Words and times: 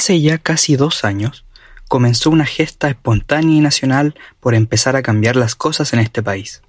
Hace 0.00 0.18
ya 0.22 0.38
casi 0.38 0.76
dos 0.76 1.04
años, 1.04 1.44
comenzó 1.86 2.30
una 2.30 2.46
gesta 2.46 2.88
espontánea 2.88 3.58
y 3.58 3.60
nacional 3.60 4.14
por 4.40 4.54
empezar 4.54 4.96
a 4.96 5.02
cambiar 5.02 5.36
las 5.36 5.54
cosas 5.54 5.92
en 5.92 5.98
este 5.98 6.22
país. 6.22 6.62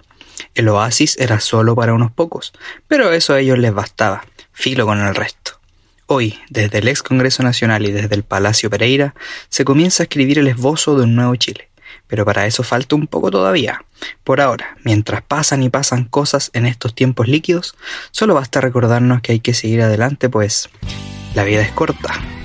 El 0.54 0.68
oasis 0.68 1.16
era 1.18 1.40
solo 1.40 1.74
para 1.74 1.94
unos 1.94 2.12
pocos, 2.12 2.52
pero 2.88 3.10
eso 3.10 3.32
a 3.32 3.40
ellos 3.40 3.58
les 3.58 3.72
bastaba, 3.72 4.26
filo 4.52 4.84
con 4.84 5.00
el 5.00 5.14
resto. 5.14 5.58
Hoy, 6.04 6.38
desde 6.50 6.80
el 6.80 6.88
ex 6.88 7.02
Congreso 7.02 7.42
Nacional 7.42 7.86
y 7.86 7.90
desde 7.90 8.14
el 8.14 8.22
Palacio 8.22 8.68
Pereira, 8.68 9.14
se 9.48 9.64
comienza 9.64 10.02
a 10.02 10.04
escribir 10.04 10.38
el 10.38 10.48
esbozo 10.48 10.98
de 10.98 11.04
un 11.04 11.14
nuevo 11.14 11.34
Chile. 11.36 11.70
Pero 12.08 12.26
para 12.26 12.44
eso 12.44 12.62
falta 12.62 12.96
un 12.96 13.06
poco 13.06 13.30
todavía. 13.30 13.82
Por 14.24 14.42
ahora, 14.42 14.76
mientras 14.84 15.22
pasan 15.22 15.62
y 15.62 15.70
pasan 15.70 16.04
cosas 16.04 16.50
en 16.52 16.66
estos 16.66 16.94
tiempos 16.94 17.28
líquidos, 17.28 17.76
solo 18.10 18.34
basta 18.34 18.60
recordarnos 18.60 19.22
que 19.22 19.32
hay 19.32 19.40
que 19.40 19.54
seguir 19.54 19.80
adelante, 19.80 20.28
pues 20.28 20.68
la 21.34 21.44
vida 21.44 21.62
es 21.62 21.72
corta. 21.72 22.41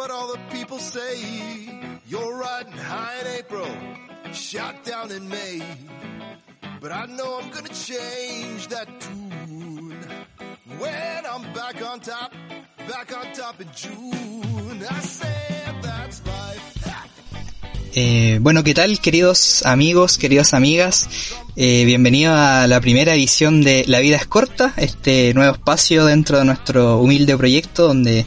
What 0.00 0.10
all 0.10 0.28
the 0.32 0.40
people 0.50 0.78
say. 0.78 1.14
You're 2.06 2.34
riding 2.38 2.72
high 2.72 3.16
in 3.20 3.26
April, 3.40 3.70
shot 4.32 4.74
down 4.82 5.12
in 5.12 5.28
May. 5.28 5.60
But 6.80 6.90
I 6.92 7.04
know 7.04 7.38
I'm 7.38 7.50
gonna 7.50 7.74
change 7.90 8.68
that 8.68 8.88
tune. 9.04 10.00
When 10.82 11.20
I'm 11.32 11.44
back 11.52 11.76
on 11.90 12.00
top, 12.00 12.32
back 12.88 13.08
on 13.18 13.26
top 13.34 13.60
in 13.60 13.68
June. 13.76 14.78
I 14.88 15.00
said 15.00 15.74
that's 15.82 16.22
life. 16.26 16.70
Eh, 17.92 18.38
bueno, 18.40 18.62
¿qué 18.62 18.72
tal 18.72 19.00
queridos 19.00 19.64
amigos, 19.66 20.16
queridas 20.16 20.54
amigas? 20.54 21.08
Eh, 21.56 21.84
bienvenido 21.84 22.32
a 22.32 22.68
la 22.68 22.80
primera 22.80 23.14
edición 23.14 23.62
de 23.62 23.84
La 23.88 23.98
vida 23.98 24.16
es 24.16 24.26
corta, 24.26 24.72
este 24.76 25.34
nuevo 25.34 25.54
espacio 25.54 26.04
dentro 26.04 26.38
de 26.38 26.44
nuestro 26.44 26.98
humilde 26.98 27.36
proyecto 27.36 27.88
donde 27.88 28.24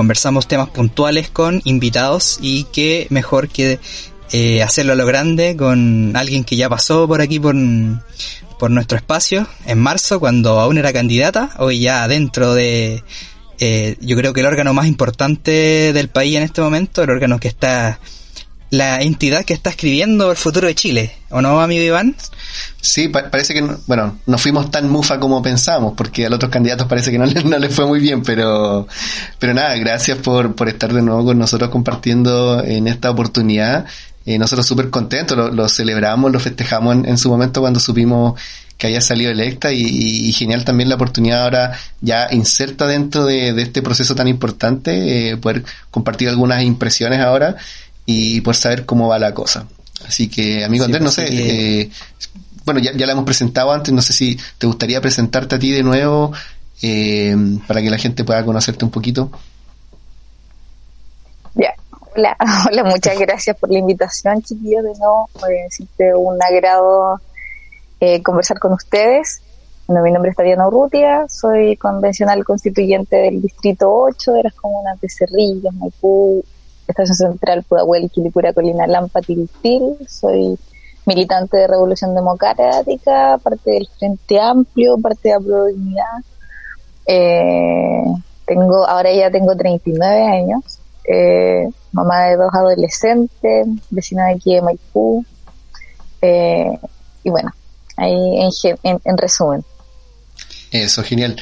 conversamos 0.00 0.48
temas 0.48 0.70
puntuales 0.70 1.28
con 1.28 1.60
invitados 1.64 2.38
y 2.40 2.64
qué 2.72 3.06
mejor 3.10 3.48
que 3.48 3.78
eh, 4.32 4.62
hacerlo 4.62 4.94
a 4.94 4.96
lo 4.96 5.04
grande 5.04 5.56
con 5.58 6.16
alguien 6.16 6.42
que 6.42 6.56
ya 6.56 6.70
pasó 6.70 7.06
por 7.06 7.20
aquí 7.20 7.38
por, 7.38 7.54
por 8.58 8.70
nuestro 8.70 8.96
espacio 8.96 9.46
en 9.66 9.78
marzo 9.78 10.18
cuando 10.18 10.58
aún 10.58 10.78
era 10.78 10.94
candidata, 10.94 11.50
hoy 11.58 11.80
ya 11.80 12.08
dentro 12.08 12.54
de 12.54 13.04
eh, 13.58 13.98
yo 14.00 14.16
creo 14.16 14.32
que 14.32 14.40
el 14.40 14.46
órgano 14.46 14.72
más 14.72 14.86
importante 14.86 15.92
del 15.92 16.08
país 16.08 16.34
en 16.34 16.44
este 16.44 16.62
momento, 16.62 17.02
el 17.02 17.10
órgano 17.10 17.38
que 17.38 17.48
está 17.48 18.00
la 18.70 19.02
entidad 19.02 19.44
que 19.44 19.52
está 19.52 19.70
escribiendo 19.70 20.30
el 20.30 20.36
futuro 20.36 20.68
de 20.68 20.74
Chile, 20.76 21.12
¿o 21.30 21.42
no, 21.42 21.60
amigo 21.60 21.82
Iván? 21.82 22.14
Sí, 22.80 23.08
parece 23.08 23.52
que, 23.52 23.62
bueno, 23.86 24.18
no 24.26 24.38
fuimos 24.38 24.70
tan 24.70 24.88
mufa 24.88 25.18
como 25.18 25.42
pensamos, 25.42 25.94
porque 25.96 26.26
a 26.26 26.28
los 26.28 26.36
otros 26.36 26.52
candidatos 26.52 26.86
parece 26.86 27.10
que 27.10 27.18
no, 27.18 27.26
no 27.44 27.58
les 27.58 27.74
fue 27.74 27.86
muy 27.86 27.98
bien, 27.98 28.22
pero, 28.22 28.86
pero 29.38 29.54
nada, 29.54 29.76
gracias 29.76 30.18
por, 30.18 30.54
por 30.54 30.68
estar 30.68 30.92
de 30.92 31.02
nuevo 31.02 31.24
con 31.24 31.38
nosotros 31.38 31.70
compartiendo 31.70 32.62
en 32.64 32.86
esta 32.86 33.10
oportunidad. 33.10 33.86
Eh, 34.24 34.38
nosotros 34.38 34.66
súper 34.66 34.90
contentos, 34.90 35.36
lo, 35.52 35.68
celebramos, 35.68 36.30
lo 36.30 36.38
festejamos 36.38 37.04
en, 37.04 37.18
su 37.18 37.28
momento 37.28 37.60
cuando 37.62 37.80
supimos 37.80 38.38
que 38.76 38.86
haya 38.86 39.00
salido 39.00 39.30
electa 39.30 39.72
y, 39.72 40.32
genial 40.32 40.64
también 40.64 40.88
la 40.88 40.94
oportunidad 40.94 41.42
ahora 41.44 41.72
ya 42.00 42.28
inserta 42.30 42.86
dentro 42.86 43.26
de, 43.26 43.60
este 43.60 43.82
proceso 43.82 44.14
tan 44.14 44.28
importante, 44.28 45.30
eh, 45.30 45.36
poder 45.36 45.64
compartir 45.90 46.28
algunas 46.28 46.62
impresiones 46.62 47.20
ahora 47.20 47.56
y 48.12 48.40
por 48.40 48.56
saber 48.56 48.84
cómo 48.84 49.06
va 49.06 49.20
la 49.20 49.32
cosa. 49.32 49.66
Así 50.04 50.28
que, 50.28 50.64
amigo 50.64 50.84
Andrés, 50.84 51.02
no 51.02 51.10
sé, 51.10 51.26
eh, 51.30 51.90
bueno, 52.64 52.80
ya, 52.80 52.92
ya 52.92 53.06
la 53.06 53.12
hemos 53.12 53.24
presentado 53.24 53.70
antes, 53.70 53.94
no 53.94 54.02
sé 54.02 54.12
si 54.12 54.36
te 54.58 54.66
gustaría 54.66 55.00
presentarte 55.00 55.54
a 55.54 55.58
ti 55.60 55.70
de 55.70 55.84
nuevo 55.84 56.32
eh, 56.82 57.36
para 57.68 57.80
que 57.80 57.88
la 57.88 57.98
gente 57.98 58.24
pueda 58.24 58.44
conocerte 58.44 58.84
un 58.84 58.90
poquito. 58.90 59.30
Ya, 61.54 61.72
hola, 62.16 62.36
hola, 62.68 62.82
muchas 62.82 63.16
gracias 63.16 63.56
por 63.56 63.70
la 63.70 63.78
invitación, 63.78 64.42
chiquillos, 64.42 64.82
de 64.82 64.98
nuevo, 64.98 65.30
siempre 65.68 66.12
un 66.12 66.36
agrado 66.42 67.20
eh, 68.00 68.22
conversar 68.22 68.58
con 68.58 68.72
ustedes. 68.72 69.40
Bueno, 69.86 70.02
mi 70.02 70.10
nombre 70.10 70.32
es 70.32 70.36
Tatiana 70.36 70.66
Urrutia, 70.66 71.28
soy 71.28 71.76
convencional 71.76 72.44
constituyente 72.44 73.16
del 73.16 73.40
Distrito 73.40 73.92
8 73.92 74.32
de 74.32 74.42
las 74.42 74.54
comunas 74.54 75.00
de 75.00 75.08
Cerrillos, 75.08 75.72
Maipú, 75.74 76.44
Estación 76.90 77.32
Central, 77.32 77.64
Pudahuel, 77.64 78.10
Quilipura, 78.10 78.52
Colina, 78.52 78.86
Lampa, 78.86 79.20
Tiltil. 79.20 79.96
Soy 80.08 80.58
militante 81.06 81.56
de 81.56 81.66
Revolución 81.66 82.14
Democrática, 82.14 83.38
parte 83.42 83.70
del 83.70 83.88
Frente 83.98 84.40
Amplio, 84.40 84.98
parte 84.98 85.30
de 85.30 85.40
la 85.94 86.22
Eh, 87.06 88.04
tengo, 88.46 88.86
ahora 88.86 89.12
ya 89.12 89.30
tengo 89.30 89.56
39 89.56 90.26
años, 90.26 90.78
eh, 91.04 91.68
mamá 91.92 92.26
de 92.26 92.36
dos 92.36 92.52
adolescentes, 92.52 93.66
vecina 93.90 94.26
de 94.26 94.34
aquí 94.34 94.54
de 94.54 94.62
Maipú. 94.62 95.24
Eh, 96.22 96.78
y 97.24 97.30
bueno, 97.30 97.50
ahí 97.96 98.48
en 98.84 99.18
resumen. 99.18 99.64
Eso, 100.70 101.02
genial. 101.02 101.36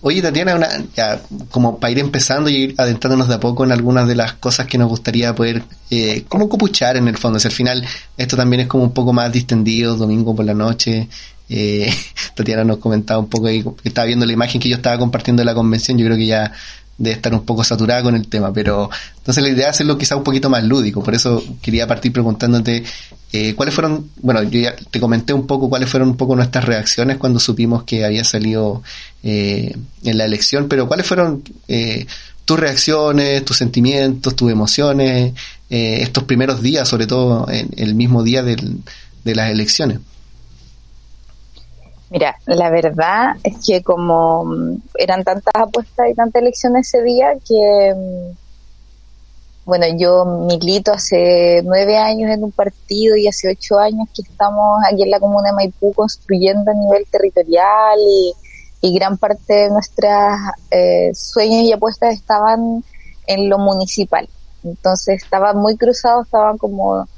Oye, 0.00 0.22
Tatiana, 0.22 0.54
una, 0.54 0.68
ya, 0.94 1.20
como 1.50 1.78
para 1.78 1.90
ir 1.90 1.98
empezando 1.98 2.48
y 2.50 2.56
ir 2.56 2.74
adentrándonos 2.78 3.28
de 3.28 3.34
a 3.34 3.40
poco 3.40 3.64
en 3.64 3.72
algunas 3.72 4.06
de 4.08 4.14
las 4.14 4.34
cosas 4.34 4.66
que 4.66 4.78
nos 4.78 4.88
gustaría 4.88 5.34
poder, 5.34 5.62
eh, 5.90 6.24
como 6.28 6.48
copuchar 6.48 6.96
en 6.96 7.08
el 7.08 7.16
fondo. 7.16 7.38
Si 7.38 7.48
al 7.48 7.52
final 7.52 7.86
esto 8.16 8.36
también 8.36 8.60
es 8.60 8.66
como 8.66 8.84
un 8.84 8.92
poco 8.92 9.12
más 9.12 9.32
distendido, 9.32 9.96
domingo 9.96 10.34
por 10.34 10.44
la 10.44 10.54
noche. 10.54 11.08
Eh, 11.48 11.92
Tatiana 12.34 12.64
nos 12.64 12.78
comentaba 12.78 13.20
un 13.20 13.28
poco 13.28 13.46
ahí, 13.46 13.64
estaba 13.84 14.06
viendo 14.06 14.26
la 14.26 14.32
imagen 14.32 14.60
que 14.60 14.68
yo 14.68 14.76
estaba 14.76 14.98
compartiendo 14.98 15.40
de 15.40 15.46
la 15.46 15.54
convención. 15.54 15.98
Yo 15.98 16.06
creo 16.06 16.16
que 16.16 16.26
ya 16.26 16.52
de 16.98 17.12
estar 17.12 17.32
un 17.34 17.44
poco 17.44 17.62
saturada 17.62 18.02
con 18.02 18.14
el 18.14 18.26
tema, 18.28 18.52
pero 18.52 18.88
entonces 19.18 19.42
la 19.42 19.50
idea 19.50 19.66
es 19.66 19.76
hacerlo 19.76 19.98
quizá 19.98 20.16
un 20.16 20.24
poquito 20.24 20.48
más 20.48 20.64
lúdico, 20.64 21.02
por 21.02 21.14
eso 21.14 21.42
quería 21.60 21.86
partir 21.86 22.12
preguntándote 22.12 22.84
eh, 23.32 23.54
cuáles 23.54 23.74
fueron, 23.74 24.10
bueno, 24.22 24.42
yo 24.44 24.60
ya 24.60 24.74
te 24.90 24.98
comenté 24.98 25.34
un 25.34 25.46
poco 25.46 25.68
cuáles 25.68 25.90
fueron 25.90 26.10
un 26.10 26.16
poco 26.16 26.34
nuestras 26.36 26.64
reacciones 26.64 27.18
cuando 27.18 27.38
supimos 27.38 27.84
que 27.84 28.04
había 28.04 28.24
salido 28.24 28.82
eh, 29.22 29.76
en 30.04 30.18
la 30.18 30.24
elección, 30.24 30.68
pero 30.68 30.88
cuáles 30.88 31.06
fueron 31.06 31.42
eh, 31.68 32.06
tus 32.44 32.58
reacciones, 32.58 33.44
tus 33.44 33.56
sentimientos, 33.56 34.34
tus 34.36 34.50
emociones, 34.50 35.34
estos 35.68 36.24
primeros 36.24 36.62
días, 36.62 36.88
sobre 36.88 37.08
todo 37.08 37.50
en 37.50 37.68
el 37.76 37.96
mismo 37.96 38.22
día 38.22 38.44
de 38.44 39.34
las 39.34 39.50
elecciones. 39.50 39.98
Mira, 42.08 42.36
la 42.46 42.70
verdad 42.70 43.36
es 43.42 43.56
que 43.66 43.82
como 43.82 44.44
mm, 44.44 44.82
eran 44.98 45.24
tantas 45.24 45.52
apuestas 45.54 46.08
y 46.10 46.14
tantas 46.14 46.40
elecciones 46.40 46.86
ese 46.86 47.02
día 47.02 47.32
que, 47.44 47.94
mm, 47.96 48.36
bueno, 49.64 49.86
yo 49.98 50.24
milito 50.24 50.92
hace 50.92 51.62
nueve 51.64 51.98
años 51.98 52.30
en 52.30 52.44
un 52.44 52.52
partido 52.52 53.16
y 53.16 53.26
hace 53.26 53.50
ocho 53.50 53.78
años 53.80 54.08
que 54.14 54.22
estamos 54.22 54.80
aquí 54.88 55.02
en 55.02 55.10
la 55.10 55.18
comuna 55.18 55.48
de 55.50 55.56
Maipú 55.56 55.92
construyendo 55.94 56.70
a 56.70 56.74
nivel 56.74 57.04
territorial 57.10 57.98
y, 58.00 58.34
gran 58.94 59.18
parte 59.18 59.52
de 59.52 59.70
nuestras 59.70 60.38
eh, 60.70 61.10
sueños 61.12 61.64
y 61.64 61.72
apuestas 61.72 62.14
estaban 62.14 62.84
en 63.26 63.48
lo 63.48 63.58
municipal. 63.58 64.28
Entonces 64.62 65.24
estaban 65.24 65.56
muy 65.56 65.76
cruzados, 65.76 66.26
estaban 66.26 66.56
como 66.56 67.08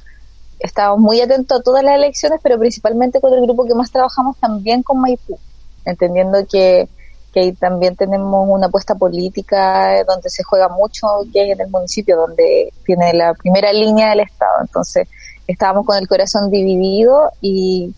estábamos 0.59 1.01
muy 1.01 1.21
atentos 1.21 1.61
a 1.61 1.63
todas 1.63 1.85
las 1.85 1.95
elecciones, 1.95 2.41
pero 2.43 2.59
principalmente 2.59 3.21
con 3.21 3.33
el 3.33 3.43
grupo 3.43 3.65
que 3.65 3.75
más 3.75 3.91
trabajamos 3.91 4.37
también 4.39 4.83
con 4.83 5.01
Maipú, 5.01 5.39
entendiendo 5.85 6.39
que, 6.47 6.89
que 7.33 7.41
ahí 7.41 7.53
también 7.53 7.97
tenemos 7.97 8.47
una 8.49 8.67
apuesta 8.67 8.95
política 8.95 10.05
donde 10.05 10.31
se 10.31 10.43
juega 10.43 10.69
mucho, 10.69 11.07
que 11.33 11.45
es 11.45 11.53
en 11.53 11.61
el 11.61 11.71
municipio, 11.71 12.17
donde 12.17 12.73
tiene 12.85 13.13
la 13.15 13.35
primera 13.35 13.73
línea 13.73 14.11
del 14.11 14.21
Estado. 14.21 14.61
Entonces, 14.61 15.09
estábamos 15.47 15.87
con 15.87 15.97
el 15.97 16.09
corazón 16.09 16.51
dividido 16.51 17.31
y, 17.41 17.95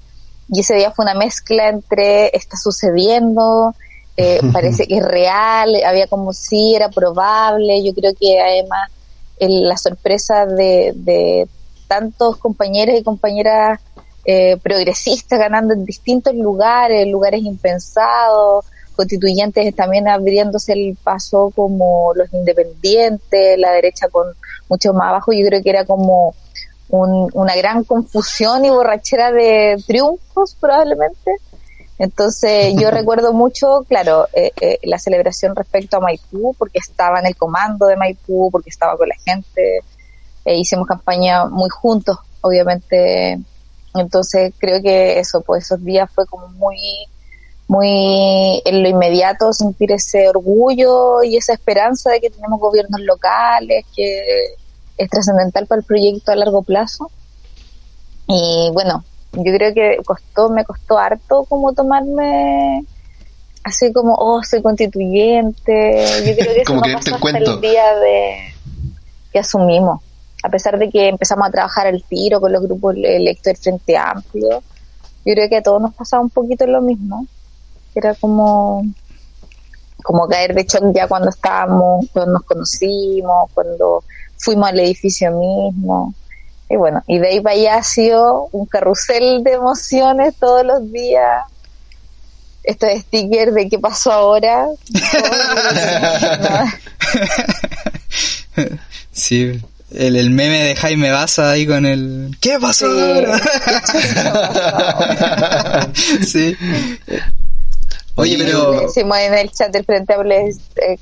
y 0.48 0.60
ese 0.60 0.74
día 0.74 0.90
fue 0.90 1.04
una 1.04 1.14
mezcla 1.14 1.68
entre 1.68 2.36
está 2.36 2.56
sucediendo, 2.56 3.74
eh, 4.16 4.40
parece 4.52 4.86
que 4.86 4.98
es 4.98 5.04
real, 5.04 5.74
había 5.84 6.06
como 6.06 6.32
si 6.32 6.74
era 6.74 6.90
probable, 6.90 7.82
yo 7.82 7.94
creo 7.94 8.12
que 8.18 8.40
además 8.40 8.90
la 9.40 9.78
sorpresa 9.78 10.44
de, 10.44 10.92
de 10.94 11.48
tantos 11.90 12.36
compañeros 12.36 12.94
y 12.96 13.02
compañeras 13.02 13.80
eh, 14.24 14.56
progresistas 14.58 15.40
ganando 15.40 15.74
en 15.74 15.84
distintos 15.84 16.32
lugares, 16.36 17.08
lugares 17.08 17.42
impensados, 17.42 18.64
constituyentes 18.94 19.74
también 19.74 20.06
abriéndose 20.06 20.72
el 20.74 20.96
paso 21.02 21.52
como 21.56 22.12
los 22.14 22.32
independientes, 22.32 23.58
la 23.58 23.72
derecha 23.72 24.06
con 24.08 24.28
mucho 24.68 24.92
más 24.92 25.08
abajo, 25.08 25.32
yo 25.32 25.44
creo 25.46 25.62
que 25.64 25.70
era 25.70 25.84
como 25.84 26.36
una 26.90 27.56
gran 27.56 27.82
confusión 27.82 28.64
y 28.64 28.70
borrachera 28.70 29.32
de 29.32 29.82
triunfos 29.84 30.56
probablemente. 30.60 31.32
Entonces 31.98 32.74
yo 32.76 32.90
recuerdo 33.00 33.32
mucho, 33.32 33.84
claro, 33.88 34.28
eh, 34.32 34.52
eh, 34.60 34.78
la 34.84 35.00
celebración 35.00 35.56
respecto 35.56 35.96
a 35.96 36.00
Maipú, 36.00 36.54
porque 36.56 36.78
estaba 36.78 37.18
en 37.18 37.26
el 37.26 37.36
comando 37.36 37.86
de 37.86 37.96
Maipú, 37.96 38.48
porque 38.52 38.70
estaba 38.70 38.96
con 38.96 39.08
la 39.08 39.16
gente, 39.24 39.82
eh, 40.44 40.58
hicimos 40.58 40.86
campaña 40.86 41.46
muy 41.46 41.68
juntos, 41.70 42.18
obviamente. 42.40 43.38
Entonces 43.94 44.52
creo 44.58 44.80
que 44.82 45.18
eso, 45.18 45.40
pues 45.40 45.64
esos 45.64 45.84
días 45.84 46.10
fue 46.14 46.26
como 46.26 46.48
muy, 46.48 46.78
muy 47.66 48.62
en 48.64 48.82
lo 48.82 48.88
inmediato 48.88 49.52
sentir 49.52 49.92
ese 49.92 50.28
orgullo 50.28 51.22
y 51.22 51.36
esa 51.36 51.52
esperanza 51.52 52.10
de 52.10 52.20
que 52.20 52.30
tenemos 52.30 52.60
gobiernos 52.60 53.00
locales, 53.00 53.84
que 53.94 54.56
es 54.96 55.10
trascendental 55.10 55.66
para 55.66 55.80
el 55.80 55.86
proyecto 55.86 56.32
a 56.32 56.36
largo 56.36 56.62
plazo. 56.62 57.10
Y 58.28 58.70
bueno, 58.72 59.04
yo 59.32 59.52
creo 59.52 59.74
que 59.74 59.98
costó, 60.04 60.50
me 60.50 60.64
costó 60.64 60.98
harto 60.98 61.44
como 61.48 61.72
tomarme 61.72 62.84
así 63.64 63.92
como, 63.92 64.14
oh, 64.14 64.42
soy 64.42 64.62
constituyente. 64.62 66.04
Yo 66.26 66.34
creo 66.36 66.54
que 66.54 66.60
eso 66.62 66.74
no 66.74 66.82
pasó 66.82 67.16
hasta 67.16 67.38
el 67.38 67.60
día 67.60 67.94
de 67.96 68.54
que 69.32 69.38
asumimos. 69.38 70.00
A 70.42 70.48
pesar 70.48 70.78
de 70.78 70.88
que 70.90 71.08
empezamos 71.08 71.46
a 71.46 71.50
trabajar 71.50 71.86
el 71.86 72.02
tiro 72.04 72.40
con 72.40 72.52
los 72.52 72.62
grupos 72.62 72.96
electos 72.96 73.44
del 73.44 73.56
Frente 73.56 73.96
Amplio, 73.96 74.62
yo 75.24 75.34
creo 75.34 75.48
que 75.48 75.56
a 75.58 75.62
todos 75.62 75.82
nos 75.82 75.94
pasaba 75.94 76.22
un 76.22 76.30
poquito 76.30 76.66
lo 76.66 76.80
mismo. 76.80 77.26
Era 77.94 78.14
como, 78.14 78.84
como 80.02 80.26
caer 80.28 80.54
de 80.54 80.64
shock 80.64 80.94
ya 80.94 81.06
cuando 81.06 81.28
estábamos, 81.28 82.06
cuando 82.12 82.32
nos 82.32 82.42
conocimos, 82.44 83.50
cuando 83.52 84.02
fuimos 84.38 84.68
al 84.68 84.80
edificio 84.80 85.30
mismo. 85.32 86.14
Y 86.70 86.76
bueno, 86.76 87.02
y 87.06 87.18
de 87.18 87.28
ahí 87.28 87.40
para 87.40 87.56
allá 87.56 87.76
ha 87.76 87.82
sido 87.82 88.48
un 88.52 88.64
carrusel 88.64 89.42
de 89.44 89.52
emociones 89.54 90.34
todos 90.36 90.64
los 90.64 90.90
días. 90.90 91.44
Estos 92.62 92.90
stickers 93.00 93.54
de 93.54 93.68
qué 93.68 93.78
pasó 93.78 94.12
ahora. 94.12 94.68
sí, 99.12 99.60
el, 99.92 100.16
el, 100.16 100.30
meme 100.30 100.60
de 100.60 100.76
Jaime 100.76 101.10
Baza 101.10 101.50
ahí 101.50 101.66
con 101.66 101.86
el 101.86 102.36
¿Qué 102.40 102.58
pasó 102.60 102.86
ahora? 102.86 103.40
sí. 106.26 106.56
Oye, 108.20 108.36
pero... 108.38 108.82
Decimos 108.82 109.18
en 109.18 109.34
el 109.34 109.50
chat 109.50 109.72
del 109.72 109.84
Frente 109.84 110.14
Amplio, 110.14 110.36
eh, 110.36 110.98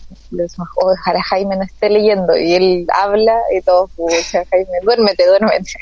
ojalá 0.77 1.23
Jaime 1.23 1.57
no 1.57 1.65
esté 1.65 1.91
leyendo, 1.91 2.35
y 2.37 2.55
él 2.55 2.87
habla 2.95 3.35
y 3.57 3.61
todo, 3.63 3.89
pucha, 3.89 4.45
Jaime, 4.51 4.79
duérmete, 4.83 5.25
duérmete. 5.27 5.73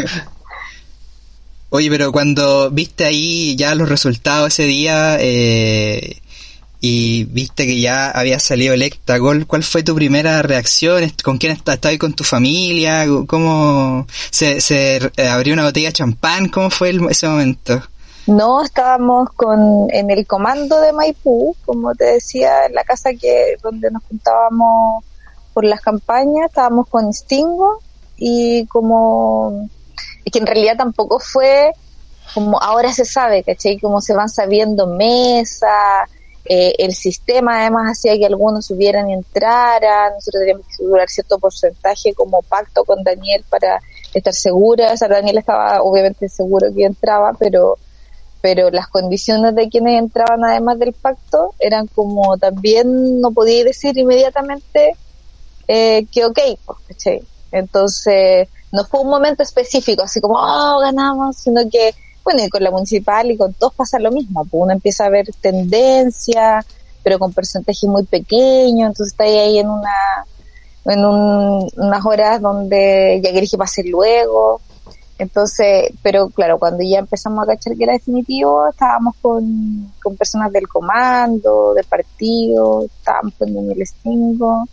Oye, 1.70 1.90
pero 1.90 2.12
cuando 2.12 2.70
viste 2.70 3.04
ahí 3.04 3.54
ya 3.56 3.74
los 3.74 3.90
resultados 3.90 4.54
ese 4.54 4.62
día 4.62 5.18
eh, 5.20 6.16
y 6.80 7.24
viste 7.24 7.66
que 7.66 7.80
ya 7.80 8.10
había 8.10 8.38
salido 8.38 8.74
electa, 8.74 9.18
¿cuál, 9.18 9.46
¿cuál 9.46 9.64
fue 9.64 9.82
tu 9.82 9.94
primera 9.94 10.42
reacción? 10.42 11.10
¿Con 11.24 11.38
quién 11.38 11.52
estabas? 11.52 11.84
ahí 11.86 11.98
con 11.98 12.14
tu 12.14 12.24
familia? 12.24 13.06
¿Cómo 13.26 14.06
se, 14.30 14.60
se 14.60 15.00
abrió 15.28 15.54
una 15.54 15.64
botella 15.64 15.88
de 15.88 15.94
champán? 15.94 16.48
¿Cómo 16.48 16.70
fue 16.70 16.96
ese 17.10 17.28
momento? 17.28 17.82
No, 18.26 18.62
estábamos 18.62 19.30
con, 19.30 19.88
en 19.90 20.10
el 20.10 20.26
comando 20.26 20.80
de 20.80 20.92
Maipú, 20.92 21.56
como 21.64 21.94
te 21.94 22.04
decía, 22.04 22.66
en 22.66 22.74
la 22.74 22.84
casa 22.84 23.10
que 23.14 23.56
donde 23.62 23.90
nos 23.90 24.04
juntábamos 24.04 25.02
por 25.54 25.64
las 25.64 25.80
campañas, 25.80 26.46
estábamos 26.46 26.88
con 26.88 27.12
Stingo 27.12 27.80
y 28.16 28.66
como, 28.66 29.68
y 30.24 30.30
que 30.30 30.38
en 30.38 30.46
realidad 30.46 30.76
tampoco 30.76 31.18
fue 31.18 31.72
como 32.34 32.60
ahora 32.60 32.92
se 32.92 33.04
sabe, 33.04 33.42
¿cachai? 33.42 33.78
Como 33.78 34.00
se 34.00 34.14
van 34.14 34.28
sabiendo 34.28 34.86
mesas, 34.86 36.08
eh, 36.50 36.74
el 36.78 36.94
sistema 36.94 37.60
además 37.60 37.92
hacía 37.92 38.16
que 38.16 38.24
algunos 38.24 38.64
subieran 38.64 39.10
y 39.10 39.12
entraran, 39.12 40.14
nosotros 40.14 40.40
teníamos 40.40 40.66
que 40.66 40.72
asegurar 40.72 41.08
cierto 41.10 41.38
porcentaje 41.38 42.14
como 42.14 42.40
pacto 42.40 42.84
con 42.84 43.04
Daniel 43.04 43.44
para 43.50 43.80
estar 44.14 44.32
segura, 44.32 44.94
o 44.94 44.96
sea, 44.96 45.08
Daniel 45.08 45.36
estaba 45.36 45.82
obviamente 45.82 46.26
seguro 46.30 46.68
que 46.74 46.84
entraba, 46.84 47.34
pero 47.38 47.76
pero 48.40 48.70
las 48.70 48.86
condiciones 48.86 49.54
de 49.56 49.68
quienes 49.68 49.98
entraban 49.98 50.44
además 50.44 50.78
del 50.78 50.94
pacto 50.94 51.54
eran 51.58 51.86
como 51.88 52.38
también 52.38 53.20
no 53.20 53.32
podía 53.32 53.64
decir 53.64 53.98
inmediatamente 53.98 54.96
eh, 55.66 56.06
que 56.10 56.24
ok, 56.24 56.38
pues, 56.64 57.20
entonces 57.52 58.48
no 58.72 58.84
fue 58.84 59.00
un 59.00 59.10
momento 59.10 59.42
específico 59.42 60.04
así 60.04 60.20
como 60.20 60.36
oh 60.38 60.78
ganamos, 60.80 61.36
sino 61.36 61.60
que 61.70 61.94
bueno 62.32 62.44
y 62.44 62.48
con 62.48 62.62
la 62.62 62.70
municipal 62.70 63.30
y 63.30 63.36
con 63.36 63.52
todos 63.54 63.74
pasa 63.74 63.98
lo 63.98 64.10
mismo, 64.10 64.44
pues 64.44 64.62
uno 64.62 64.72
empieza 64.72 65.06
a 65.06 65.10
ver 65.10 65.26
tendencia 65.40 66.64
pero 67.02 67.18
con 67.18 67.32
porcentaje 67.32 67.86
muy 67.86 68.04
pequeño, 68.04 68.86
entonces 68.86 69.12
está 69.12 69.24
ahí 69.24 69.58
en 69.58 69.68
una 69.68 70.26
en 70.84 71.04
unas 71.04 72.06
horas 72.06 72.40
donde 72.40 73.20
ya 73.22 73.32
querés 73.32 73.50
que 73.50 73.58
pase 73.58 73.84
luego 73.84 74.60
entonces, 75.18 75.90
pero 76.00 76.28
claro, 76.28 76.58
cuando 76.58 76.84
ya 76.84 77.00
empezamos 77.00 77.42
a 77.42 77.46
cachar 77.46 77.76
que 77.76 77.82
era 77.82 77.92
definitivo, 77.92 78.68
estábamos 78.68 79.16
con, 79.20 79.92
con 80.00 80.16
personas 80.16 80.52
del 80.52 80.68
comando, 80.68 81.74
del 81.74 81.84
partido, 81.84 82.84
estábamos 82.84 83.34
el 83.40 83.86
Stingo, 83.86 84.68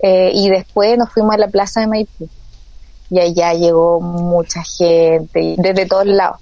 eh, 0.00 0.30
y 0.32 0.48
después 0.48 0.96
nos 0.96 1.12
fuimos 1.12 1.34
a 1.34 1.38
la 1.38 1.48
plaza 1.48 1.80
de 1.80 1.88
Maipú. 1.88 2.28
Y 3.10 3.18
allá 3.18 3.52
llegó 3.52 4.00
mucha 4.00 4.62
gente, 4.62 5.56
desde 5.58 5.86
todos 5.86 6.06
lados. 6.06 6.40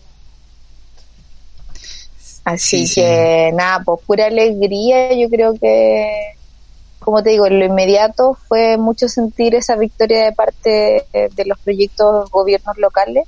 Así 2.45 2.93
que 2.93 3.51
nada, 3.55 3.83
pues 3.85 4.01
pura 4.07 4.27
alegría, 4.27 5.15
yo 5.15 5.29
creo 5.29 5.55
que 5.55 6.35
como 6.99 7.23
te 7.23 7.31
digo, 7.31 7.47
en 7.47 7.59
lo 7.59 7.65
inmediato 7.65 8.39
fue 8.49 8.77
mucho 8.77 9.09
sentir 9.09 9.57
esa 9.57 9.75
victoria 9.75 10.25
de 10.25 10.33
parte 10.33 11.07
de 11.13 11.45
los 11.45 11.59
proyectos 11.59 12.31
gobiernos 12.31 12.79
locales 12.79 13.27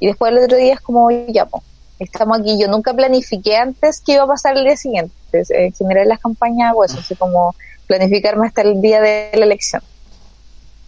y 0.00 0.06
después 0.06 0.32
el 0.32 0.38
otro 0.38 0.56
día 0.56 0.74
es 0.74 0.80
como, 0.80 1.10
ya, 1.10 1.44
pues, 1.44 1.62
estamos 1.98 2.40
aquí. 2.40 2.58
Yo 2.58 2.66
nunca 2.68 2.94
planifiqué 2.94 3.56
antes 3.56 4.00
qué 4.00 4.14
iba 4.14 4.24
a 4.24 4.26
pasar 4.26 4.56
el 4.56 4.64
día 4.64 4.76
siguiente. 4.76 5.14
En 5.32 5.72
general 5.74 6.08
las 6.08 6.18
campañas 6.18 6.70
hago 6.70 6.84
eso, 6.84 6.98
así 6.98 7.14
como 7.14 7.54
planificarme 7.86 8.46
hasta 8.46 8.62
el 8.62 8.80
día 8.80 9.00
de 9.00 9.30
la 9.34 9.44
elección. 9.44 9.82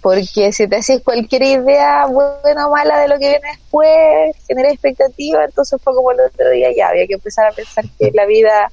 Porque 0.03 0.53
si 0.53 0.67
te 0.67 0.77
haces 0.77 1.01
cualquier 1.03 1.43
idea 1.45 2.07
buena 2.07 2.67
o 2.67 2.73
mala 2.73 2.99
de 2.99 3.09
lo 3.09 3.19
que 3.19 3.29
viene 3.29 3.49
después, 3.53 4.37
genera 4.49 4.71
expectativa, 4.71 5.45
entonces 5.45 5.81
fue 5.83 5.95
como 5.95 6.11
el 6.11 6.21
otro 6.21 6.51
día 6.51 6.69
ya, 6.77 6.89
había 6.89 7.07
que 7.07 7.15
empezar 7.15 7.47
a 7.47 7.53
pensar 7.53 7.85
que 7.99 8.11
la 8.13 8.27
vida 8.27 8.69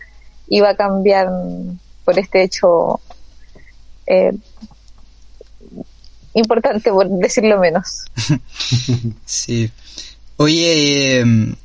iba 0.48 0.70
a 0.70 0.76
cambiar 0.76 1.30
por 2.04 2.18
este 2.18 2.42
hecho 2.42 3.00
eh, 4.08 4.32
importante, 6.34 6.92
por 6.92 7.08
decirlo 7.08 7.60
menos. 7.60 8.06
sí. 9.26 9.72
Oye, 10.38 11.20
em, 11.20 11.56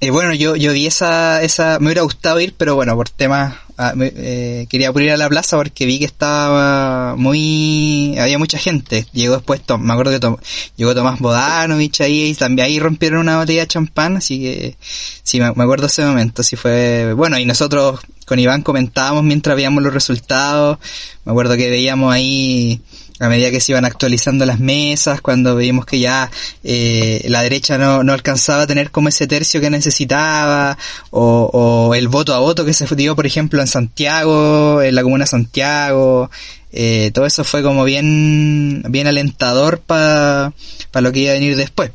eh, 0.00 0.10
bueno, 0.10 0.34
yo, 0.34 0.56
yo 0.56 0.72
vi 0.72 0.88
esa, 0.88 1.42
esa, 1.42 1.78
me 1.78 1.86
hubiera 1.86 2.02
gustado 2.02 2.40
ir, 2.40 2.54
pero 2.56 2.74
bueno, 2.74 2.96
por 2.96 3.08
temas, 3.08 3.54
ah, 3.78 3.94
eh, 3.98 4.66
quería 4.68 4.92
ir 4.94 5.10
a 5.10 5.16
la 5.16 5.28
plaza 5.28 5.56
porque 5.56 5.86
vi 5.86 5.98
que 5.98 6.04
estaba 6.04 7.16
muy, 7.16 8.16
había 8.18 8.38
mucha 8.38 8.58
gente. 8.58 9.06
Llegó 9.12 9.36
después, 9.36 9.60
me 9.78 9.92
acuerdo 9.92 10.18
que 10.18 10.36
llegó 10.76 10.94
Tomás 10.94 11.18
Bodanovich 11.20 12.00
ahí 12.00 12.24
y 12.24 12.34
también 12.34 12.66
ahí 12.66 12.78
rompieron 12.78 13.20
una 13.20 13.38
botella 13.38 13.62
de 13.62 13.66
champán, 13.66 14.16
así 14.16 14.40
que 14.40 14.76
sí, 15.22 15.40
me, 15.40 15.52
me 15.52 15.64
acuerdo 15.64 15.86
ese 15.86 16.04
momento, 16.04 16.42
sí 16.42 16.56
fue, 16.56 17.12
bueno, 17.14 17.38
y 17.38 17.44
nosotros 17.44 18.00
con 18.26 18.38
Iván 18.38 18.62
comentábamos 18.62 19.24
mientras 19.24 19.56
veíamos 19.56 19.82
los 19.82 19.92
resultados, 19.92 20.78
me 21.24 21.32
acuerdo 21.32 21.56
que 21.56 21.70
veíamos 21.70 22.12
ahí 22.12 22.80
a 23.22 23.28
medida 23.28 23.50
que 23.50 23.60
se 23.60 23.72
iban 23.72 23.84
actualizando 23.84 24.44
las 24.44 24.58
mesas, 24.58 25.20
cuando 25.20 25.54
veíamos 25.54 25.86
que 25.86 26.00
ya 26.00 26.30
eh, 26.64 27.24
la 27.28 27.42
derecha 27.42 27.78
no, 27.78 28.02
no 28.02 28.12
alcanzaba 28.12 28.62
a 28.62 28.66
tener 28.66 28.90
como 28.90 29.08
ese 29.08 29.26
tercio 29.26 29.60
que 29.60 29.70
necesitaba, 29.70 30.76
o, 31.10 31.50
o 31.52 31.94
el 31.94 32.08
voto 32.08 32.34
a 32.34 32.40
voto 32.40 32.64
que 32.64 32.74
se 32.74 32.86
dio, 32.96 33.14
por 33.14 33.26
ejemplo, 33.26 33.60
en 33.60 33.66
Santiago, 33.66 34.82
en 34.82 34.94
la 34.94 35.02
comuna 35.02 35.24
de 35.24 35.28
Santiago, 35.30 36.30
eh, 36.72 37.10
todo 37.12 37.26
eso 37.26 37.44
fue 37.44 37.62
como 37.62 37.84
bien, 37.84 38.82
bien 38.88 39.06
alentador 39.06 39.80
para 39.80 40.52
lo 40.94 41.12
que 41.12 41.20
iba 41.20 41.30
a 41.30 41.34
venir 41.34 41.56
después. 41.56 41.90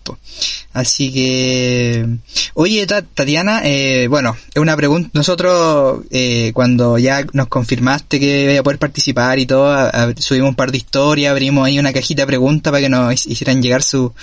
Así 0.72 1.12
que, 1.12 2.08
oye 2.54 2.86
Tatiana, 2.86 3.62
eh, 3.64 4.08
bueno, 4.08 4.38
es 4.54 4.62
una 4.62 4.78
pregunta, 4.78 5.10
nosotros 5.14 6.02
eh, 6.12 6.52
cuando 6.54 7.00
ya 7.00 7.26
nos 7.34 7.48
confirmaste 7.48 8.20
que 8.20 8.52
iba 8.52 8.60
a 8.60 8.64
poder 8.64 8.78
participar 8.78 9.40
y 9.40 9.48
todo, 9.48 9.90
subimos 10.18 10.50
un 10.50 10.56
par 10.56 10.72
de 10.72 10.78
historias, 10.78 11.32
abrimos 11.32 11.66
ahí 11.66 11.80
una 11.80 11.94
cajita 11.94 12.22
de 12.22 12.28
preguntas 12.28 12.72
para 12.72 12.82
que 12.82 12.90
nos 12.90 13.26
hicieran 13.26 13.62
llegar 13.64 13.82
su, 13.82 14.14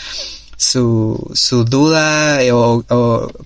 su, 0.57 1.31
su 1.35 1.65
duda 1.65 2.43
eh, 2.43 2.53
o, 2.53 2.85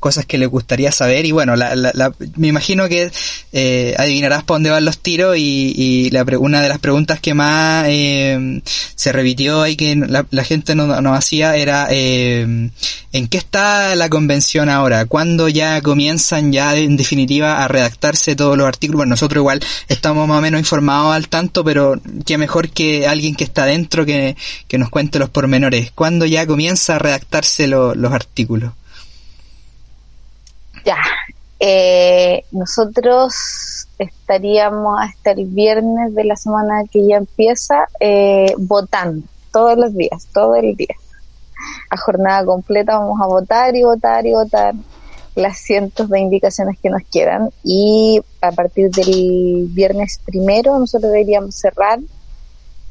cosas 0.01 0.27
que 0.27 0.39
le 0.39 0.47
gustaría 0.47 0.93
saber 0.93 1.27
y 1.27 1.33
bueno, 1.33 1.57
la, 1.57 1.75
la, 1.75 2.13
me 2.37 2.49
imagino 2.49 2.89
que 2.89 3.11
eh, 3.53 3.95
adivinarás 3.99 4.45
por 4.45 4.57
dónde 4.57 4.71
van 4.71 4.85
los 4.85 4.99
tiros 4.99 5.37
y, 5.39 6.11
la, 6.11 6.25
una 6.39 6.61
de 6.61 6.69
las 6.69 6.79
preguntas 6.79 7.21
que 7.21 7.35
más 7.35 7.87
eh, 7.89 8.61
se 8.95 9.13
repitió 9.13 9.67
y 9.67 9.77
que 9.77 9.97
la, 9.97 10.45
gente 10.45 10.75
nos 10.75 11.03
no 11.03 11.15
hacía 11.15 11.57
era 11.57 11.89
eh, 11.91 12.71
¿en 13.13 13.29
qué 13.29 13.39
está 13.39 13.95
la 13.95 14.09
convención 14.09 14.69
ahora? 14.69 15.07
¿Cuándo 15.07 15.49
ya 15.49 15.81
comienzan 15.83 16.53
ya 16.53 16.77
en 16.77 16.97
definitiva 16.97 17.63
a 17.63 17.69
redactarse 17.69 18.37
todos 18.37 18.57
los 18.57 18.67
artículos? 18.67 18.99
Bueno, 18.99 19.11
nosotros 19.11 19.41
igual 19.41 19.61
estamos 19.89 20.29
más 20.29 20.39
o 20.39 20.41
menos 20.41 20.61
informados 20.61 21.15
al 21.15 21.29
tanto, 21.29 21.65
pero 21.65 22.01
qué 22.27 22.39
mejor 22.39 22.71
que 22.71 23.07
alguien 23.07 23.35
que 23.35 23.45
está 23.45 23.65
dentro 23.65 24.05
que, 24.05 24.37
que 24.67 24.79
nos 24.79 24.91
cuente 24.91 25.19
los 25.19 25.31
pormenores. 25.31 25.91
¿Cuándo 25.95 26.27
ya 26.27 26.47
comienza 26.47 26.98
redactarse 26.99 27.67
los 27.67 28.13
artículos? 28.13 28.73
Ya, 30.85 30.99
eh, 31.61 32.45
nosotros 32.53 33.35
estaríamos 33.99 34.99
hasta 35.01 35.33
el 35.33 35.47
viernes 35.47 36.15
de 36.15 36.25
la 36.25 36.37
semana 36.37 36.85
que 36.91 37.07
ya 37.07 37.17
empieza 37.17 37.89
eh, 38.01 38.55
votando 38.59 39.27
todos 39.53 39.77
los 39.77 39.95
días, 39.95 40.27
todo 40.33 40.55
el 40.55 40.77
día. 40.77 40.95
A 41.91 41.97
jornada 41.97 42.45
completa 42.45 42.99
vamos 42.99 43.21
a 43.21 43.27
votar 43.27 43.75
y 43.75 43.83
votar 43.83 44.25
y 44.27 44.33
votar 44.33 44.75
las 45.35 45.59
cientos 45.59 46.09
de 46.11 46.21
indicaciones 46.21 46.79
que 46.81 46.91
nos 46.91 47.03
quedan 47.13 47.51
y 47.63 48.21
a 48.41 48.53
partir 48.53 48.91
del 48.91 49.69
viernes 49.71 50.21
primero 50.25 50.79
nosotros 50.79 51.13
deberíamos 51.13 51.55
cerrar 51.55 52.01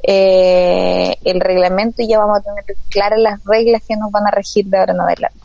eh, 0.10 1.18
el 1.26 1.42
reglamento 1.42 2.02
y 2.02 2.08
ya 2.08 2.20
vamos 2.20 2.40
a 2.40 2.42
tener 2.42 2.64
claras 2.90 3.20
las 3.20 3.44
reglas 3.44 3.84
que 3.86 3.98
nos 3.98 4.10
van 4.10 4.26
a 4.26 4.32
regir 4.32 4.66
de 4.66 4.78
ahora 4.78 4.94
en 4.94 5.02
adelante. 5.02 5.38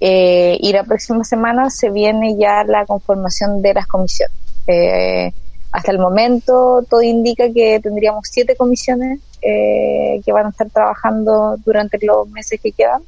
Eh, 0.00 0.56
y 0.60 0.72
la 0.72 0.84
próxima 0.84 1.22
semana 1.22 1.68
se 1.68 1.90
viene 1.90 2.36
ya 2.38 2.64
la 2.64 2.86
conformación 2.86 3.60
de 3.60 3.74
las 3.74 3.86
comisiones. 3.86 4.34
Eh, 4.66 5.32
hasta 5.70 5.92
el 5.92 5.98
momento 5.98 6.82
todo 6.88 7.02
indica 7.02 7.52
que 7.52 7.78
tendríamos 7.80 8.26
siete 8.30 8.56
comisiones 8.56 9.20
eh, 9.42 10.22
que 10.24 10.32
van 10.32 10.46
a 10.46 10.48
estar 10.48 10.70
trabajando 10.70 11.56
durante 11.62 11.98
los 12.00 12.26
meses 12.30 12.58
que 12.62 12.72
quedan, 12.72 13.02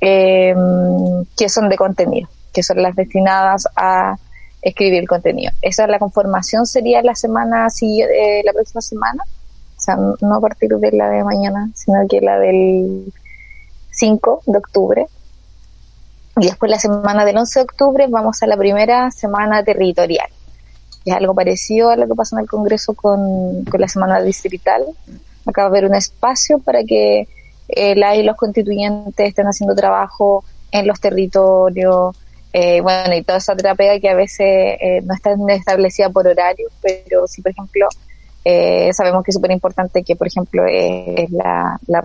que 0.00 1.48
son 1.48 1.68
de 1.68 1.76
contenido, 1.76 2.28
que 2.52 2.62
son 2.62 2.80
las 2.80 2.94
destinadas 2.94 3.66
a 3.74 4.16
escribir 4.62 5.00
el 5.00 5.08
contenido. 5.08 5.52
Esa 5.60 5.84
es 5.84 5.90
la 5.90 5.98
conformación 5.98 6.66
sería 6.66 7.02
la 7.02 7.16
semana 7.16 7.66
la 8.44 8.52
próxima 8.52 8.80
semana 8.80 9.24
sea, 9.86 9.96
no 9.96 10.34
a 10.34 10.40
partir 10.40 10.70
de 10.70 10.92
la 10.92 11.08
de 11.08 11.24
mañana, 11.24 11.70
sino 11.74 12.06
que 12.08 12.20
la 12.20 12.38
del 12.38 13.12
5 13.92 14.42
de 14.46 14.58
octubre. 14.58 15.06
Y 16.38 16.46
después 16.46 16.70
la 16.70 16.78
semana 16.78 17.24
del 17.24 17.38
11 17.38 17.60
de 17.60 17.64
octubre 17.64 18.06
vamos 18.08 18.42
a 18.42 18.46
la 18.46 18.56
primera 18.56 19.10
semana 19.10 19.64
territorial. 19.64 20.28
Es 21.04 21.14
algo 21.14 21.34
parecido 21.34 21.90
a 21.90 21.96
lo 21.96 22.06
que 22.06 22.14
pasa 22.14 22.36
en 22.36 22.42
el 22.42 22.48
Congreso 22.48 22.94
con, 22.94 23.64
la 23.64 23.88
semana 23.88 24.20
distrital. 24.20 24.84
Acá 25.46 25.62
va 25.62 25.66
a 25.68 25.70
haber 25.70 25.86
un 25.86 25.94
espacio 25.94 26.58
para 26.58 26.82
que 26.84 27.28
eh, 27.68 27.94
la 27.94 28.16
y 28.16 28.22
los 28.22 28.36
constituyentes 28.36 29.28
estén 29.28 29.46
haciendo 29.46 29.74
trabajo 29.74 30.44
en 30.72 30.86
los 30.86 31.00
territorios, 31.00 32.16
eh, 32.52 32.80
bueno, 32.80 33.14
y 33.14 33.22
toda 33.22 33.38
esa 33.38 33.54
terapia 33.54 34.00
que 34.00 34.08
a 34.08 34.14
veces 34.14 34.78
eh, 34.80 35.00
no 35.04 35.14
está 35.14 35.34
establecida 35.54 36.10
por 36.10 36.26
horario, 36.26 36.68
pero 36.80 37.26
si, 37.26 37.42
por 37.42 37.52
ejemplo, 37.52 37.86
eh, 38.48 38.92
sabemos 38.92 39.24
que 39.24 39.32
es 39.32 39.34
súper 39.34 39.50
importante 39.50 40.04
que, 40.04 40.14
por 40.14 40.28
ejemplo, 40.28 40.64
es 40.68 41.28
la, 41.32 41.80
la, 41.88 42.00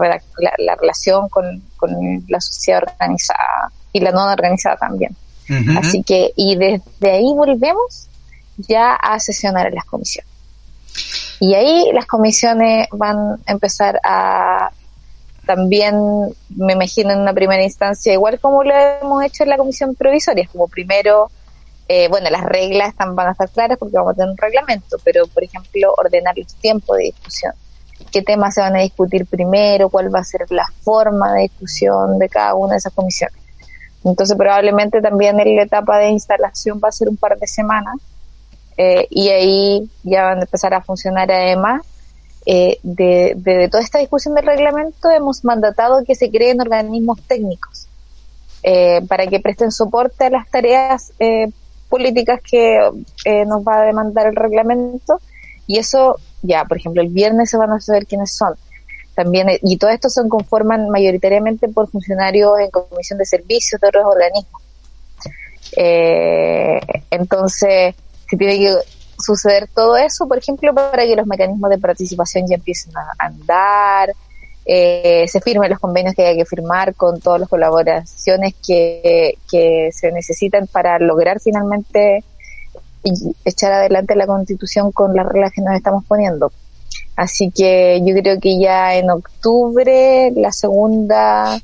relación 0.75 1.29
con, 1.29 1.61
la 2.27 2.41
sociedad 2.41 2.81
organizada 2.81 3.71
y 3.93 3.99
la 3.99 4.11
no 4.11 4.25
organizada 4.25 4.75
también. 4.75 5.15
Así 5.77 6.01
que, 6.01 6.31
y 6.35 6.55
desde 6.55 7.11
ahí 7.11 7.31
volvemos 7.35 8.07
ya 8.57 8.95
a 8.95 9.19
sesionar 9.19 9.67
en 9.67 9.75
las 9.75 9.85
comisiones. 9.85 10.31
Y 11.39 11.53
ahí 11.53 11.91
las 11.93 12.07
comisiones 12.07 12.87
van 12.91 13.17
a 13.45 13.51
empezar 13.51 13.99
a 14.03 14.71
también, 15.45 15.95
me 16.55 16.73
imagino 16.73 17.11
en 17.11 17.19
una 17.19 17.33
primera 17.33 17.61
instancia, 17.61 18.13
igual 18.13 18.39
como 18.39 18.63
lo 18.63 18.73
hemos 18.73 19.23
hecho 19.23 19.43
en 19.43 19.49
la 19.49 19.57
comisión 19.57 19.93
provisoria, 19.93 20.49
como 20.51 20.67
primero 20.67 21.29
eh, 21.93 22.07
bueno, 22.07 22.29
las 22.29 22.43
reglas 22.43 22.93
van 22.97 23.27
a 23.27 23.31
estar 23.31 23.49
claras 23.49 23.77
porque 23.77 23.97
vamos 23.97 24.13
a 24.13 24.15
tener 24.15 24.29
un 24.29 24.37
reglamento, 24.37 24.95
pero 25.03 25.27
por 25.27 25.43
ejemplo, 25.43 25.93
ordenar 25.97 26.37
los 26.37 26.55
tiempos 26.55 26.95
de 26.95 27.03
discusión. 27.03 27.51
¿Qué 28.13 28.21
temas 28.21 28.53
se 28.53 28.61
van 28.61 28.77
a 28.77 28.79
discutir 28.79 29.25
primero? 29.25 29.89
¿Cuál 29.89 30.13
va 30.13 30.19
a 30.19 30.23
ser 30.23 30.49
la 30.51 30.65
forma 30.83 31.33
de 31.33 31.41
discusión 31.41 32.17
de 32.17 32.29
cada 32.29 32.55
una 32.55 32.75
de 32.75 32.77
esas 32.77 32.93
comisiones? 32.93 33.35
Entonces, 34.05 34.37
probablemente 34.37 35.01
también 35.01 35.35
la 35.35 35.63
etapa 35.63 35.97
de 35.97 36.11
instalación 36.11 36.79
va 36.81 36.87
a 36.87 36.93
ser 36.93 37.09
un 37.09 37.17
par 37.17 37.37
de 37.37 37.45
semanas 37.45 37.97
eh, 38.77 39.05
y 39.09 39.27
ahí 39.27 39.91
ya 40.03 40.23
van 40.23 40.37
a 40.37 40.41
empezar 40.43 40.73
a 40.73 40.81
funcionar 40.81 41.29
además. 41.29 41.81
Eh, 42.45 42.79
de, 42.83 43.33
de, 43.35 43.67
toda 43.67 43.83
esta 43.83 43.99
discusión 43.99 44.33
del 44.33 44.45
reglamento 44.45 45.09
hemos 45.09 45.43
mandatado 45.43 46.05
que 46.05 46.15
se 46.15 46.31
creen 46.31 46.61
organismos 46.61 47.21
técnicos 47.27 47.87
para 49.09 49.25
que 49.25 49.39
presten 49.39 49.71
soporte 49.71 50.25
a 50.25 50.29
las 50.29 50.47
tareas 50.49 51.13
políticas 51.91 52.39
que 52.41 52.79
eh, 53.25 53.45
nos 53.45 53.61
va 53.61 53.81
a 53.81 53.85
demandar 53.85 54.25
el 54.25 54.35
reglamento 54.35 55.19
y 55.67 55.77
eso 55.77 56.15
ya, 56.41 56.65
por 56.65 56.77
ejemplo, 56.77 57.01
el 57.01 57.09
viernes 57.09 57.49
se 57.49 57.57
van 57.57 57.71
a 57.71 57.79
saber 57.79 58.07
quiénes 58.07 58.35
son. 58.35 58.55
También, 59.15 59.49
eh, 59.49 59.59
y 59.61 59.77
todo 59.77 59.91
esto 59.91 60.09
se 60.09 60.27
conforman 60.27 60.89
mayoritariamente 60.89 61.67
por 61.67 61.89
funcionarios 61.89 62.59
en 62.59 62.71
comisión 62.71 63.19
de 63.19 63.25
servicios 63.25 63.79
de 63.79 63.87
otros 63.87 64.05
organismos. 64.05 64.61
Eh, 65.77 66.79
entonces, 67.11 67.95
se 68.29 68.37
tiene 68.37 68.57
que 68.57 68.75
suceder 69.19 69.67
todo 69.73 69.97
eso, 69.97 70.27
por 70.27 70.37
ejemplo, 70.37 70.73
para 70.73 71.03
que 71.03 71.15
los 71.15 71.27
mecanismos 71.27 71.69
de 71.69 71.77
participación 71.77 72.47
ya 72.47 72.55
empiecen 72.55 72.93
a 72.97 73.11
andar, 73.19 74.13
eh, 74.65 75.25
se 75.27 75.41
firmen 75.41 75.69
los 75.69 75.79
convenios 75.79 76.15
que 76.15 76.25
hay 76.25 76.37
que 76.37 76.45
firmar 76.45 76.93
con 76.95 77.19
todas 77.19 77.39
las 77.39 77.49
colaboraciones 77.49 78.53
que, 78.65 79.37
que 79.49 79.89
se 79.91 80.11
necesitan 80.11 80.67
para 80.67 80.99
lograr 80.99 81.39
finalmente 81.39 82.23
echar 83.43 83.71
adelante 83.71 84.15
la 84.15 84.27
constitución 84.27 84.91
con 84.91 85.15
las 85.15 85.25
reglas 85.25 85.51
que 85.53 85.61
nos 85.61 85.75
estamos 85.75 86.05
poniendo. 86.05 86.51
Así 87.15 87.51
que 87.51 88.01
yo 88.05 88.13
creo 88.15 88.39
que 88.39 88.59
ya 88.59 88.95
en 88.95 89.09
octubre, 89.09 90.31
la 90.35 90.51
segunda, 90.51 91.59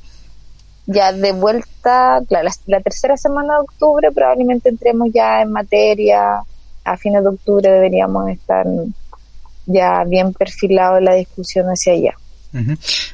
ya 0.85 1.11
de 1.11 1.31
vuelta, 1.33 2.21
la, 2.29 2.43
la, 2.65 2.81
tercera 2.81 3.17
semana 3.17 3.55
de 3.55 3.59
octubre 3.61 4.11
probablemente 4.11 4.69
entremos 4.69 5.09
ya 5.13 5.41
en 5.41 5.51
materia, 5.51 6.41
a 6.83 6.97
fines 6.97 7.23
de 7.23 7.29
octubre 7.29 7.69
deberíamos 7.69 8.29
estar 8.29 8.65
ya 9.65 10.03
bien 10.05 10.33
perfilados 10.33 10.99
en 10.99 11.05
la 11.05 11.13
discusión 11.13 11.67
hacia 11.67 11.93
allá. 11.93 12.13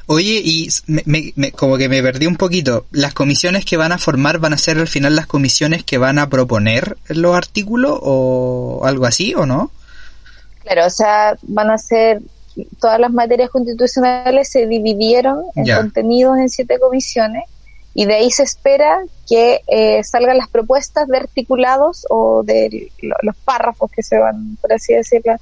Oye, 0.06 0.40
y 0.42 0.68
me, 0.86 1.52
como 1.52 1.76
que 1.76 1.88
me 1.88 2.02
perdí 2.02 2.26
un 2.26 2.36
poquito. 2.36 2.86
¿Las 2.90 3.14
comisiones 3.14 3.64
que 3.64 3.76
van 3.76 3.92
a 3.92 3.98
formar 3.98 4.38
van 4.38 4.52
a 4.52 4.58
ser 4.58 4.78
al 4.78 4.88
final 4.88 5.16
las 5.16 5.26
comisiones 5.26 5.84
que 5.84 5.98
van 5.98 6.18
a 6.18 6.28
proponer 6.28 6.96
los 7.08 7.36
artículos 7.36 7.98
o 8.02 8.82
algo 8.84 9.06
así 9.06 9.34
o 9.34 9.46
no? 9.46 9.70
Claro, 10.62 10.86
o 10.86 10.90
sea, 10.90 11.36
van 11.42 11.70
a 11.70 11.78
ser 11.78 12.22
todas 12.80 13.00
las 13.00 13.12
materias 13.12 13.50
constitucionales 13.50 14.48
se 14.48 14.66
dividieron 14.66 15.42
en 15.56 15.74
contenidos 15.74 16.38
en 16.38 16.48
siete 16.48 16.78
comisiones 16.78 17.44
y 17.94 18.06
de 18.06 18.14
ahí 18.14 18.30
se 18.30 18.42
espera 18.42 19.02
que 19.28 19.60
eh, 19.68 20.02
salgan 20.02 20.38
las 20.38 20.48
propuestas 20.48 21.06
de 21.06 21.16
articulados 21.16 22.06
o 22.10 22.42
de 22.42 22.90
los 23.22 23.36
párrafos 23.36 23.90
que 23.90 24.02
se 24.02 24.18
van, 24.18 24.56
por 24.60 24.72
así 24.72 24.94
decirlo, 24.94 25.36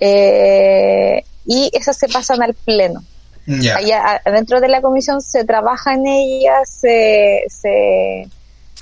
eh, 0.00 1.24
y 1.46 1.70
esas 1.72 1.96
se 1.96 2.08
pasan 2.08 2.42
al 2.42 2.52
pleno. 2.52 3.02
Allá, 3.48 4.20
dentro 4.24 4.60
de 4.60 4.68
la 4.68 4.80
comisión 4.80 5.20
se 5.20 5.44
trabaja 5.44 5.94
en 5.94 6.06
ellas, 6.06 6.68
se, 6.68 7.44
se, 7.48 8.28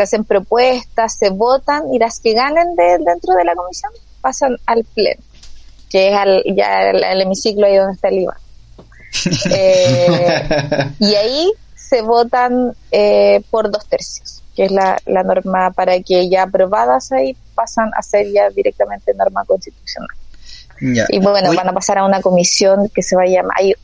hacen 0.03 0.25
propuestas, 0.25 1.17
se 1.19 1.31
votan 1.31 1.93
y 1.93 1.99
las 1.99 2.19
que 2.21 2.33
ganen 2.33 2.75
de, 2.75 2.99
dentro 3.05 3.35
de 3.35 3.45
la 3.45 3.55
comisión 3.55 3.93
pasan 4.21 4.57
al 4.67 4.85
pleno, 4.85 5.23
que 5.91 6.09
es 6.09 6.15
al, 6.15 6.43
ya 6.57 6.91
el, 6.91 7.21
hemiciclo 7.21 7.67
ahí 7.67 7.77
donde 7.77 7.95
está 7.95 8.09
el 8.09 8.21
IVA. 8.21 8.37
Eh, 9.51 10.43
y 10.99 11.15
ahí 11.15 11.53
se 11.77 12.03
votan 12.03 12.75
eh, 12.91 13.43
por 13.51 13.71
dos 13.71 13.87
tercios, 13.87 14.43
que 14.57 14.65
es 14.65 14.73
la, 14.73 14.99
la 15.07 15.23
norma 15.23 15.71
para 15.71 16.01
que 16.01 16.29
ya 16.29 16.43
aprobadas 16.43 17.13
ahí 17.13 17.37
pasan 17.55 17.91
a 17.97 18.03
ser 18.03 18.27
ya 18.33 18.51
directamente 18.51 19.15
norma 19.15 19.45
constitucional. 19.45 20.09
Y 20.81 21.21
bueno, 21.21 21.55
van 21.55 21.69
a 21.69 21.73
pasar 21.73 21.99
a 21.99 22.05
una 22.05 22.21
comisión 22.21 22.89
que 22.89 23.03
se 23.03 23.15
va 23.17 23.23
a 23.23 23.27
llamar, 23.27 23.57
hay 23.57 23.75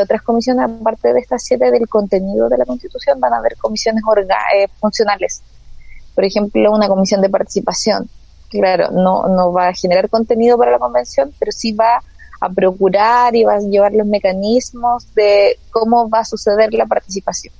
otras 0.00 0.22
comisiones, 0.22 0.64
aparte 0.64 1.12
de 1.12 1.20
estas 1.20 1.42
siete 1.44 1.70
del 1.70 1.88
contenido 1.88 2.48
de 2.48 2.58
la 2.58 2.64
Constitución, 2.64 3.20
van 3.20 3.32
a 3.32 3.38
haber 3.38 3.56
comisiones 3.56 4.02
eh, 4.54 4.68
funcionales. 4.80 5.42
Por 6.14 6.24
ejemplo, 6.24 6.72
una 6.72 6.88
comisión 6.88 7.20
de 7.20 7.28
participación. 7.28 8.08
Claro, 8.50 8.90
no, 8.90 9.26
no 9.28 9.52
va 9.52 9.68
a 9.68 9.74
generar 9.74 10.08
contenido 10.08 10.56
para 10.56 10.70
la 10.70 10.78
convención, 10.78 11.32
pero 11.38 11.50
sí 11.50 11.72
va 11.72 12.00
a 12.40 12.48
procurar 12.50 13.34
y 13.34 13.44
va 13.44 13.54
a 13.54 13.60
llevar 13.60 13.92
los 13.92 14.06
mecanismos 14.06 15.12
de 15.14 15.58
cómo 15.70 16.08
va 16.08 16.20
a 16.20 16.24
suceder 16.24 16.72
la 16.74 16.86
participación. 16.86 17.52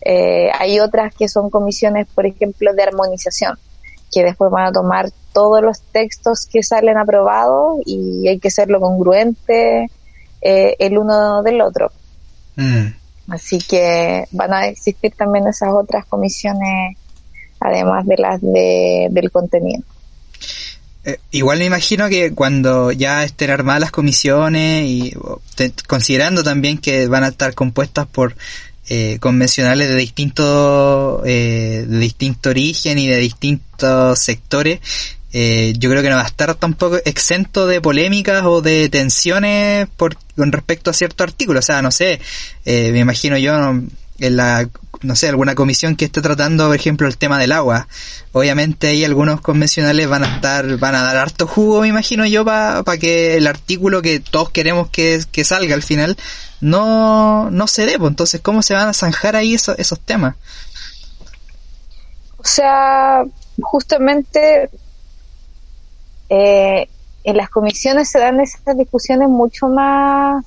Eh, 0.00 0.50
hay 0.58 0.78
otras 0.78 1.14
que 1.14 1.28
son 1.28 1.50
comisiones, 1.50 2.06
por 2.14 2.26
ejemplo, 2.26 2.72
de 2.72 2.82
armonización, 2.82 3.58
que 4.12 4.22
después 4.22 4.50
van 4.50 4.66
a 4.66 4.72
tomar 4.72 5.10
todos 5.32 5.62
los 5.62 5.80
textos 5.80 6.46
que 6.46 6.62
salen 6.62 6.96
aprobados 6.96 7.80
y 7.84 8.28
hay 8.28 8.38
que 8.38 8.48
hacerlo 8.48 8.80
congruente 8.80 9.90
eh, 10.40 10.76
el 10.78 10.98
uno 10.98 11.42
del 11.42 11.60
otro. 11.60 11.90
Mm. 12.56 12.86
Así 13.28 13.58
que 13.58 14.24
van 14.30 14.54
a 14.54 14.68
existir 14.68 15.12
también 15.16 15.46
esas 15.48 15.70
otras 15.72 16.06
comisiones, 16.06 16.96
además 17.60 18.06
de 18.06 18.16
las 18.16 18.40
de, 18.40 19.08
del 19.10 19.30
contenido. 19.30 19.82
Eh, 21.04 21.18
igual 21.30 21.58
me 21.58 21.66
imagino 21.66 22.08
que 22.08 22.32
cuando 22.34 22.90
ya 22.90 23.22
estén 23.22 23.50
armadas 23.50 23.80
las 23.80 23.90
comisiones 23.92 24.84
y 24.88 25.14
considerando 25.86 26.42
también 26.42 26.78
que 26.78 27.06
van 27.06 27.22
a 27.22 27.28
estar 27.28 27.54
compuestas 27.54 28.06
por 28.06 28.36
eh, 28.88 29.18
convencionales 29.20 29.88
de 29.88 29.94
distinto 29.96 31.22
eh, 31.24 31.84
de 31.88 31.98
distinto 31.98 32.50
origen 32.50 32.98
y 32.98 33.06
de 33.06 33.18
distintos 33.18 34.18
sectores 34.18 34.80
eh, 35.32 35.74
yo 35.78 35.90
creo 35.90 36.02
que 36.02 36.10
no 36.10 36.16
va 36.16 36.22
a 36.22 36.26
estar 36.26 36.54
tampoco 36.54 36.98
exento 37.04 37.66
de 37.66 37.80
polémicas 37.80 38.44
o 38.44 38.62
de 38.62 38.88
tensiones 38.88 39.88
por, 39.96 40.16
con 40.36 40.52
respecto 40.52 40.90
a 40.90 40.94
cierto 40.94 41.24
artículo. 41.24 41.58
O 41.58 41.62
sea, 41.62 41.82
no 41.82 41.90
sé, 41.90 42.20
eh, 42.64 42.90
me 42.92 43.00
imagino 43.00 43.36
yo 43.36 43.52
en 44.18 44.36
la, 44.36 44.68
no 45.02 45.16
sé, 45.16 45.28
alguna 45.28 45.54
comisión 45.54 45.96
que 45.96 46.06
esté 46.06 46.20
tratando, 46.20 46.66
por 46.66 46.76
ejemplo, 46.76 47.06
el 47.06 47.18
tema 47.18 47.38
del 47.38 47.52
agua. 47.52 47.88
Obviamente 48.32 48.88
ahí 48.88 49.04
algunos 49.04 49.40
convencionales 49.40 50.08
van 50.08 50.24
a 50.24 50.36
estar, 50.36 50.78
van 50.78 50.94
a 50.94 51.02
dar 51.02 51.16
harto 51.16 51.46
jugo, 51.46 51.82
me 51.82 51.88
imagino 51.88 52.24
yo, 52.26 52.44
para 52.44 52.82
que 52.98 53.36
el 53.36 53.46
artículo 53.46 54.02
que 54.02 54.20
todos 54.20 54.50
queremos 54.50 54.88
que, 54.90 55.22
que 55.30 55.44
salga 55.44 55.74
al 55.74 55.82
final 55.82 56.16
no, 56.60 57.50
no 57.50 57.66
se 57.66 57.86
dé. 57.86 57.98
Pues. 57.98 58.10
Entonces, 58.10 58.40
¿cómo 58.40 58.62
se 58.62 58.74
van 58.74 58.88
a 58.88 58.94
zanjar 58.94 59.36
ahí 59.36 59.54
esos, 59.54 59.78
esos 59.78 60.00
temas? 60.00 60.36
O 62.38 62.44
sea, 62.44 63.24
justamente 63.60 64.70
eh, 66.28 66.88
en 67.24 67.36
las 67.36 67.50
comisiones 67.50 68.08
se 68.08 68.18
dan 68.18 68.40
esas 68.40 68.76
discusiones 68.76 69.28
mucho 69.28 69.68
más, 69.68 70.44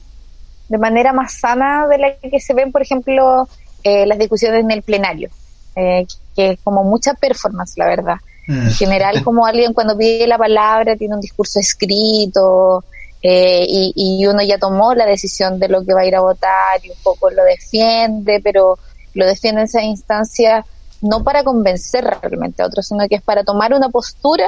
de 0.70 0.78
manera 0.78 1.14
más 1.14 1.34
sana 1.34 1.88
de 1.88 1.98
la 1.98 2.16
que 2.18 2.40
se 2.40 2.54
ven, 2.54 2.72
por 2.72 2.82
ejemplo, 2.82 3.48
eh, 3.84 4.06
las 4.06 4.18
discusiones 4.18 4.64
en 4.64 4.72
el 4.72 4.84
plenario, 4.84 5.30
eh, 5.76 6.06
que 6.36 6.52
es 6.52 6.60
como 6.64 6.84
mucha 6.84 7.14
performance, 7.14 7.78
la 7.78 7.88
verdad. 7.88 8.16
Mm. 8.48 8.68
En 8.68 8.74
general, 8.74 9.24
como 9.24 9.46
alguien 9.46 9.74
cuando 9.74 9.98
pide 9.98 10.28
la 10.28 10.38
palabra 10.38 10.96
tiene 10.96 11.16
un 11.16 11.22
discurso 11.22 11.60
escrito 11.60 12.84
y, 13.22 13.92
y 13.96 14.26
uno 14.28 14.42
ya 14.42 14.58
tomó 14.58 14.94
la 14.94 15.06
decisión 15.06 15.60
de 15.60 15.68
lo 15.68 15.84
que 15.84 15.94
va 15.94 16.02
a 16.02 16.06
ir 16.06 16.16
a 16.16 16.22
votar 16.22 16.80
y 16.82 16.90
un 16.90 16.98
poco 17.04 17.30
lo 17.30 17.44
defiende, 17.44 18.40
pero 18.42 18.80
lo 19.14 19.26
defiende 19.26 19.62
en 19.62 19.66
esa 19.66 19.84
instancia 19.84 20.66
no 21.02 21.24
para 21.24 21.44
convencer 21.44 22.04
realmente 22.04 22.62
a 22.62 22.66
otros, 22.66 22.88
sino 22.88 23.08
que 23.08 23.16
es 23.16 23.22
para 23.22 23.44
tomar 23.44 23.74
una 23.74 23.90
postura 23.90 24.46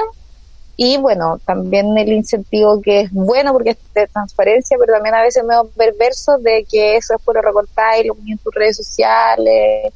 y 0.84 0.96
bueno, 0.96 1.38
también 1.46 1.96
el 1.96 2.12
incentivo 2.12 2.82
que 2.82 3.02
es 3.02 3.12
bueno 3.12 3.52
porque 3.52 3.70
es 3.70 3.76
de 3.94 4.08
transparencia, 4.08 4.76
pero 4.80 4.94
también 4.94 5.14
a 5.14 5.22
veces 5.22 5.44
me 5.44 5.54
veo 5.54 5.68
perverso 5.68 6.38
de 6.38 6.66
que 6.68 6.96
eso 6.96 7.14
es 7.14 7.22
por 7.22 7.36
recortar 7.36 8.00
y 8.04 8.08
lo 8.08 8.16
en 8.26 8.36
tus 8.38 8.52
redes 8.52 8.78
sociales 8.78 9.92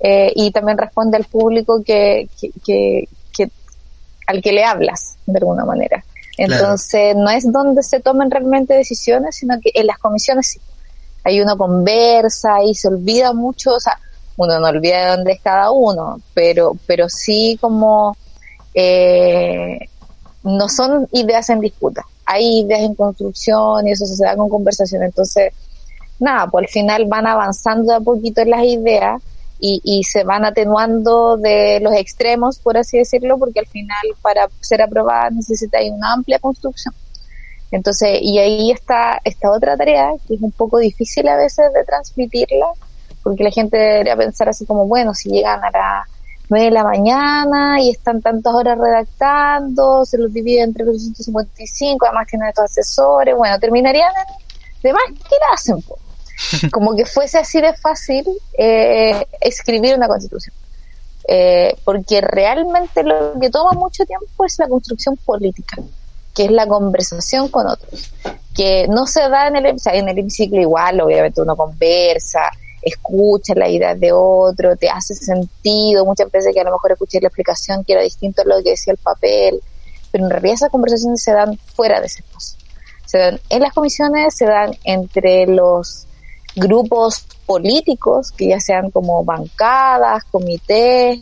eh, 0.00 0.32
y 0.34 0.50
también 0.50 0.76
responde 0.76 1.18
al 1.18 1.24
público 1.26 1.84
que, 1.86 2.28
que, 2.66 3.08
que, 3.32 3.48
al 4.26 4.42
que 4.42 4.50
le 4.50 4.64
hablas 4.64 5.14
de 5.24 5.38
alguna 5.38 5.64
manera. 5.64 6.04
Entonces 6.36 7.14
no 7.14 7.30
es 7.30 7.52
donde 7.52 7.84
se 7.84 8.00
tomen 8.00 8.28
realmente 8.28 8.74
decisiones, 8.74 9.36
sino 9.36 9.60
que 9.60 9.70
en 9.72 9.86
las 9.86 9.98
comisiones 9.98 10.48
sí. 10.48 10.60
Hay 11.22 11.40
uno 11.40 11.56
conversa 11.56 12.60
y 12.64 12.74
se 12.74 12.88
olvida 12.88 13.32
mucho, 13.32 13.74
o 13.74 13.80
sea, 13.80 14.00
uno 14.36 14.58
no 14.58 14.66
olvida 14.66 14.98
de 14.98 15.16
dónde 15.16 15.32
es 15.34 15.40
cada 15.40 15.70
uno, 15.70 16.20
pero, 16.34 16.76
pero 16.88 17.08
sí 17.08 17.56
como 17.60 18.16
eh, 18.74 19.78
no 20.44 20.68
son 20.68 21.08
ideas 21.12 21.50
en 21.50 21.60
disputa, 21.60 22.04
hay 22.26 22.60
ideas 22.60 22.82
en 22.82 22.94
construcción 22.94 23.88
y 23.88 23.92
eso 23.92 24.06
se 24.06 24.24
da 24.24 24.36
con 24.36 24.48
conversación. 24.48 25.02
Entonces, 25.02 25.52
nada, 26.20 26.46
pues 26.48 26.64
al 26.64 26.68
final 26.68 27.06
van 27.06 27.26
avanzando 27.26 27.94
a 27.94 28.00
poquito 28.00 28.44
las 28.44 28.62
ideas 28.62 29.22
y, 29.58 29.80
y 29.82 30.04
se 30.04 30.24
van 30.24 30.44
atenuando 30.44 31.36
de 31.36 31.80
los 31.80 31.94
extremos, 31.94 32.58
por 32.58 32.76
así 32.76 32.98
decirlo, 32.98 33.38
porque 33.38 33.60
al 33.60 33.66
final 33.66 34.06
para 34.20 34.48
ser 34.60 34.82
aprobada 34.82 35.30
necesita 35.30 35.78
una 35.90 36.12
amplia 36.12 36.38
construcción. 36.38 36.94
Entonces, 37.70 38.18
y 38.20 38.38
ahí 38.38 38.70
está 38.70 39.20
esta 39.24 39.50
otra 39.50 39.76
tarea 39.76 40.12
que 40.28 40.34
es 40.34 40.40
un 40.42 40.52
poco 40.52 40.78
difícil 40.78 41.26
a 41.26 41.36
veces 41.36 41.72
de 41.72 41.82
transmitirla, 41.84 42.66
porque 43.22 43.42
la 43.42 43.50
gente 43.50 43.76
debería 43.76 44.16
pensar 44.16 44.48
así 44.48 44.64
como, 44.64 44.86
bueno, 44.86 45.14
si 45.14 45.30
llegan 45.30 45.64
a 45.64 45.70
la 45.70 46.08
9 46.48 46.66
de 46.66 46.70
la 46.70 46.84
mañana 46.84 47.80
y 47.80 47.90
están 47.90 48.20
tantas 48.20 48.54
horas 48.54 48.78
redactando, 48.78 50.04
se 50.04 50.18
los 50.18 50.32
divide 50.32 50.62
entre 50.62 50.84
los 50.84 51.00
155, 51.00 52.06
además 52.06 52.26
tienen 52.28 52.48
estos 52.48 52.64
asesores, 52.66 53.34
bueno, 53.34 53.58
terminarían 53.58 54.12
de 54.82 54.92
más 54.92 55.02
que 55.06 55.36
la 55.40 55.54
hacen, 55.54 56.70
como 56.70 56.94
que 56.94 57.06
fuese 57.06 57.38
así 57.38 57.60
de 57.60 57.72
fácil 57.74 58.26
eh, 58.58 59.26
escribir 59.40 59.96
una 59.96 60.06
constitución. 60.06 60.54
Eh, 61.26 61.74
porque 61.84 62.20
realmente 62.20 63.02
lo 63.02 63.40
que 63.40 63.48
toma 63.48 63.72
mucho 63.72 64.04
tiempo 64.04 64.44
es 64.44 64.58
la 64.58 64.68
construcción 64.68 65.16
política, 65.16 65.78
que 66.34 66.44
es 66.44 66.50
la 66.50 66.66
conversación 66.66 67.48
con 67.48 67.66
otros, 67.66 68.12
que 68.54 68.86
no 68.88 69.06
se 69.06 69.26
da 69.30 69.48
en 69.48 69.56
el, 69.56 69.76
en 69.86 70.08
el 70.10 70.18
hemiciclo 70.18 70.60
igual, 70.60 71.00
obviamente 71.00 71.40
uno 71.40 71.56
conversa, 71.56 72.50
escucha 72.84 73.54
la 73.54 73.68
idea 73.68 73.94
de 73.94 74.12
otro, 74.12 74.76
te 74.76 74.88
hace 74.88 75.14
sentido, 75.14 76.04
muchas 76.04 76.30
veces 76.30 76.52
que 76.52 76.60
a 76.60 76.64
lo 76.64 76.72
mejor 76.72 76.92
escuché 76.92 77.20
la 77.20 77.28
explicación 77.28 77.84
que 77.84 77.94
era 77.94 78.02
distinto 78.02 78.42
a 78.42 78.44
lo 78.44 78.62
que 78.62 78.70
decía 78.70 78.92
el 78.92 78.98
papel, 78.98 79.60
pero 80.12 80.24
en 80.24 80.30
realidad 80.30 80.54
esas 80.54 80.70
conversaciones 80.70 81.22
se 81.22 81.32
dan 81.32 81.56
fuera 81.74 82.00
de 82.00 82.06
ese 82.06 82.20
espacio. 82.20 82.58
Se 83.06 83.18
dan 83.18 83.40
en 83.48 83.62
las 83.62 83.72
comisiones, 83.72 84.36
se 84.36 84.46
dan 84.46 84.72
entre 84.84 85.46
los 85.46 86.06
grupos 86.56 87.26
políticos, 87.46 88.30
que 88.32 88.48
ya 88.48 88.60
sean 88.60 88.90
como 88.90 89.24
bancadas, 89.24 90.24
comités, 90.24 91.20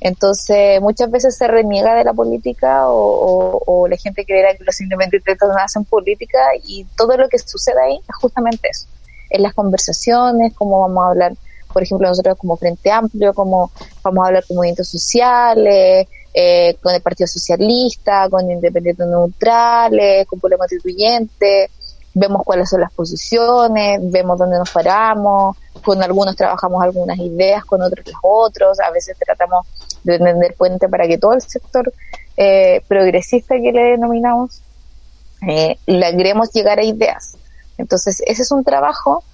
entonces 0.00 0.80
muchas 0.80 1.10
veces 1.10 1.36
se 1.36 1.46
reniega 1.46 1.94
de 1.94 2.04
la 2.04 2.12
política 2.12 2.88
o, 2.88 3.62
o 3.64 3.88
la 3.88 3.96
gente 3.96 4.24
creerá 4.24 4.54
que 4.54 4.64
los 4.64 4.80
independientes 4.80 5.36
no 5.40 5.56
hacen 5.56 5.84
política 5.84 6.38
y 6.62 6.84
todo 6.96 7.16
lo 7.16 7.28
que 7.28 7.38
sucede 7.38 7.80
ahí 7.82 7.96
es 7.96 8.16
justamente 8.20 8.68
eso 8.70 8.86
en 9.30 9.42
las 9.42 9.54
conversaciones, 9.54 10.52
cómo 10.54 10.80
vamos 10.80 11.04
a 11.04 11.08
hablar, 11.08 11.32
por 11.72 11.82
ejemplo, 11.82 12.08
nosotros 12.08 12.38
como 12.38 12.56
Frente 12.56 12.90
Amplio, 12.90 13.34
cómo 13.34 13.70
vamos 14.02 14.24
a 14.24 14.28
hablar 14.28 14.44
con 14.46 14.56
movimientos 14.56 14.88
sociales, 14.88 16.06
eh, 16.32 16.76
con 16.82 16.94
el 16.94 17.00
Partido 17.00 17.26
Socialista, 17.26 18.28
con 18.28 18.50
Independientes 18.50 19.06
Neutrales, 19.06 20.26
con 20.26 20.40
Pueblo 20.40 20.58
Constituyente, 20.58 21.70
vemos 22.14 22.42
cuáles 22.44 22.70
son 22.70 22.80
las 22.80 22.92
posiciones, 22.92 24.00
vemos 24.02 24.38
dónde 24.38 24.58
nos 24.58 24.70
paramos, 24.70 25.56
con 25.82 26.02
algunos 26.02 26.36
trabajamos 26.36 26.82
algunas 26.82 27.18
ideas, 27.18 27.64
con 27.64 27.82
otros 27.82 28.06
las 28.06 28.16
otros, 28.22 28.80
a 28.80 28.90
veces 28.90 29.16
tratamos 29.18 29.66
de 30.04 30.16
entender 30.16 30.54
puente 30.54 30.88
para 30.88 31.06
que 31.06 31.18
todo 31.18 31.34
el 31.34 31.42
sector 31.42 31.92
eh, 32.36 32.82
progresista 32.88 33.56
que 33.56 33.72
le 33.72 33.82
denominamos 33.82 34.60
eh, 35.48 35.76
logremos 35.86 36.52
llegar 36.52 36.78
a 36.78 36.84
ideas. 36.84 37.36
Entonces, 37.78 38.22
ese 38.26 38.42
es 38.42 38.50
un 38.50 38.64
trabajo 38.64 39.24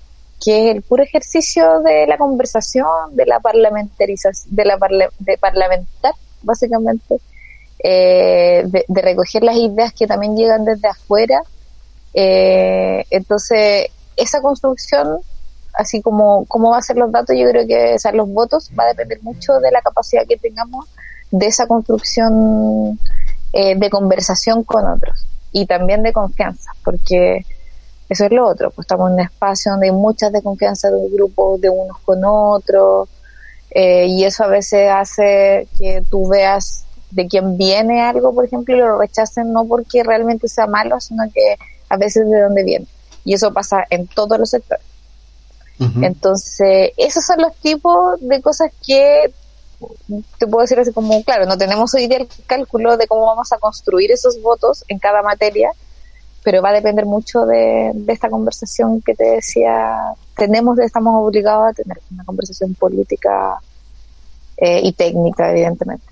que 0.43 0.71
es 0.71 0.77
el 0.77 0.83
puro 0.83 1.03
ejercicio 1.03 1.81
de 1.81 2.07
la 2.07 2.17
conversación, 2.17 2.87
de 3.13 3.27
la 3.27 3.41
parlamentarización, 3.41 4.55
de 4.55 4.65
la 4.65 4.79
de 5.19 5.39
parlamentar, 5.39 6.15
básicamente, 6.43 7.17
eh, 7.83 8.65
de, 8.67 9.03
recoger 9.03 9.43
las 9.43 9.57
ideas 9.57 9.93
que 9.93 10.07
también 10.07 10.37
llegan 10.37 10.65
desde 10.65 10.89
afuera. 10.89 11.43
Eh, 12.15 13.05
entonces, 13.11 13.89
esa 14.17 14.41
construcción, 14.41 15.19
así 15.75 16.01
como 16.01 16.47
cómo 16.47 16.71
va 16.71 16.79
a 16.79 16.83
ser 16.83 16.97
los 16.97 17.13
datos, 17.13 17.37
yo 17.39 17.49
creo 17.51 17.67
que 17.67 17.97
o 18.03 18.13
los 18.13 18.29
votos 18.29 18.71
va 18.79 18.85
a 18.85 18.89
depender 18.89 19.23
mucho 19.23 19.55
de 19.61 19.71
la 19.71 19.83
capacidad 19.83 20.27
que 20.27 20.39
tengamos 20.39 20.87
de 21.31 21.47
esa 21.47 21.67
construcción 21.67 22.99
eh, 23.53 23.75
de 23.77 23.91
conversación 23.91 24.65
con 24.65 24.87
otros 24.87 25.27
y 25.53 25.67
también 25.67 26.03
de 26.03 26.13
confianza, 26.13 26.73
porque 26.85 27.45
eso 28.11 28.25
es 28.25 28.33
lo 28.33 28.49
otro, 28.49 28.71
pues 28.73 28.85
estamos 28.85 29.09
en 29.09 29.15
un 29.15 29.21
espacio 29.21 29.71
donde 29.71 29.87
hay 29.87 29.93
mucha 29.93 30.31
desconfianza 30.31 30.91
de 30.91 30.97
un 30.97 31.13
grupo, 31.13 31.57
de 31.59 31.71
unos 31.71 31.97
con 32.01 32.21
otros, 32.25 33.09
eh, 33.71 34.07
y 34.07 34.25
eso 34.25 34.43
a 34.43 34.49
veces 34.49 34.91
hace 34.91 35.69
que 35.79 36.03
tú 36.11 36.29
veas 36.29 36.85
de 37.13 37.29
quién 37.29 37.57
viene 37.57 38.03
algo, 38.03 38.35
por 38.35 38.45
ejemplo, 38.45 38.75
y 38.75 38.79
lo 38.81 38.99
rechacen 38.99 39.53
no 39.53 39.65
porque 39.65 40.03
realmente 40.03 40.49
sea 40.49 40.67
malo, 40.67 41.01
sino 41.01 41.23
que 41.33 41.57
a 41.89 41.97
veces 41.97 42.29
de 42.29 42.41
dónde 42.41 42.65
viene. 42.65 42.87
Y 43.25 43.35
eso 43.35 43.53
pasa 43.53 43.85
en 43.91 44.09
todos 44.09 44.39
los 44.39 44.51
sectores. 44.51 44.85
Entonces, 46.03 46.91
esos 46.99 47.25
son 47.25 47.41
los 47.41 47.55
tipos 47.57 48.21
de 48.21 48.43
cosas 48.43 48.71
que 48.87 49.33
te 50.39 50.47
puedo 50.47 50.61
decir 50.61 50.79
así 50.79 50.93
como, 50.93 51.25
claro, 51.25 51.47
no 51.47 51.57
tenemos 51.57 51.95
hoy 51.95 52.07
día 52.07 52.19
el 52.19 52.29
cálculo 52.47 52.99
de 52.99 53.07
cómo 53.07 53.25
vamos 53.25 53.51
a 53.53 53.59
construir 53.59 54.11
esos 54.11 54.43
votos 54.43 54.85
en 54.89 54.99
cada 54.99 55.23
materia, 55.23 55.71
pero 56.43 56.63
va 56.63 56.71
a 56.71 56.75
depender 56.75 57.07
mucho 57.07 57.45
de, 57.45 57.93
esta 58.09 58.31
conversación 58.31 59.03
que 59.03 59.15
te 59.15 59.25
decía, 59.25 59.97
tenemos, 60.37 60.79
estamos 60.79 61.15
obligados 61.17 61.71
a 61.71 61.73
tener 61.73 62.01
una 62.11 62.25
conversación 62.25 62.75
política 62.75 63.59
eh, 64.57 64.81
y 64.83 64.93
técnica, 64.93 65.51
evidentemente. 65.51 66.05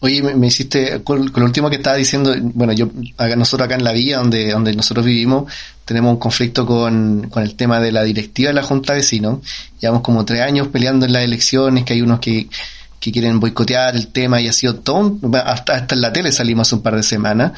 Oye, 0.00 0.22
me, 0.22 0.46
hiciste, 0.46 1.02
con, 1.02 1.32
lo 1.34 1.44
último 1.44 1.68
que 1.68 1.76
estaba 1.76 1.96
diciendo, 1.96 2.32
bueno, 2.40 2.72
yo, 2.72 2.88
nosotros 3.36 3.66
acá 3.66 3.74
en 3.74 3.82
la 3.82 3.92
villa 3.92 4.18
donde, 4.18 4.52
donde 4.52 4.72
nosotros 4.72 5.04
vivimos, 5.04 5.52
tenemos 5.84 6.12
un 6.12 6.18
conflicto 6.18 6.64
con, 6.66 7.28
con 7.30 7.42
el 7.42 7.56
tema 7.56 7.80
de 7.80 7.90
la 7.90 8.04
directiva 8.04 8.48
de 8.48 8.54
la 8.54 8.62
Junta 8.62 8.92
de 8.92 9.00
Vecinos. 9.00 9.40
Llevamos 9.80 10.02
como 10.02 10.24
tres 10.24 10.42
años 10.42 10.68
peleando 10.68 11.04
en 11.04 11.12
las 11.12 11.24
elecciones, 11.24 11.84
que 11.84 11.94
hay 11.94 12.02
unos 12.02 12.20
que 12.20 12.48
que 13.00 13.12
quieren 13.12 13.38
boicotear 13.38 13.94
el 13.94 14.08
tema 14.08 14.40
y 14.40 14.48
ha 14.48 14.52
sido 14.52 14.76
todo, 14.76 15.18
hasta, 15.44 15.74
hasta 15.74 15.94
en 15.94 16.00
la 16.00 16.12
tele 16.12 16.32
salimos 16.32 16.68
hace 16.68 16.76
un 16.76 16.82
par 16.82 16.96
de 16.96 17.02
semanas. 17.02 17.52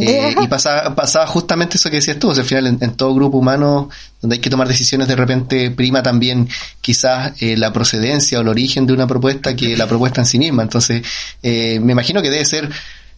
Eh, 0.00 0.34
y 0.42 0.46
pasaba, 0.48 0.94
pasaba 0.94 1.26
justamente 1.26 1.76
eso 1.76 1.90
que 1.90 1.96
decías 1.96 2.18
tú, 2.18 2.30
al 2.30 2.44
final 2.44 2.66
en, 2.66 2.94
todo 2.94 3.14
grupo 3.14 3.38
humano 3.38 3.88
donde 4.20 4.36
hay 4.36 4.40
que 4.40 4.50
tomar 4.50 4.68
decisiones 4.68 5.08
de 5.08 5.16
repente 5.16 5.70
prima 5.70 6.02
también 6.02 6.48
quizás 6.80 7.32
eh, 7.40 7.56
la 7.56 7.72
procedencia 7.72 8.38
o 8.38 8.42
el 8.42 8.48
origen 8.48 8.86
de 8.86 8.92
una 8.92 9.06
propuesta 9.06 9.56
que 9.56 9.76
la 9.76 9.86
propuesta 9.86 10.20
en 10.20 10.26
sí 10.26 10.38
misma, 10.38 10.62
entonces 10.62 11.02
eh, 11.42 11.80
me 11.80 11.92
imagino 11.92 12.22
que 12.22 12.30
debe 12.30 12.44
ser 12.44 12.68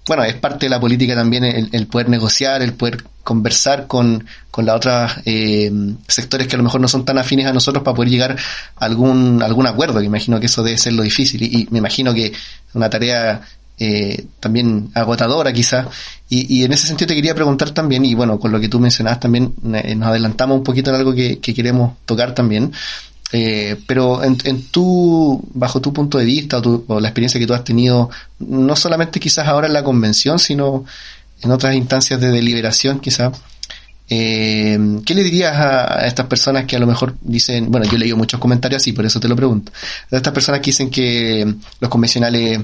bueno, 0.06 0.22
es 0.24 0.34
parte 0.34 0.66
de 0.66 0.70
la 0.70 0.80
política 0.80 1.14
también 1.14 1.44
el, 1.44 1.86
poder 1.86 2.08
negociar, 2.08 2.60
el 2.62 2.74
poder 2.74 3.04
conversar 3.22 3.86
con, 3.86 4.26
con 4.50 4.66
las 4.66 4.76
otras 4.76 5.20
eh, 5.24 5.72
sectores 6.06 6.46
que 6.46 6.56
a 6.56 6.58
lo 6.58 6.64
mejor 6.64 6.80
no 6.80 6.88
son 6.88 7.04
tan 7.06 7.16
afines 7.16 7.46
a 7.46 7.52
nosotros 7.52 7.82
para 7.82 7.94
poder 7.94 8.10
llegar 8.10 8.36
a 8.76 8.84
algún, 8.84 9.42
algún 9.42 9.66
acuerdo. 9.66 10.00
Me 10.00 10.06
imagino 10.06 10.38
que 10.38 10.46
eso 10.46 10.62
debe 10.62 10.76
ser 10.76 10.92
lo 10.92 11.02
difícil 11.02 11.42
y, 11.42 11.68
me 11.70 11.78
imagino 11.78 12.12
que 12.12 12.32
una 12.74 12.90
tarea 12.90 13.40
eh, 13.78 14.26
también 14.40 14.90
agotadora 14.94 15.52
quizás. 15.52 15.86
Y, 16.28 16.54
y, 16.54 16.64
en 16.64 16.72
ese 16.72 16.86
sentido 16.86 17.08
te 17.08 17.14
quería 17.14 17.34
preguntar 17.34 17.70
también, 17.70 18.04
y 18.04 18.14
bueno, 18.14 18.38
con 18.38 18.52
lo 18.52 18.60
que 18.60 18.68
tú 18.68 18.78
mencionabas 18.80 19.20
también, 19.20 19.54
eh, 19.72 19.94
nos 19.94 20.08
adelantamos 20.08 20.58
un 20.58 20.64
poquito 20.64 20.90
en 20.90 20.96
algo 20.96 21.14
que, 21.14 21.38
que 21.38 21.54
queremos 21.54 21.94
tocar 22.04 22.34
también, 22.34 22.72
eh, 23.36 23.76
pero 23.88 24.22
en, 24.22 24.36
tu, 24.70 25.42
bajo 25.54 25.80
tu 25.80 25.92
punto 25.92 26.18
de 26.18 26.24
vista 26.24 26.58
o, 26.58 27.00
la 27.00 27.08
experiencia 27.08 27.40
que 27.40 27.48
tú 27.48 27.52
has 27.52 27.64
tenido, 27.64 28.08
no 28.38 28.76
solamente 28.76 29.18
quizás 29.18 29.48
ahora 29.48 29.66
en 29.66 29.72
la 29.72 29.82
convención, 29.82 30.38
sino 30.38 30.84
en 31.42 31.50
otras 31.50 31.74
instancias 31.74 32.20
de 32.20 32.28
deliberación 32.28 33.00
quizás, 33.00 33.36
eh, 34.08 34.78
¿qué 35.04 35.14
le 35.16 35.24
dirías 35.24 35.56
a, 35.56 36.06
estas 36.06 36.26
personas 36.26 36.66
que 36.66 36.76
a 36.76 36.78
lo 36.78 36.86
mejor 36.86 37.16
dicen, 37.22 37.72
bueno, 37.72 37.86
yo 37.86 37.96
he 37.96 37.98
leído 37.98 38.16
muchos 38.16 38.38
comentarios 38.38 38.80
así, 38.80 38.92
por 38.92 39.04
eso 39.04 39.18
te 39.18 39.26
lo 39.26 39.34
pregunto, 39.34 39.72
a 40.12 40.16
estas 40.16 40.32
personas 40.32 40.60
que 40.60 40.66
dicen 40.66 40.88
que 40.88 41.56
los 41.80 41.90
convencionales 41.90 42.60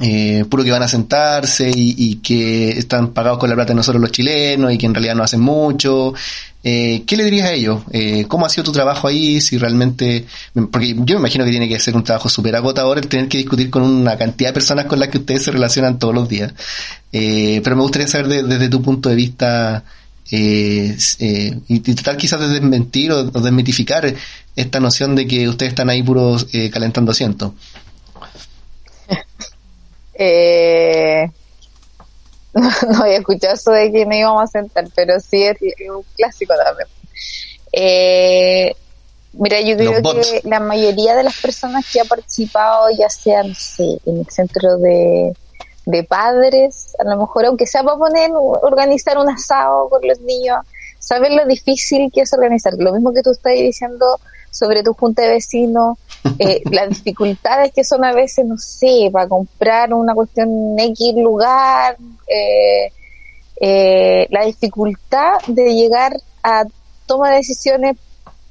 eh, 0.00 0.44
puro 0.48 0.64
que 0.64 0.70
van 0.70 0.82
a 0.82 0.88
sentarse 0.88 1.70
y, 1.74 2.16
que 2.16 2.70
están 2.70 3.12
pagados 3.12 3.38
con 3.38 3.48
la 3.48 3.54
plata 3.54 3.72
de 3.72 3.76
nosotros 3.76 4.00
los 4.00 4.10
chilenos 4.10 4.72
y 4.72 4.78
que 4.78 4.86
en 4.86 4.94
realidad 4.94 5.14
no 5.14 5.22
hacen 5.22 5.40
mucho. 5.40 6.14
Eh, 6.62 7.04
¿Qué 7.06 7.16
le 7.16 7.24
dirías 7.24 7.48
a 7.48 7.52
ellos? 7.52 7.82
Eh, 7.92 8.24
¿Cómo 8.26 8.46
ha 8.46 8.48
sido 8.48 8.64
tu 8.64 8.72
trabajo 8.72 9.06
ahí? 9.06 9.40
Si 9.40 9.58
realmente, 9.58 10.24
porque 10.70 10.94
yo 10.96 11.16
me 11.16 11.20
imagino 11.20 11.44
que 11.44 11.50
tiene 11.50 11.68
que 11.68 11.78
ser 11.78 11.94
un 11.94 12.02
trabajo 12.02 12.28
súper 12.28 12.56
agotador 12.56 12.98
el 12.98 13.06
tener 13.06 13.28
que 13.28 13.38
discutir 13.38 13.70
con 13.70 13.82
una 13.82 14.16
cantidad 14.16 14.50
de 14.50 14.54
personas 14.54 14.86
con 14.86 14.98
las 14.98 15.10
que 15.10 15.18
ustedes 15.18 15.44
se 15.44 15.52
relacionan 15.52 15.98
todos 15.98 16.14
los 16.14 16.28
días. 16.28 16.52
Eh, 17.12 17.60
pero 17.62 17.76
me 17.76 17.82
gustaría 17.82 18.08
saber 18.08 18.44
desde 18.44 18.68
tu 18.68 18.82
punto 18.82 19.08
de 19.10 19.14
vista 19.14 19.84
eh, 20.30 20.96
eh, 21.18 21.58
y 21.68 21.80
tratar 21.80 22.16
quizás 22.16 22.40
de 22.40 22.48
desmentir 22.48 23.12
o, 23.12 23.20
o, 23.20 23.40
desmitificar 23.40 24.14
esta 24.56 24.80
noción 24.80 25.14
de 25.14 25.26
que 25.26 25.48
ustedes 25.48 25.72
están 25.72 25.90
ahí 25.90 26.02
puros 26.02 26.46
eh, 26.52 26.70
calentando 26.70 27.12
asientos. 27.12 27.52
Eh, 30.14 31.30
no, 32.54 33.02
había 33.02 33.18
escuchado 33.18 33.54
eso 33.54 33.70
de 33.72 33.90
que 33.90 34.06
no 34.06 34.14
íbamos 34.14 34.42
a 34.42 34.46
sentar, 34.46 34.84
pero 34.94 35.18
sí 35.20 35.42
es, 35.42 35.56
un 35.90 36.04
clásico 36.16 36.54
también. 36.56 36.88
Eh, 37.72 38.74
mira, 39.32 39.60
yo 39.60 39.76
creo 39.76 40.02
que 40.02 40.40
la 40.44 40.60
mayoría 40.60 41.16
de 41.16 41.24
las 41.24 41.40
personas 41.40 41.84
que 41.92 42.00
ha 42.00 42.04
participado, 42.04 42.88
ya 42.96 43.08
sea, 43.08 43.40
en 43.40 43.54
el 44.18 44.26
centro 44.30 44.78
de, 44.78 45.34
de 45.86 46.04
padres, 46.04 46.94
a 46.98 47.04
lo 47.04 47.16
mejor 47.18 47.46
aunque 47.46 47.66
sea 47.66 47.82
para 47.82 47.98
poner, 47.98 48.30
organizar 48.32 49.18
un 49.18 49.28
asado 49.28 49.88
con 49.88 50.06
los 50.06 50.20
niños, 50.20 50.58
saben 50.98 51.36
lo 51.36 51.44
difícil 51.46 52.10
que 52.12 52.22
es 52.22 52.32
organizar. 52.32 52.72
Lo 52.78 52.92
mismo 52.92 53.12
que 53.12 53.22
tú 53.22 53.32
estás 53.32 53.54
diciendo 53.54 54.20
sobre 54.54 54.84
tu 54.84 54.94
junta 54.94 55.22
de 55.22 55.30
vecinos, 55.30 55.98
eh, 56.38 56.62
las 56.70 56.88
dificultades 56.88 57.72
que 57.72 57.82
son 57.82 58.04
a 58.04 58.12
veces, 58.12 58.46
no 58.46 58.56
sé, 58.56 59.10
para 59.12 59.28
comprar 59.28 59.92
una 59.92 60.14
cuestión 60.14 60.78
en 60.78 60.90
X 60.90 61.14
lugar, 61.16 61.96
eh, 62.28 62.92
eh, 63.60 64.26
la 64.30 64.44
dificultad 64.44 65.40
de 65.48 65.74
llegar 65.74 66.16
a 66.42 66.64
toma 67.06 67.30
de 67.30 67.36
decisiones 67.36 67.96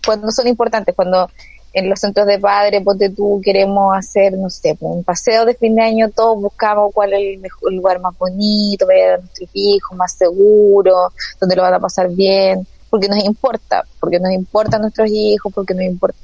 cuando 0.06 0.30
son 0.32 0.48
importantes, 0.48 0.94
cuando 0.94 1.30
en 1.72 1.90
los 1.90 2.00
centros 2.00 2.28
de 2.28 2.38
padres, 2.38 2.84
ponte 2.84 3.10
tú, 3.10 3.42
queremos 3.44 3.98
hacer, 3.98 4.34
no 4.34 4.50
sé, 4.50 4.76
pues, 4.76 4.94
un 4.94 5.04
paseo 5.04 5.46
de 5.46 5.56
fin 5.56 5.74
de 5.74 5.84
año, 5.84 6.10
todos 6.12 6.40
buscamos 6.40 6.94
cuál 6.94 7.14
es 7.14 7.20
el 7.20 7.40
mejor 7.40 7.74
lugar 7.74 8.00
más 8.00 8.16
bonito, 8.18 8.86
para 8.86 9.16
a 9.16 9.18
nuestros 9.18 9.50
hijos, 9.54 9.98
más 9.98 10.12
seguro, 10.14 11.12
donde 11.40 11.56
lo 11.56 11.62
van 11.64 11.74
a 11.74 11.80
pasar 11.80 12.10
bien 12.10 12.68
porque 12.94 13.08
nos 13.08 13.24
importa, 13.26 13.84
porque 14.00 14.20
nos 14.20 14.32
importan 14.32 14.82
nuestros 14.82 15.10
hijos, 15.10 15.52
porque 15.52 15.74
nos 15.74 15.84
importa. 15.84 16.16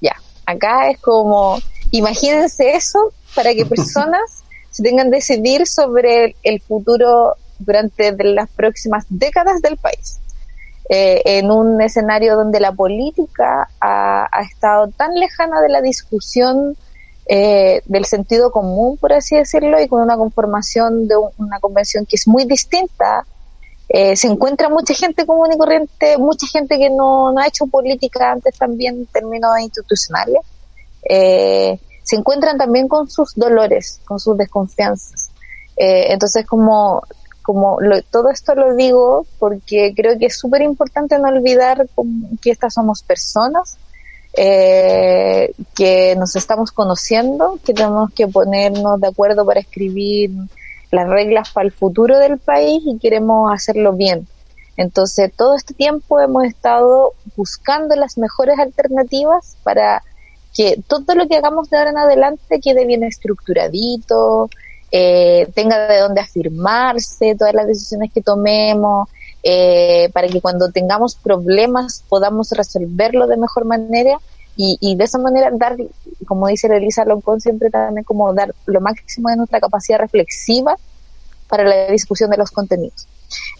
Ya, 0.00 0.16
acá 0.46 0.88
es 0.88 0.98
como, 0.98 1.58
imagínense 1.90 2.70
eso 2.70 3.12
para 3.34 3.52
que 3.52 3.66
personas 3.76 4.22
se 4.70 4.82
tengan 4.82 5.10
que 5.10 5.16
decidir 5.16 5.66
sobre 5.66 6.34
el 6.42 6.62
futuro 6.62 7.34
durante 7.58 8.16
las 8.24 8.48
próximas 8.48 9.04
décadas 9.10 9.60
del 9.60 9.76
país. 9.76 10.18
Eh, 10.88 11.20
en 11.26 11.50
un 11.50 11.82
escenario 11.82 12.36
donde 12.36 12.58
la 12.58 12.72
política 12.72 13.68
ha, 13.78 14.40
estado 14.50 14.88
tan 14.96 15.14
lejana 15.16 15.60
de 15.60 15.68
la 15.68 15.82
discusión 15.82 16.74
eh, 17.26 17.82
del 17.84 18.06
sentido 18.06 18.50
común, 18.50 18.96
por 18.96 19.12
así 19.12 19.36
decirlo, 19.36 19.78
y 19.78 19.88
con 19.88 20.00
una 20.00 20.16
conformación 20.16 21.06
de 21.06 21.16
una 21.36 21.60
convención 21.60 22.06
que 22.06 22.16
es 22.16 22.26
muy 22.26 22.46
distinta 22.46 23.26
eh, 23.96 24.16
se 24.16 24.26
encuentra 24.26 24.68
mucha 24.68 24.92
gente 24.92 25.24
común 25.24 25.52
y 25.54 25.56
corriente, 25.56 26.18
mucha 26.18 26.48
gente 26.48 26.78
que 26.78 26.90
no, 26.90 27.30
no 27.30 27.38
ha 27.40 27.46
hecho 27.46 27.68
política 27.68 28.32
antes 28.32 28.58
también 28.58 28.96
en 28.96 29.06
términos 29.06 29.52
institucionales. 29.60 30.38
Eh, 31.08 31.78
se 32.02 32.16
encuentran 32.16 32.58
también 32.58 32.88
con 32.88 33.08
sus 33.08 33.36
dolores, 33.36 34.00
con 34.04 34.18
sus 34.18 34.36
desconfianzas. 34.36 35.30
Eh, 35.76 36.06
entonces, 36.12 36.44
como, 36.44 37.04
como 37.40 37.78
todo 38.10 38.30
esto 38.30 38.56
lo 38.56 38.74
digo 38.74 39.26
porque 39.38 39.92
creo 39.94 40.18
que 40.18 40.26
es 40.26 40.40
súper 40.40 40.62
importante 40.62 41.16
no 41.20 41.28
olvidar 41.28 41.86
que 42.42 42.50
estas 42.50 42.74
somos 42.74 43.04
personas, 43.04 43.78
que 44.34 46.16
nos 46.18 46.34
estamos 46.34 46.72
conociendo, 46.72 47.60
que 47.64 47.72
tenemos 47.72 48.12
que 48.12 48.26
ponernos 48.26 49.00
de 49.00 49.06
acuerdo 49.06 49.46
para 49.46 49.60
escribir 49.60 50.32
las 50.94 51.08
reglas 51.08 51.50
para 51.50 51.66
el 51.66 51.72
futuro 51.72 52.18
del 52.18 52.38
país 52.38 52.82
y 52.86 52.98
queremos 52.98 53.52
hacerlo 53.52 53.92
bien. 53.92 54.26
Entonces, 54.76 55.32
todo 55.36 55.54
este 55.54 55.74
tiempo 55.74 56.20
hemos 56.20 56.44
estado 56.44 57.12
buscando 57.36 57.94
las 57.96 58.18
mejores 58.18 58.58
alternativas 58.58 59.56
para 59.62 60.02
que 60.52 60.80
todo 60.86 61.14
lo 61.14 61.28
que 61.28 61.36
hagamos 61.36 61.68
de 61.70 61.78
ahora 61.78 61.90
en 61.90 61.98
adelante 61.98 62.60
quede 62.60 62.86
bien 62.86 63.04
estructuradito, 63.04 64.48
eh, 64.90 65.48
tenga 65.54 65.88
de 65.88 65.98
dónde 65.98 66.20
afirmarse 66.20 67.34
todas 67.36 67.54
las 67.54 67.66
decisiones 67.66 68.12
que 68.12 68.22
tomemos, 68.22 69.08
eh, 69.42 70.08
para 70.12 70.28
que 70.28 70.40
cuando 70.40 70.70
tengamos 70.70 71.16
problemas 71.16 72.04
podamos 72.08 72.50
resolverlo 72.52 73.26
de 73.26 73.36
mejor 73.36 73.64
manera 73.64 74.18
y, 74.56 74.78
y 74.80 74.96
de 74.96 75.04
esa 75.04 75.18
manera 75.18 75.50
dar, 75.52 75.76
como 76.26 76.46
dice 76.46 76.68
Elisa 76.68 77.04
Loncón, 77.04 77.40
siempre 77.40 77.70
también 77.70 78.04
como 78.04 78.32
dar 78.32 78.54
lo 78.66 78.80
máximo 78.80 79.28
de 79.28 79.36
nuestra 79.36 79.60
capacidad 79.60 79.98
reflexiva 79.98 80.76
para 81.48 81.64
la 81.64 81.90
discusión 81.90 82.30
de 82.30 82.36
los 82.36 82.50
contenidos. 82.50 83.06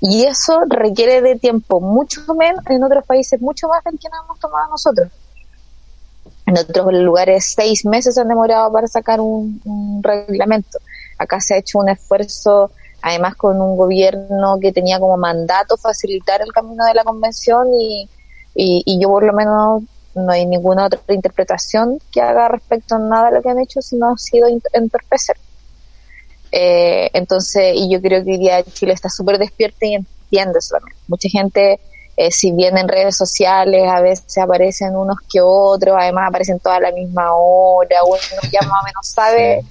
Y 0.00 0.24
eso 0.24 0.60
requiere 0.68 1.20
de 1.20 1.36
tiempo 1.36 1.80
mucho 1.80 2.22
menos, 2.34 2.64
en 2.68 2.82
otros 2.82 3.04
países 3.04 3.40
mucho 3.40 3.68
más 3.68 3.82
del 3.84 3.98
que 3.98 4.08
nos 4.08 4.24
hemos 4.24 4.38
tomado 4.38 4.70
nosotros. 4.70 5.10
En 6.46 6.58
otros 6.58 6.92
lugares 6.92 7.52
seis 7.56 7.84
meses 7.84 8.18
han 8.18 8.28
demorado 8.28 8.70
para 8.72 8.86
sacar 8.86 9.20
un, 9.20 9.60
reglamento. 10.02 10.78
Acá 11.18 11.40
se 11.40 11.54
ha 11.54 11.58
hecho 11.58 11.78
un 11.78 11.88
esfuerzo, 11.88 12.70
además 13.02 13.34
con 13.34 13.60
un 13.60 13.76
gobierno 13.76 14.58
que 14.60 14.72
tenía 14.72 15.00
como 15.00 15.16
mandato 15.16 15.76
facilitar 15.76 16.42
el 16.42 16.52
camino 16.52 16.84
de 16.84 16.94
la 16.94 17.04
convención 17.04 17.68
y, 17.74 18.08
y 18.54 19.00
yo 19.00 19.08
por 19.08 19.24
lo 19.24 19.32
menos 19.32 19.82
no 20.14 20.32
hay 20.32 20.46
ninguna 20.46 20.86
otra 20.86 21.00
interpretación 21.08 21.98
que 22.12 22.20
haga 22.20 22.48
respecto 22.48 22.94
a 22.94 22.98
nada 22.98 23.30
de 23.30 23.36
lo 23.36 23.42
que 23.42 23.50
han 23.50 23.60
hecho, 23.60 23.82
sino 23.82 24.12
ha 24.12 24.18
sido 24.18 24.48
entorpecer. 24.72 25.36
Eh, 26.56 27.10
entonces, 27.12 27.74
y 27.74 27.90
yo 27.90 28.00
creo 28.00 28.24
que 28.24 28.30
hoy 28.30 28.38
día 28.38 28.62
Chile 28.62 28.92
está 28.92 29.08
súper 29.08 29.38
despierto 29.38 29.78
y 29.86 29.94
entiende 29.94 30.60
eso 30.60 30.76
también. 30.76 30.96
Mucha 31.08 31.28
gente, 31.28 31.80
eh, 32.16 32.30
si 32.30 32.52
bien 32.52 32.78
en 32.78 32.86
redes 32.86 33.16
sociales 33.16 33.82
a 33.88 34.00
veces 34.00 34.38
aparecen 34.38 34.94
unos 34.94 35.16
que 35.28 35.40
otros, 35.42 35.96
además 35.98 36.28
aparecen 36.28 36.60
toda 36.60 36.76
a 36.76 36.80
la 36.80 36.92
misma 36.92 37.34
hora, 37.34 38.04
uno 38.04 38.18
ya 38.52 38.60
más 38.62 38.82
o 38.82 38.86
menos 38.86 39.08
sabe 39.14 39.64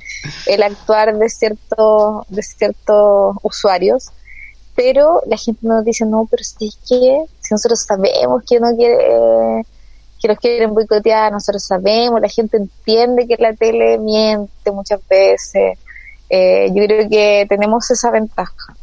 el 0.45 0.61
actuar 0.61 1.17
de 1.17 1.29
ciertos, 1.29 2.25
de 2.27 2.43
ciertos 2.43 3.37
usuarios. 3.43 4.09
pero 4.75 5.21
la 5.27 5.37
gente 5.37 5.65
nos 5.65 5.85
dice, 5.85 6.05
no, 6.05 6.27
pero 6.29 6.43
si 6.43 6.67
es 6.67 6.75
que, 6.85 7.25
si 7.39 7.53
nosotros 7.53 7.85
sabemos 7.87 8.43
que 8.49 8.59
no 8.59 8.75
quiere, 8.75 9.65
que 10.23 10.29
los 10.29 10.39
quieren 10.39 10.73
boicotear, 10.73 11.33
nosotros 11.33 11.61
sabemos, 11.63 12.21
la 12.21 12.29
gente 12.29 12.55
entiende 12.55 13.27
que 13.27 13.35
la 13.37 13.53
tele 13.53 13.97
miente 13.97 14.71
muchas 14.71 15.01
veces. 15.09 15.77
Eh, 16.29 16.71
yo 16.73 16.85
creo 16.85 17.09
que 17.09 17.45
tenemos 17.49 17.91
esa 17.91 18.09
ventaja. 18.09 18.73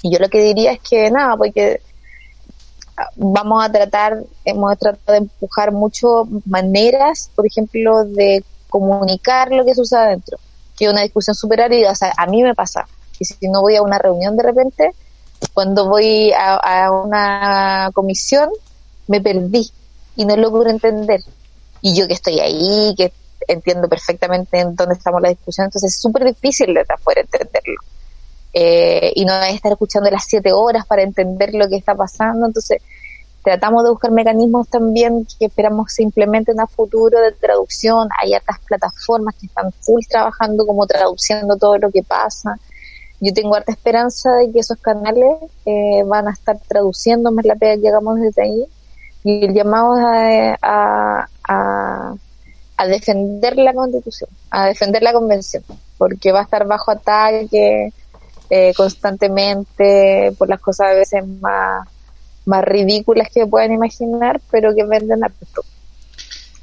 Y 0.00 0.10
yo 0.10 0.18
lo 0.18 0.30
que 0.30 0.40
diría 0.40 0.72
es 0.72 0.80
que 0.80 1.10
nada, 1.10 1.36
porque 1.36 1.82
vamos 3.16 3.62
a 3.62 3.70
tratar, 3.70 4.22
hemos 4.46 4.78
tratado 4.78 5.12
de 5.12 5.18
empujar 5.18 5.70
mucho 5.70 6.26
maneras, 6.46 7.30
por 7.34 7.46
ejemplo, 7.46 8.04
de 8.04 8.42
comunicar 8.70 9.52
lo 9.52 9.66
que 9.66 9.74
sucede 9.74 10.00
adentro, 10.00 10.38
que 10.78 10.86
es 10.86 10.90
una 10.90 11.02
discusión 11.02 11.34
súper 11.34 11.60
árida, 11.60 11.90
o 11.90 11.94
sea, 11.94 12.14
a 12.16 12.26
mí 12.26 12.42
me 12.42 12.54
pasa, 12.54 12.86
que 13.18 13.26
si 13.26 13.48
no 13.48 13.60
voy 13.60 13.76
a 13.76 13.82
una 13.82 13.98
reunión 13.98 14.34
de 14.34 14.44
repente, 14.44 14.92
cuando 15.52 15.88
voy 15.88 16.32
a, 16.32 16.90
una 16.90 17.90
comisión, 17.92 18.48
me 19.08 19.20
perdí 19.20 19.70
y 20.16 20.24
no 20.24 20.36
logro 20.36 20.68
entender. 20.68 21.20
Y 21.80 21.94
yo 21.94 22.06
que 22.06 22.14
estoy 22.14 22.40
ahí, 22.40 22.94
que 22.96 23.12
entiendo 23.46 23.88
perfectamente 23.88 24.58
en 24.58 24.74
dónde 24.74 24.94
estamos 24.94 25.20
la 25.20 25.28
discusión, 25.28 25.66
entonces 25.66 25.94
es 25.94 26.00
súper 26.00 26.24
difícil 26.24 26.72
de 26.72 26.84
afuera 26.88 27.20
entenderlo. 27.20 27.80
Eh, 28.52 29.12
y 29.16 29.24
no 29.24 29.34
estar 29.42 29.72
escuchando 29.72 30.08
las 30.10 30.24
siete 30.24 30.52
horas 30.52 30.86
para 30.86 31.02
entender 31.02 31.54
lo 31.54 31.68
que 31.68 31.76
está 31.76 31.94
pasando, 31.94 32.46
entonces 32.46 32.80
tratamos 33.42 33.82
de 33.82 33.90
buscar 33.90 34.12
mecanismos 34.12 34.68
también 34.68 35.26
que 35.38 35.46
esperamos 35.46 35.92
se 35.92 36.02
implementen 36.04 36.60
a 36.60 36.66
futuro 36.66 37.20
de 37.20 37.32
traducción. 37.32 38.08
Hay 38.22 38.34
otras 38.34 38.60
plataformas 38.60 39.34
que 39.38 39.46
están 39.46 39.72
full 39.80 40.02
trabajando 40.08 40.64
como 40.64 40.86
traduciendo 40.86 41.56
todo 41.56 41.76
lo 41.78 41.90
que 41.90 42.02
pasa 42.02 42.58
yo 43.20 43.32
tengo 43.32 43.54
harta 43.54 43.72
esperanza 43.72 44.32
de 44.34 44.52
que 44.52 44.58
esos 44.58 44.78
canales 44.78 45.38
eh, 45.64 46.02
van 46.04 46.28
a 46.28 46.32
estar 46.32 46.58
traduciendo 46.68 47.30
más 47.30 47.44
la 47.44 47.54
pega 47.54 47.76
que 47.76 47.82
llegamos 47.82 48.20
desde 48.20 48.42
ahí 48.42 48.66
y 49.24 49.46
el 49.46 49.54
llamado 49.54 49.94
a, 49.96 51.26
a, 51.42 52.14
a, 52.76 52.86
defender 52.86 53.56
la 53.56 53.72
constitución, 53.72 54.28
a 54.50 54.66
defender 54.66 55.02
la 55.02 55.14
convención, 55.14 55.64
porque 55.96 56.30
va 56.30 56.40
a 56.40 56.42
estar 56.42 56.66
bajo 56.66 56.90
ataque 56.90 57.90
eh, 58.50 58.74
constantemente 58.76 60.32
por 60.38 60.50
las 60.50 60.60
cosas 60.60 60.88
a 60.90 60.94
veces 60.94 61.26
más, 61.40 61.88
más 62.44 62.64
ridículas 62.64 63.28
que 63.32 63.46
puedan 63.46 63.72
imaginar, 63.72 64.40
pero 64.50 64.74
que 64.74 64.84
venden 64.84 65.24
a 65.24 65.32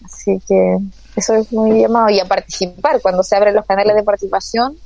Así 0.06 0.40
que 0.48 0.78
eso 1.16 1.34
es 1.34 1.52
muy 1.52 1.82
llamado 1.82 2.10
y 2.10 2.20
a 2.20 2.26
participar 2.26 3.02
cuando 3.02 3.24
se 3.24 3.36
abren 3.36 3.56
los 3.56 3.66
canales 3.66 3.96
de 3.96 4.04
participación 4.04 4.78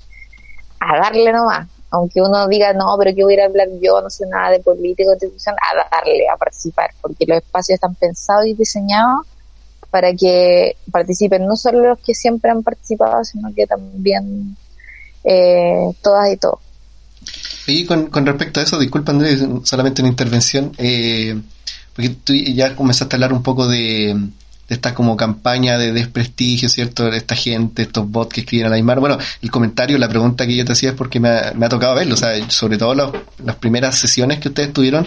a 0.80 0.98
darle 0.98 1.34
nomás. 1.34 1.68
Aunque 1.92 2.22
uno 2.22 2.48
diga, 2.48 2.74
no, 2.74 2.96
pero 2.98 3.16
que 3.16 3.24
voy 3.24 3.40
a 3.40 3.46
hablar 3.46 3.68
yo, 3.82 4.02
no 4.02 4.10
sé 4.10 4.26
nada 4.28 4.52
de 4.52 4.60
política, 4.60 5.10
constitución, 5.10 5.56
a 5.62 5.96
darle, 5.96 6.28
a 6.28 6.36
participar, 6.38 6.92
porque 7.02 7.26
los 7.28 7.38
espacios 7.38 7.76
están 7.76 7.96
pensados 7.96 8.48
y 8.48 8.54
diseñados 8.54 9.26
para 9.90 10.14
que 10.14 10.76
participen 10.92 11.46
no 11.46 11.56
solo 11.56 11.88
los 11.88 12.00
que 12.00 12.14
siempre 12.14 12.52
han 12.52 12.64
participado, 12.64 13.24
sino 13.24 13.54
que 13.56 13.66
también 13.66 14.58
eh, 15.24 15.90
todas 16.02 16.34
y 16.34 16.38
todos. 16.38 16.60
Y 17.68 17.86
con, 17.86 18.08
con 18.08 18.26
respecto 18.26 18.60
a 18.60 18.64
eso, 18.64 18.78
disculpa 18.78 19.12
Andrés, 19.12 19.44
solamente 19.64 20.02
una 20.02 20.10
intervención, 20.10 20.74
eh, 20.78 21.40
porque 21.96 22.10
tú 22.10 22.34
ya 22.34 22.76
comenzaste 22.76 23.16
a 23.16 23.18
hablar 23.18 23.34
un 23.34 23.42
poco 23.42 23.68
de, 23.68 24.14
de 24.16 24.30
esta 24.68 24.94
como 24.94 25.16
campaña 25.16 25.78
de 25.78 25.92
desprestigio, 25.92 26.70
¿cierto? 26.70 27.10
De 27.10 27.18
esta 27.18 27.36
gente, 27.36 27.84
estos 27.84 28.10
bots 28.10 28.34
que 28.34 28.42
escriben 28.42 28.68
a 28.68 28.70
la 28.70 28.76
Aymar. 28.76 29.00
Bueno, 29.00 29.18
el 29.42 29.52
comentario, 29.52 29.98
la 29.98 30.10
pregunta 30.10 30.48
que 30.48 30.56
yo 30.56 30.66
te 30.66 30.72
hacía 30.72 30.90
es 30.90 30.96
porque 30.96 31.20
me 31.20 31.30
ha 31.30 31.70
tocado 31.70 31.96
verlo, 31.96 32.16
o 32.16 32.18
sea, 32.18 32.50
sobre 32.50 32.78
todo 32.78 32.96
las 32.96 33.56
primeras 33.58 33.98
sesiones 33.98 34.40
que 34.40 34.50
ustedes 34.50 34.74
tuvieron, 34.74 35.06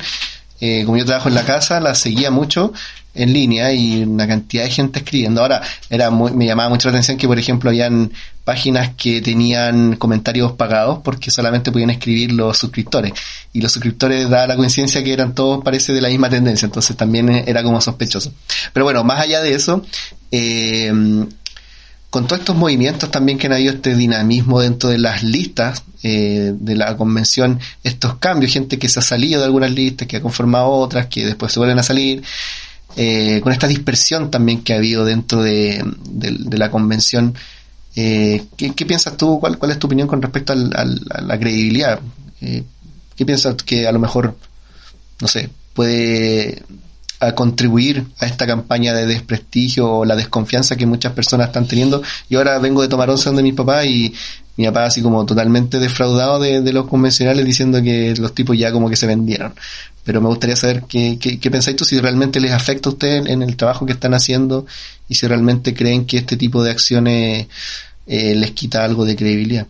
eh, 0.61 0.85
como 0.85 0.97
yo 0.97 1.05
trabajo 1.05 1.29
en 1.29 1.35
la 1.35 1.44
casa, 1.44 1.81
las 1.81 1.99
seguía 1.99 2.31
mucho 2.31 2.73
en 3.14 3.33
línea 3.33 3.73
y 3.73 4.03
una 4.05 4.27
cantidad 4.27 4.64
de 4.64 4.71
gente 4.71 5.01
escribiendo. 5.01 5.40
Ahora, 5.40 5.62
era 5.90 6.11
muy, 6.11 6.33
me 6.33 6.47
llamaba 6.47 6.68
mucho 6.68 6.88
la 6.88 6.92
atención 6.92 7.16
que, 7.16 7.27
por 7.27 7.38
ejemplo, 7.38 7.71
habían 7.71 8.12
páginas 8.44 8.94
que 8.97 9.21
tenían 9.21 9.97
comentarios 9.97 10.53
pagados 10.53 11.01
porque 11.03 11.31
solamente 11.31 11.73
podían 11.73 11.90
escribir 11.90 12.33
los 12.33 12.57
suscriptores. 12.57 13.12
Y 13.53 13.61
los 13.61 13.73
suscriptores 13.73 14.31
da 14.31 14.47
la 14.47 14.57
coincidencia 14.57 15.03
que 15.03 15.12
eran 15.12 15.35
todos, 15.35 15.62
parece, 15.64 15.92
de 15.92 16.01
la 16.01 16.09
misma 16.09 16.31
tendencia. 16.31 16.66
Entonces 16.66 16.97
también 16.97 17.29
era 17.29 17.62
como 17.62 17.81
sospechoso. 17.81 18.33
Pero 18.73 18.85
bueno, 18.85 19.03
más 19.05 19.21
allá 19.21 19.40
de 19.42 19.55
eso, 19.55 19.85
eh, 20.31 20.92
con 22.11 22.27
todos 22.27 22.40
estos 22.40 22.57
movimientos 22.57 23.11
también 23.11 23.38
que 23.38 23.49
han 23.49 23.53
habido 23.53 23.75
este 23.75 23.94
dinamismo 23.94 24.61
dentro 24.61 24.88
de 24.88 24.99
las 24.99 25.23
listas 25.23 25.83
eh, 26.03 26.55
de 26.59 26.75
la 26.75 26.97
convención, 26.97 27.61
estos 27.85 28.16
cambios, 28.16 28.53
gente 28.53 28.79
que 28.79 28.88
se 28.88 29.01
ha 29.01 29.03
salido 29.03 29.40
de 29.40 29.47
algunas 29.47 29.71
listas, 29.71 30.09
que 30.09 30.16
ha 30.16 30.23
conformado 30.23 30.71
otras, 30.71 31.07
que 31.07 31.27
después 31.27 31.53
se 31.53 31.59
vuelven 31.59 31.79
a 31.79 31.83
salir, 31.83 32.23
eh, 32.97 33.40
con 33.42 33.53
esta 33.53 33.66
dispersión 33.68 34.31
también 34.31 34.62
que 34.62 34.73
ha 34.73 34.77
habido 34.77 35.05
dentro 35.05 35.42
de, 35.42 35.85
la 36.51 36.71
convención, 36.71 37.35
eh, 37.94 38.44
¿qué, 38.57 38.73
piensas 38.87 39.16
tú? 39.16 39.38
¿Cuál, 39.38 39.59
¿Cuál 39.59 39.73
es 39.73 39.79
tu 39.79 39.87
opinión 39.87 40.09
con 40.09 40.23
respecto 40.23 40.55
al, 40.55 40.73
a 40.75 41.21
la 41.21 41.38
credibilidad? 41.38 42.01
¿Qué 42.40 43.27
piensas 43.27 43.55
que 43.64 43.87
a 43.87 43.92
lo 43.92 43.99
mejor, 43.99 44.37
no 45.21 45.29
sé, 45.29 45.51
puede 45.75 46.62
a 47.20 47.35
contribuir 47.35 48.07
a 48.20 48.26
esta 48.26 48.46
campaña 48.46 48.94
de 48.94 49.07
desprestigio 49.07 49.90
o 49.90 50.04
la 50.04 50.14
desconfianza 50.14 50.76
que 50.76 50.87
muchas 50.87 51.12
personas 51.12 51.48
están 51.48 51.66
teniendo. 51.66 52.02
Yo 52.31 52.38
ahora 52.38 52.59
vengo 52.59 52.83
de 52.83 52.88
tomar 52.88 53.11
once 53.11 53.31
de 53.31 53.42
mi 53.42 53.52
papá 53.52 53.85
y 53.85 54.14
mi 54.57 54.66
papá 54.66 54.85
así 54.85 55.02
como 55.02 55.24
totalmente 55.26 55.78
defraudado 55.78 56.38
de, 56.40 56.72
los 56.72 56.87
convencionales 56.87 57.44
diciendo 57.44 57.83
que 57.83 58.14
los 58.16 58.35
tipos 58.35 58.57
ya 58.59 58.72
como 58.72 58.88
que 58.88 58.96
se 58.96 59.07
vendieron. 59.07 59.54
Pero 60.04 60.20
me 60.20 60.28
gustaría 60.28 60.57
saber 60.57 60.85
qué, 60.88 61.18
qué, 61.18 61.50
pensáis 61.50 61.76
tú, 61.76 61.85
si 61.85 62.00
realmente 62.00 62.40
les 62.40 62.52
afecta 62.52 62.88
a 62.88 62.92
ustedes 62.92 63.26
en 63.26 63.42
el 63.42 63.57
trabajo 63.57 63.85
que 63.85 63.92
están 63.92 64.14
haciendo 64.14 64.66
y 65.09 65.16
si 65.16 65.26
realmente 65.26 65.74
creen 65.74 66.07
que 66.07 66.18
este 66.18 66.37
tipo 66.37 66.62
de 66.62 66.70
acciones 66.70 67.46
eh, 68.07 68.35
les 68.35 68.52
quita 68.52 68.85
algo 68.85 69.04
de 69.04 69.16
credibilidad. 69.16 69.66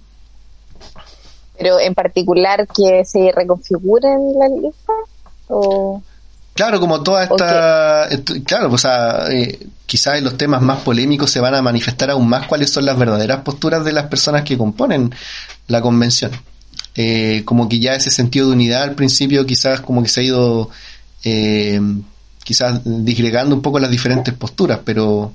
Pero 1.58 1.80
en 1.80 1.94
particular 1.94 2.68
que 2.68 3.04
se 3.04 3.32
reconfiguren 3.32 4.38
la 4.38 4.48
lista 4.48 4.92
o 5.48 6.00
Claro, 6.58 6.80
como 6.80 7.04
toda 7.04 7.22
esta, 7.22 8.08
claro, 8.44 8.72
o 8.72 8.78
sea, 8.78 9.28
eh, 9.30 9.68
quizás 9.86 10.18
en 10.18 10.24
los 10.24 10.36
temas 10.36 10.60
más 10.60 10.80
polémicos 10.80 11.30
se 11.30 11.38
van 11.38 11.54
a 11.54 11.62
manifestar 11.62 12.10
aún 12.10 12.28
más 12.28 12.48
cuáles 12.48 12.70
son 12.70 12.84
las 12.84 12.98
verdaderas 12.98 13.42
posturas 13.42 13.84
de 13.84 13.92
las 13.92 14.06
personas 14.06 14.42
que 14.42 14.58
componen 14.58 15.14
la 15.68 15.80
convención. 15.80 16.32
Eh, 16.96 17.42
como 17.44 17.68
que 17.68 17.78
ya 17.78 17.94
ese 17.94 18.10
sentido 18.10 18.48
de 18.48 18.54
unidad 18.54 18.82
al 18.82 18.96
principio 18.96 19.46
quizás 19.46 19.82
como 19.82 20.02
que 20.02 20.08
se 20.08 20.18
ha 20.18 20.24
ido 20.24 20.68
eh, 21.22 21.80
quizás 22.42 22.80
disgregando 22.84 23.54
un 23.54 23.62
poco 23.62 23.78
las 23.78 23.92
diferentes 23.92 24.34
posturas, 24.34 24.80
pero 24.84 25.32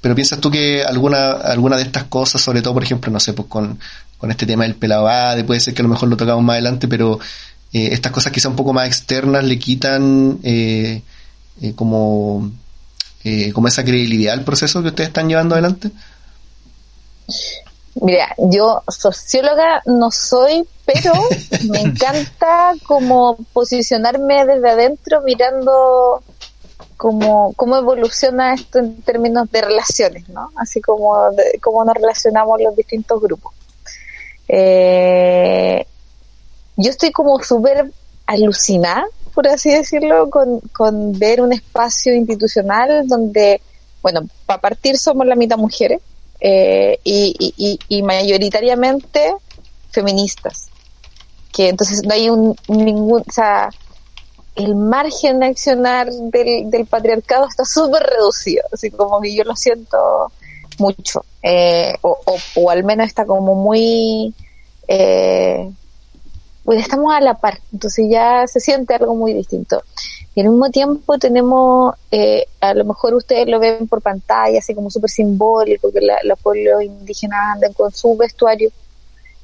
pero 0.00 0.16
piensas 0.16 0.40
tú 0.40 0.50
que 0.50 0.82
alguna 0.82 1.30
alguna 1.30 1.76
de 1.76 1.84
estas 1.84 2.02
cosas, 2.04 2.40
sobre 2.40 2.62
todo 2.62 2.74
por 2.74 2.82
ejemplo, 2.82 3.12
no 3.12 3.20
sé, 3.20 3.32
pues 3.32 3.46
con, 3.46 3.78
con 4.18 4.32
este 4.32 4.44
tema 4.44 4.64
del 4.64 4.74
pelabade, 4.74 5.44
puede 5.44 5.60
ser 5.60 5.72
que 5.72 5.82
a 5.82 5.84
lo 5.84 5.90
mejor 5.90 6.08
lo 6.08 6.16
tocamos 6.16 6.42
más 6.42 6.54
adelante, 6.54 6.88
pero 6.88 7.20
eh, 7.72 7.90
estas 7.92 8.12
cosas 8.12 8.32
quizá 8.32 8.48
un 8.48 8.56
poco 8.56 8.72
más 8.72 8.86
externas 8.86 9.44
le 9.44 9.58
quitan 9.58 10.38
eh, 10.42 11.02
eh, 11.60 11.74
como, 11.74 12.50
como 13.52 13.68
esa 13.68 13.84
credibilidad 13.84 14.34
al 14.34 14.44
proceso 14.44 14.82
que 14.82 14.88
ustedes 14.88 15.08
están 15.08 15.28
llevando 15.28 15.54
adelante? 15.54 15.90
Mira, 18.00 18.34
yo 18.38 18.82
socióloga 18.88 19.82
no 19.86 20.10
soy, 20.10 20.66
pero 20.86 21.12
me 21.68 21.80
encanta 21.82 22.74
como 22.86 23.36
posicionarme 23.52 24.46
desde 24.46 24.70
adentro 24.70 25.20
mirando 25.22 26.22
cómo, 26.96 27.52
cómo 27.54 27.76
evoluciona 27.76 28.54
esto 28.54 28.78
en 28.78 29.02
términos 29.02 29.50
de 29.50 29.62
relaciones, 29.62 30.28
¿no? 30.28 30.50
Así 30.56 30.80
como 30.80 31.30
de, 31.30 31.58
cómo 31.60 31.84
nos 31.84 31.94
relacionamos 31.94 32.60
los 32.60 32.76
distintos 32.76 33.20
grupos. 33.20 33.54
Eh, 34.48 35.86
yo 36.78 36.90
estoy 36.90 37.10
como 37.10 37.42
súper 37.42 37.90
alucinada, 38.24 39.04
por 39.34 39.48
así 39.48 39.70
decirlo, 39.70 40.30
con, 40.30 40.60
con 40.72 41.12
ver 41.18 41.40
un 41.40 41.52
espacio 41.52 42.14
institucional 42.14 43.06
donde, 43.06 43.60
bueno, 44.00 44.22
para 44.46 44.60
partir 44.60 44.96
somos 44.96 45.26
la 45.26 45.34
mitad 45.34 45.58
mujeres 45.58 46.00
eh, 46.40 46.98
y, 47.02 47.34
y, 47.56 47.78
y, 47.88 48.02
mayoritariamente 48.02 49.34
feministas. 49.90 50.68
Que 51.52 51.68
entonces 51.68 52.02
no 52.04 52.14
hay 52.14 52.30
un 52.30 52.54
ningún, 52.68 53.22
o 53.26 53.32
sea, 53.32 53.70
el 54.54 54.76
margen 54.76 55.40
de 55.40 55.46
accionar 55.46 56.08
del, 56.10 56.70
del 56.70 56.86
patriarcado 56.86 57.48
está 57.48 57.64
súper 57.64 58.02
reducido, 58.04 58.62
así 58.72 58.90
como 58.90 59.20
que 59.20 59.34
yo 59.34 59.42
lo 59.42 59.56
siento 59.56 60.30
mucho, 60.78 61.24
eh, 61.42 61.94
o, 62.02 62.16
o, 62.24 62.38
o, 62.54 62.70
al 62.70 62.84
menos 62.84 63.08
está 63.08 63.26
como 63.26 63.56
muy 63.56 64.32
eh, 64.86 65.70
pues 66.68 66.82
estamos 66.82 67.14
a 67.14 67.20
la 67.22 67.32
par, 67.32 67.60
entonces 67.72 68.08
ya 68.10 68.46
se 68.46 68.60
siente 68.60 68.92
algo 68.92 69.14
muy 69.14 69.32
distinto. 69.32 69.82
Y 70.34 70.42
al 70.42 70.50
mismo 70.50 70.68
tiempo 70.68 71.16
tenemos, 71.16 71.94
eh, 72.10 72.44
a 72.60 72.74
lo 72.74 72.84
mejor 72.84 73.14
ustedes 73.14 73.48
lo 73.48 73.58
ven 73.58 73.88
por 73.88 74.02
pantalla, 74.02 74.58
así 74.58 74.74
como 74.74 74.90
súper 74.90 75.08
simbólico, 75.08 75.90
que 75.90 76.00
los 76.24 76.38
pueblos 76.38 76.82
indígenas 76.82 77.54
andan 77.54 77.72
con 77.72 77.90
su 77.90 78.14
vestuario. 78.18 78.70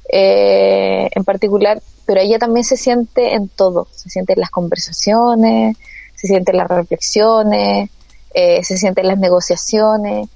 Eh, 0.07 1.09
en 1.15 1.23
particular, 1.23 1.81
pero 2.05 2.21
ella 2.21 2.37
también 2.37 2.63
se 2.63 2.77
siente 2.77 3.33
en 3.33 3.47
todo, 3.47 3.87
se 3.89 4.07
siente 4.11 4.33
en 4.33 4.41
las 4.41 4.51
conversaciones, 4.51 5.77
se 6.13 6.27
siente 6.27 6.51
en 6.51 6.57
las 6.57 6.67
reflexiones, 6.67 7.89
eh, 8.35 8.63
se 8.63 8.77
siente 8.77 9.01
en 9.01 9.07
las 9.07 9.17
negociaciones. 9.17 10.29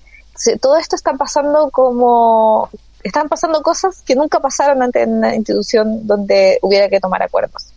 todo 0.59 0.75
esto 0.75 0.95
está 0.95 1.13
pasando 1.13 1.69
como, 1.69 2.67
están 3.03 3.29
pasando 3.29 3.61
cosas 3.61 4.01
que 4.01 4.15
nunca 4.15 4.39
pasaron 4.39 4.81
ante 4.83 5.05
una 5.05 5.35
institución 5.35 6.05
donde 6.05 6.59
hubiera 6.61 6.89
que 6.89 6.99
tomar 6.99 7.23
acuerdos. 7.23 7.67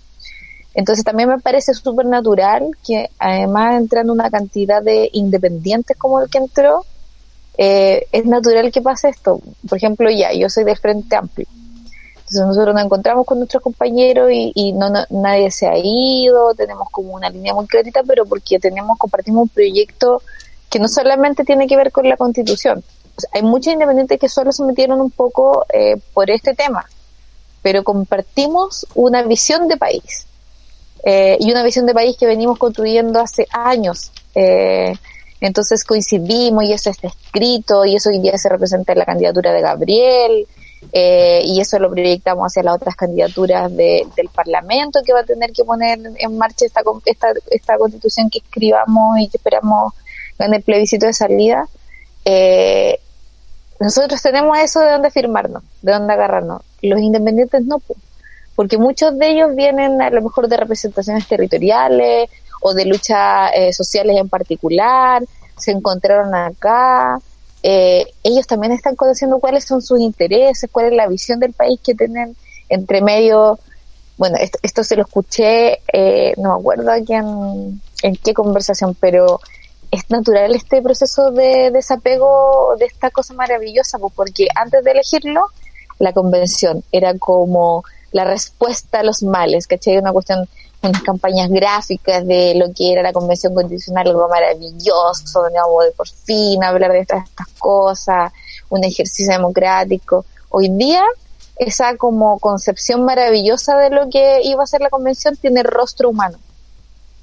Entonces 0.74 1.04
también 1.04 1.28
me 1.28 1.38
parece 1.38 1.74
súper 1.74 2.06
natural 2.06 2.70
que 2.86 3.10
además 3.18 3.76
entrando 3.76 4.12
una 4.12 4.30
cantidad 4.30 4.82
de 4.82 5.10
independientes 5.12 5.96
como 5.96 6.20
el 6.22 6.30
que 6.30 6.38
entró, 6.38 6.84
eh, 7.58 8.06
es 8.10 8.24
natural 8.24 8.72
que 8.72 8.80
pase 8.80 9.10
esto. 9.10 9.40
Por 9.68 9.76
ejemplo, 9.76 10.10
ya, 10.10 10.32
yo 10.32 10.48
soy 10.48 10.64
del 10.64 10.78
Frente 10.78 11.16
Amplio. 11.16 11.46
Entonces 12.32 12.46
nosotros 12.46 12.74
nos 12.74 12.84
encontramos 12.84 13.26
con 13.26 13.38
nuestros 13.38 13.62
compañeros 13.62 14.30
y, 14.32 14.72
no, 14.72 14.90
nadie 15.10 15.50
se 15.50 15.68
ha 15.68 15.74
ido, 15.76 16.54
tenemos 16.54 16.88
como 16.90 17.12
una 17.12 17.28
línea 17.28 17.52
muy 17.52 17.66
clarita, 17.66 18.00
pero 18.06 18.24
porque 18.24 18.58
tenemos, 18.58 18.98
compartimos 18.98 19.42
un 19.42 19.48
proyecto 19.50 20.22
que 20.70 20.78
no 20.78 20.88
solamente 20.88 21.44
tiene 21.44 21.66
que 21.66 21.76
ver 21.76 21.92
con 21.92 22.08
la 22.08 22.16
constitución. 22.16 22.82
Hay 23.32 23.42
muchos 23.42 23.72
independientes 23.72 24.18
que 24.18 24.28
solo 24.28 24.52
se 24.52 24.64
metieron 24.64 25.00
un 25.00 25.10
poco 25.10 25.66
eh, 25.72 25.96
por 26.14 26.30
este 26.30 26.54
tema, 26.54 26.86
pero 27.62 27.84
compartimos 27.84 28.86
una 28.94 29.22
visión 29.22 29.68
de 29.68 29.76
país 29.76 30.26
eh, 31.04 31.36
y 31.40 31.50
una 31.50 31.62
visión 31.62 31.86
de 31.86 31.94
país 31.94 32.16
que 32.16 32.26
venimos 32.26 32.58
construyendo 32.58 33.20
hace 33.20 33.46
años. 33.52 34.12
Eh, 34.34 34.94
entonces 35.40 35.84
coincidimos 35.84 36.64
y 36.64 36.72
eso 36.72 36.90
está 36.90 37.08
escrito 37.08 37.84
y 37.84 37.96
eso 37.96 38.10
hoy 38.10 38.20
día 38.20 38.38
se 38.38 38.48
representa 38.48 38.92
en 38.92 39.00
la 39.00 39.04
candidatura 39.04 39.52
de 39.52 39.60
Gabriel 39.60 40.46
eh, 40.92 41.42
y 41.44 41.60
eso 41.60 41.78
lo 41.80 41.90
proyectamos 41.90 42.46
hacia 42.46 42.62
las 42.62 42.76
otras 42.76 42.94
candidaturas 42.94 43.74
del 43.74 44.28
Parlamento 44.32 45.00
que 45.04 45.12
va 45.12 45.20
a 45.20 45.24
tener 45.24 45.52
que 45.52 45.64
poner 45.64 45.98
en 46.16 46.38
marcha 46.38 46.64
esta, 46.64 46.82
esta, 47.06 47.32
esta 47.50 47.76
constitución 47.76 48.30
que 48.30 48.38
escribamos 48.38 49.18
y 49.18 49.28
que 49.28 49.36
esperamos 49.36 49.92
en 50.38 50.54
el 50.54 50.62
plebiscito 50.62 51.06
de 51.06 51.12
salida. 51.12 51.68
Nosotros 53.80 54.22
tenemos 54.22 54.58
eso 54.58 54.80
de 54.80 54.92
dónde 54.92 55.10
firmarnos, 55.10 55.62
de 55.82 55.92
dónde 55.92 56.12
agarrarnos. 56.12 56.62
Los 56.82 57.00
independientes 57.00 57.64
no 57.64 57.80
porque 58.54 58.78
muchos 58.78 59.18
de 59.18 59.30
ellos 59.30 59.54
vienen 59.54 60.00
a 60.02 60.10
lo 60.10 60.22
mejor 60.22 60.48
de 60.48 60.56
representaciones 60.56 61.26
territoriales 61.26 62.28
o 62.60 62.74
de 62.74 62.84
luchas 62.84 63.50
eh, 63.54 63.72
sociales 63.72 64.16
en 64.16 64.28
particular, 64.28 65.22
se 65.56 65.72
encontraron 65.72 66.34
acá, 66.34 67.18
eh, 67.62 68.06
ellos 68.22 68.46
también 68.46 68.72
están 68.72 68.96
conociendo 68.96 69.38
cuáles 69.38 69.64
son 69.64 69.82
sus 69.82 70.00
intereses, 70.00 70.68
cuál 70.70 70.86
es 70.86 70.92
la 70.92 71.08
visión 71.08 71.40
del 71.40 71.52
país 71.52 71.80
que 71.82 71.94
tienen 71.94 72.36
entre 72.68 73.00
medio, 73.00 73.58
bueno, 74.16 74.36
esto, 74.62 74.84
se 74.84 74.96
lo 74.96 75.02
escuché, 75.02 75.80
eh, 75.92 76.34
no 76.36 76.54
me 76.54 76.60
acuerdo 76.60 76.90
aquí 76.92 77.14
en, 77.14 77.80
en 78.02 78.16
qué 78.16 78.34
conversación, 78.34 78.94
pero 78.98 79.40
es 79.92 80.10
natural 80.10 80.54
este 80.54 80.80
proceso 80.80 81.30
de 81.32 81.70
desapego 81.70 82.74
de 82.78 82.86
esta 82.86 83.10
cosa 83.10 83.34
maravillosa, 83.34 83.98
pues, 83.98 84.12
porque 84.16 84.48
antes 84.56 84.82
de 84.82 84.90
elegirlo, 84.90 85.42
la 85.98 86.14
convención 86.14 86.82
era 86.90 87.16
como 87.18 87.84
la 88.10 88.24
respuesta 88.24 89.00
a 89.00 89.02
los 89.02 89.22
males, 89.22 89.66
¿cachai? 89.66 89.98
Una 89.98 90.12
cuestión, 90.12 90.48
unas 90.82 91.02
campañas 91.02 91.50
gráficas 91.50 92.26
de 92.26 92.54
lo 92.54 92.72
que 92.72 92.90
era 92.92 93.02
la 93.02 93.12
Convención 93.12 93.54
Constitucional, 93.54 94.08
algo 94.08 94.28
maravilloso, 94.28 95.46
digamos, 95.48 95.84
de 95.84 95.92
por 95.92 96.08
fin 96.08 96.64
hablar 96.64 96.92
de 96.92 97.00
estas, 97.00 97.28
estas 97.28 97.48
cosas, 97.58 98.32
un 98.70 98.82
ejercicio 98.84 99.34
democrático. 99.34 100.24
Hoy 100.48 100.70
día, 100.70 101.04
esa 101.56 101.98
como 101.98 102.38
concepción 102.38 103.04
maravillosa 103.04 103.76
de 103.76 103.90
lo 103.90 104.08
que 104.08 104.40
iba 104.42 104.64
a 104.64 104.66
ser 104.66 104.80
la 104.80 104.88
convención 104.88 105.36
tiene 105.36 105.62
rostro 105.62 106.08
humano, 106.08 106.38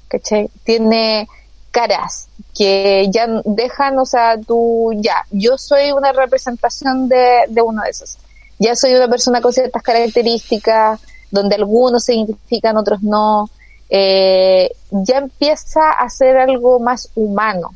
¿cachai? 0.06 0.48
Tiene 0.62 1.28
caras 1.72 2.29
que 2.56 3.08
ya 3.10 3.26
dejan, 3.44 3.98
o 3.98 4.04
sea, 4.04 4.38
tú, 4.38 4.92
ya, 4.96 5.24
yo 5.30 5.56
soy 5.58 5.92
una 5.92 6.12
representación 6.12 7.08
de, 7.08 7.44
de 7.48 7.62
uno 7.62 7.82
de 7.82 7.90
esos 7.90 8.18
ya 8.60 8.76
soy 8.76 8.94
una 8.94 9.08
persona 9.08 9.40
con 9.40 9.52
ciertas 9.52 9.82
características, 9.82 11.00
donde 11.30 11.56
algunos 11.56 12.04
se 12.04 12.14
identifican, 12.14 12.76
otros 12.76 13.02
no, 13.02 13.48
eh, 13.88 14.70
ya 14.90 15.16
empieza 15.16 15.92
a 15.92 16.08
ser 16.10 16.36
algo 16.36 16.78
más 16.78 17.10
humano. 17.14 17.70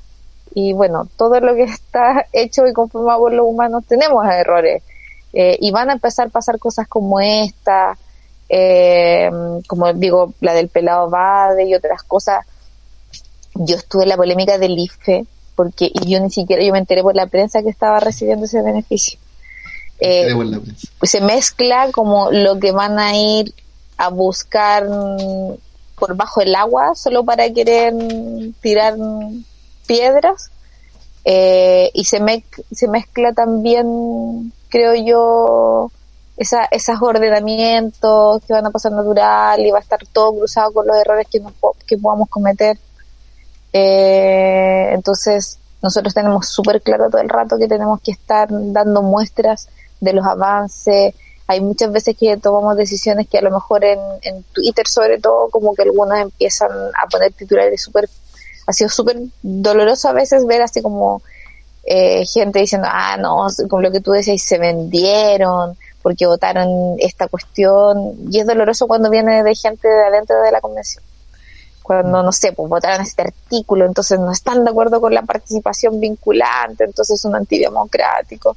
Y 0.55 0.75
bueno, 0.75 1.09
todo 1.17 1.41
lo 1.41 1.55
que 1.55 1.63
está 1.65 2.27
hecho 2.33 2.67
y 2.67 2.75
conformado 2.75 3.19
por 3.19 3.33
los 3.33 3.47
humanos 3.47 3.85
tenemos 3.89 4.25
errores. 4.27 4.83
Eh, 5.33 5.57
y 5.59 5.73
van 5.73 5.89
a 5.89 5.95
empezar 5.95 6.29
a 6.29 6.31
pasar 6.31 6.59
cosas 6.59 6.87
como 6.87 7.19
esta, 7.19 7.97
eh, 8.49 9.31
como 9.67 9.91
digo, 9.95 10.35
la 10.41 10.53
del 10.53 10.69
pelado 10.69 11.09
Bade 11.09 11.65
y 11.65 11.75
otras 11.75 12.03
cosas. 12.03 12.47
Yo 13.55 13.77
estuve 13.77 14.05
en 14.05 14.09
la 14.11 14.17
polémica 14.17 14.59
del 14.59 14.79
IFE, 14.79 15.27
porque 15.55 15.91
y 15.93 16.11
yo 16.11 16.21
ni 16.21 16.31
siquiera 16.31 16.63
yo 16.63 16.73
me 16.73 16.79
enteré 16.79 17.03
por 17.03 17.15
la 17.15 17.27
prensa 17.27 17.63
que 17.63 17.71
estaba 17.71 18.01
recibiendo 18.01 18.47
ese 18.47 18.63
beneficio. 18.63 19.19
Eh, 20.01 20.35
se 21.03 21.21
mezcla 21.21 21.91
como 21.93 22.31
lo 22.31 22.59
que 22.59 22.73
van 22.73 22.99
a 22.99 23.17
ir 23.17 23.55
a 23.97 24.09
buscar 24.09 24.87
por 25.97 26.17
bajo 26.17 26.41
el 26.41 26.55
agua 26.55 26.95
solo 26.95 27.25
para 27.25 27.51
querer 27.53 27.95
tirar 28.61 28.97
piedras. 29.87 30.51
Eh, 31.27 31.91
y 31.95 32.05
se, 32.05 32.21
me, 32.21 32.45
se 32.71 32.87
mezcla 32.87 33.33
también 33.33 34.53
creo 34.69 34.95
yo 34.95 35.91
esa, 36.37 36.65
esos 36.67 37.01
ordenamientos 37.01 38.43
que 38.45 38.53
van 38.53 38.67
a 38.67 38.71
pasar 38.71 38.93
natural 38.93 39.65
y 39.65 39.71
va 39.71 39.79
a 39.79 39.83
estar 39.83 40.01
todo 40.13 40.37
cruzado 40.37 40.73
con 40.73 40.87
los 40.87 40.97
errores 40.97 41.27
que, 41.31 41.41
nos, 41.41 41.53
que 41.87 41.97
podamos 41.97 42.29
cometer 42.29 42.77
eh, 43.77 44.91
entonces 44.93 45.59
nosotros 45.83 46.15
tenemos 46.15 46.49
súper 46.49 46.81
claro 46.81 47.11
todo 47.11 47.21
el 47.21 47.29
rato 47.29 47.59
que 47.59 47.67
tenemos 47.67 48.01
que 48.01 48.13
estar 48.13 48.49
dando 48.49 49.03
muestras 49.03 49.69
de 50.01 50.13
los 50.13 50.25
avances. 50.25 51.13
Hay 51.49 51.61
muchas 51.61 51.91
veces 51.91 52.17
que 52.17 52.37
tomamos 52.37 52.77
decisiones 52.77 53.29
que 53.29 53.39
a 53.39 53.43
lo 53.43 53.51
mejor 53.51 53.85
en, 53.85 53.99
Twitter 54.53 54.87
sobre 54.87 55.19
todo 55.19 55.49
como 55.51 55.75
que 55.75 55.83
algunas 55.83 56.23
empiezan 56.23 56.71
a 56.71 57.07
poner 57.09 57.33
titulares 57.33 57.83
súper, 57.83 58.09
ha 58.67 58.73
sido 58.73 58.89
súper 58.89 59.19
doloroso 59.43 60.09
a 60.09 60.13
veces 60.13 60.47
ver 60.47 60.63
así 60.63 60.81
como 60.81 61.21
eh, 61.83 62.25
gente 62.27 62.61
diciendo, 62.61 62.87
ah, 62.91 63.17
no, 63.17 63.49
como 63.69 63.83
lo 63.83 63.91
que 63.91 64.01
tú 64.01 64.13
decías, 64.13 64.41
se 64.41 64.59
vendieron 64.59 65.77
porque 66.01 66.27
votaron 66.27 66.95
esta 66.99 67.27
cuestión. 67.27 68.15
Y 68.31 68.39
es 68.39 68.47
doloroso 68.47 68.87
cuando 68.87 69.11
viene 69.11 69.43
de 69.43 69.55
gente 69.57 69.89
de 69.89 70.05
adentro 70.05 70.41
de 70.43 70.53
la 70.53 70.61
convención. 70.61 71.03
Cuando, 71.85 72.23
no 72.23 72.33
sé, 72.33 72.55
pues 72.55 72.67
votaron 72.67 73.03
este 73.03 73.21
artículo, 73.21 73.85
entonces 73.85 74.19
no 74.19 74.33
están 74.33 74.65
de 74.65 74.71
acuerdo 74.71 75.03
con 75.03 75.13
la 75.13 75.21
participación 75.21 76.01
vinculante, 76.01 76.85
entonces 76.85 77.21
son 77.21 77.35
antidemocráticos. 77.35 78.57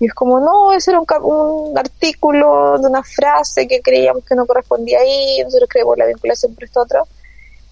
Y 0.00 0.06
es 0.06 0.14
como, 0.14 0.40
no, 0.40 0.72
ese 0.72 0.92
era 0.92 1.00
un, 1.00 1.76
artículo 1.76 2.78
de 2.78 2.88
una 2.88 3.02
frase 3.02 3.68
que 3.68 3.82
creíamos 3.82 4.24
que 4.24 4.34
no 4.34 4.46
correspondía 4.46 5.00
ahí, 5.00 5.42
nosotros 5.44 5.68
creemos 5.68 5.98
la 5.98 6.06
vinculación 6.06 6.54
por 6.54 6.64
esto 6.64 6.80
otro. 6.80 7.06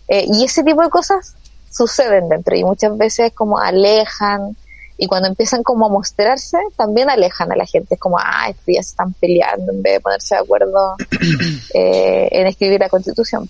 Eh, 0.06 0.26
y 0.28 0.44
ese 0.44 0.62
tipo 0.62 0.82
de 0.82 0.90
cosas 0.90 1.34
suceden 1.70 2.28
dentro 2.28 2.54
y 2.54 2.62
muchas 2.62 2.94
veces 2.98 3.32
como 3.32 3.58
alejan 3.58 4.54
y 4.98 5.06
cuando 5.06 5.28
empiezan 5.28 5.62
como 5.62 5.86
a 5.86 5.88
mostrarse 5.88 6.58
también 6.76 7.08
alejan 7.08 7.50
a 7.50 7.56
la 7.56 7.64
gente. 7.64 7.94
Es 7.94 8.00
como, 8.00 8.18
ah, 8.18 8.50
estos 8.50 8.66
ya 8.66 8.82
se 8.82 8.90
están 8.90 9.14
peleando 9.14 9.72
en 9.72 9.80
vez 9.80 9.94
de 9.94 10.00
ponerse 10.00 10.34
de 10.34 10.42
acuerdo 10.42 10.96
eh, 11.72 12.28
en 12.32 12.46
escribir 12.46 12.80
la 12.80 12.90
constitución. 12.90 13.48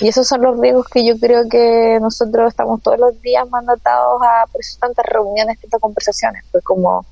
Y 0.00 0.08
esos 0.08 0.26
son 0.26 0.42
los 0.42 0.58
riesgos 0.58 0.86
que 0.88 1.04
yo 1.06 1.18
creo 1.18 1.48
que 1.48 1.98
nosotros 2.00 2.48
estamos 2.48 2.82
todos 2.82 2.98
los 2.98 3.20
días 3.20 3.48
mandatados 3.50 4.22
a, 4.22 4.46
por 4.50 4.60
eso 4.60 4.78
tantas 4.80 5.04
reuniones, 5.06 5.60
tantas 5.60 5.80
conversaciones, 5.80 6.44
pues 6.50 6.64
como 6.64 7.04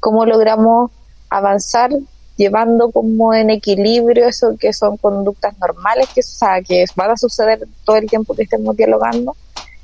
cómo 0.00 0.24
logramos 0.24 0.90
avanzar 1.28 1.90
llevando 2.36 2.90
como 2.90 3.34
en 3.34 3.50
equilibrio 3.50 4.26
eso 4.26 4.56
que 4.58 4.72
son 4.72 4.96
conductas 4.96 5.58
normales 5.58 6.08
que, 6.14 6.22
o 6.22 6.66
que 6.66 6.86
van 6.96 7.10
a 7.10 7.16
suceder 7.16 7.68
todo 7.84 7.96
el 7.96 8.08
tiempo 8.08 8.34
que 8.34 8.44
estemos 8.44 8.74
dialogando 8.76 9.36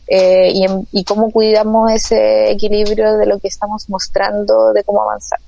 eh, 0.07 0.51
y, 0.55 0.67
y, 0.93 1.05
cómo 1.05 1.31
cuidamos 1.31 1.91
ese 1.93 2.51
equilibrio 2.53 3.19
de 3.19 3.27
lo 3.27 3.39
que 3.41 3.49
estamos 3.49 3.89
mostrando 3.89 4.73
de 4.73 4.85
cómo 4.85 5.03
avanzar. 5.03 5.41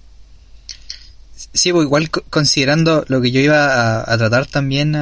Sí, 1.53 1.73
pues 1.73 1.85
igual 1.85 2.11
considerando 2.11 3.05
lo 3.07 3.21
que 3.21 3.31
yo 3.31 3.41
iba 3.41 4.01
a, 4.01 4.19
tratar 4.19 4.47
también, 4.47 4.97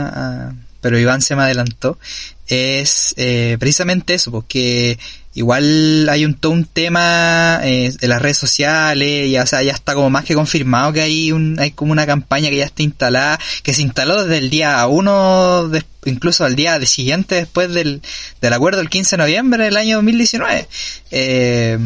pero 0.86 1.00
Iván 1.00 1.20
se 1.20 1.34
me 1.34 1.42
adelantó, 1.42 1.98
es 2.46 3.12
eh, 3.16 3.56
precisamente 3.58 4.14
eso, 4.14 4.30
porque 4.30 5.00
igual 5.34 6.08
hay 6.08 6.24
un 6.24 6.34
todo 6.34 6.52
un 6.52 6.64
tema 6.64 7.58
eh, 7.64 7.92
de 8.00 8.06
las 8.06 8.22
redes 8.22 8.38
sociales, 8.38 9.28
ya, 9.28 9.42
o 9.42 9.46
sea, 9.46 9.64
ya 9.64 9.72
está 9.72 9.94
como 9.94 10.10
más 10.10 10.24
que 10.24 10.34
confirmado 10.34 10.92
que 10.92 11.00
hay 11.00 11.32
un, 11.32 11.58
hay 11.58 11.72
como 11.72 11.90
una 11.90 12.06
campaña 12.06 12.50
que 12.50 12.58
ya 12.58 12.66
está 12.66 12.84
instalada, 12.84 13.40
que 13.64 13.74
se 13.74 13.82
instaló 13.82 14.22
desde 14.22 14.38
el 14.38 14.48
día 14.48 14.86
1, 14.86 15.72
incluso 16.04 16.44
al 16.44 16.54
día 16.54 16.80
siguiente 16.86 17.34
después 17.34 17.74
del, 17.74 18.00
del 18.40 18.52
acuerdo 18.52 18.78
del 18.78 18.88
15 18.88 19.16
de 19.16 19.22
noviembre 19.24 19.64
del 19.64 19.76
año 19.76 19.96
2019. 19.96 20.68
Eh, 21.10 21.78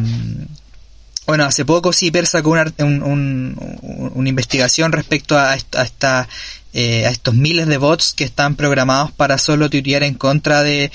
Bueno, 1.31 1.45
hace 1.45 1.65
poco 1.65 1.93
CIPER 1.93 2.27
sacó 2.27 2.51
una, 2.51 2.65
una 2.81 4.29
investigación 4.29 4.91
respecto 4.91 5.39
a, 5.39 5.55
esta, 5.55 6.29
eh, 6.73 7.07
a 7.07 7.11
estos 7.11 7.37
miles 7.37 7.69
de 7.69 7.79
bots 7.79 8.15
que 8.15 8.25
están 8.25 8.57
programados 8.57 9.13
para 9.13 9.39
solo 9.39 9.71
tuitear 9.71 10.03
en 10.03 10.15
contra 10.15 10.65
de, 10.65 10.91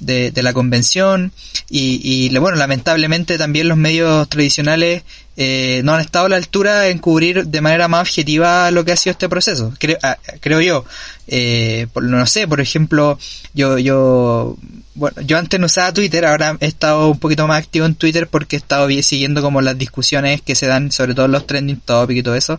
de, 0.00 0.42
la 0.42 0.52
convención 0.52 1.30
y, 1.70 2.00
y, 2.02 2.36
bueno, 2.36 2.56
lamentablemente 2.56 3.38
también 3.38 3.68
los 3.68 3.78
medios 3.78 4.28
tradicionales 4.28 5.04
eh, 5.36 5.82
no 5.84 5.94
han 5.94 6.00
estado 6.00 6.26
a 6.26 6.30
la 6.30 6.36
altura 6.36 6.88
en 6.88 6.98
cubrir 6.98 7.46
de 7.46 7.60
manera 7.60 7.86
más 7.86 8.08
objetiva 8.08 8.68
lo 8.72 8.84
que 8.84 8.90
ha 8.90 8.96
sido 8.96 9.12
este 9.12 9.28
proceso, 9.28 9.72
creo, 9.78 9.98
ah, 10.02 10.18
creo 10.40 10.60
yo. 10.60 10.84
Eh, 11.28 11.86
no 12.02 12.26
sé, 12.26 12.48
por 12.48 12.60
ejemplo, 12.60 13.20
yo, 13.54 13.78
yo, 13.78 14.56
bueno, 14.96 15.20
yo 15.22 15.38
antes 15.38 15.60
no 15.60 15.66
usaba 15.66 15.92
Twitter, 15.92 16.26
ahora 16.26 16.56
he 16.60 16.66
estado 16.66 17.08
un 17.08 17.18
poquito 17.18 17.46
más 17.46 17.62
activo 17.62 17.86
en 17.86 17.94
Twitter 17.94 18.26
porque 18.26 18.56
he 18.56 18.58
estado 18.58 18.88
siguiendo 19.02 19.42
como 19.42 19.60
las 19.60 19.78
discusiones 19.78 20.42
que 20.42 20.54
se 20.54 20.66
dan, 20.66 20.90
sobre 20.90 21.14
todo 21.14 21.28
los 21.28 21.46
trending 21.46 21.80
topics 21.80 22.20
y 22.20 22.22
todo 22.22 22.34
eso. 22.34 22.58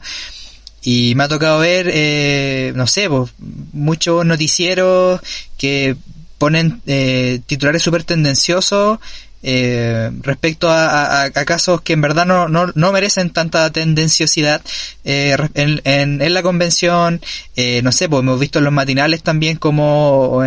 Y 0.83 1.13
me 1.15 1.25
ha 1.25 1.27
tocado 1.27 1.59
ver, 1.59 1.89
eh, 1.91 2.71
no 2.75 2.87
sé, 2.87 3.09
pues, 3.09 3.31
muchos 3.73 4.25
noticieros 4.25 5.19
que 5.57 5.97
ponen 6.37 6.81
eh, 6.85 7.41
titulares 7.47 7.81
súper 7.81 8.03
tendenciosos 8.03 8.99
eh, 9.43 10.09
respecto 10.23 10.67
a, 10.69 11.29
casos 11.45 11.81
que 11.81 11.93
en 11.93 12.01
verdad 12.01 12.25
no, 12.25 12.49
no, 12.49 12.71
no 12.73 12.91
merecen 12.91 13.29
tanta 13.29 13.71
tendenciosidad 13.71 14.61
eh, 15.03 15.37
en, 15.53 15.81
en, 15.85 16.33
la 16.33 16.41
convención, 16.41 17.21
eh, 17.55 17.81
no 17.83 17.91
sé, 17.91 18.09
pues 18.09 18.21
hemos 18.21 18.39
visto 18.39 18.59
en 18.59 18.65
los 18.65 18.73
matinales 18.73 19.21
también 19.21 19.57
como 19.57 20.43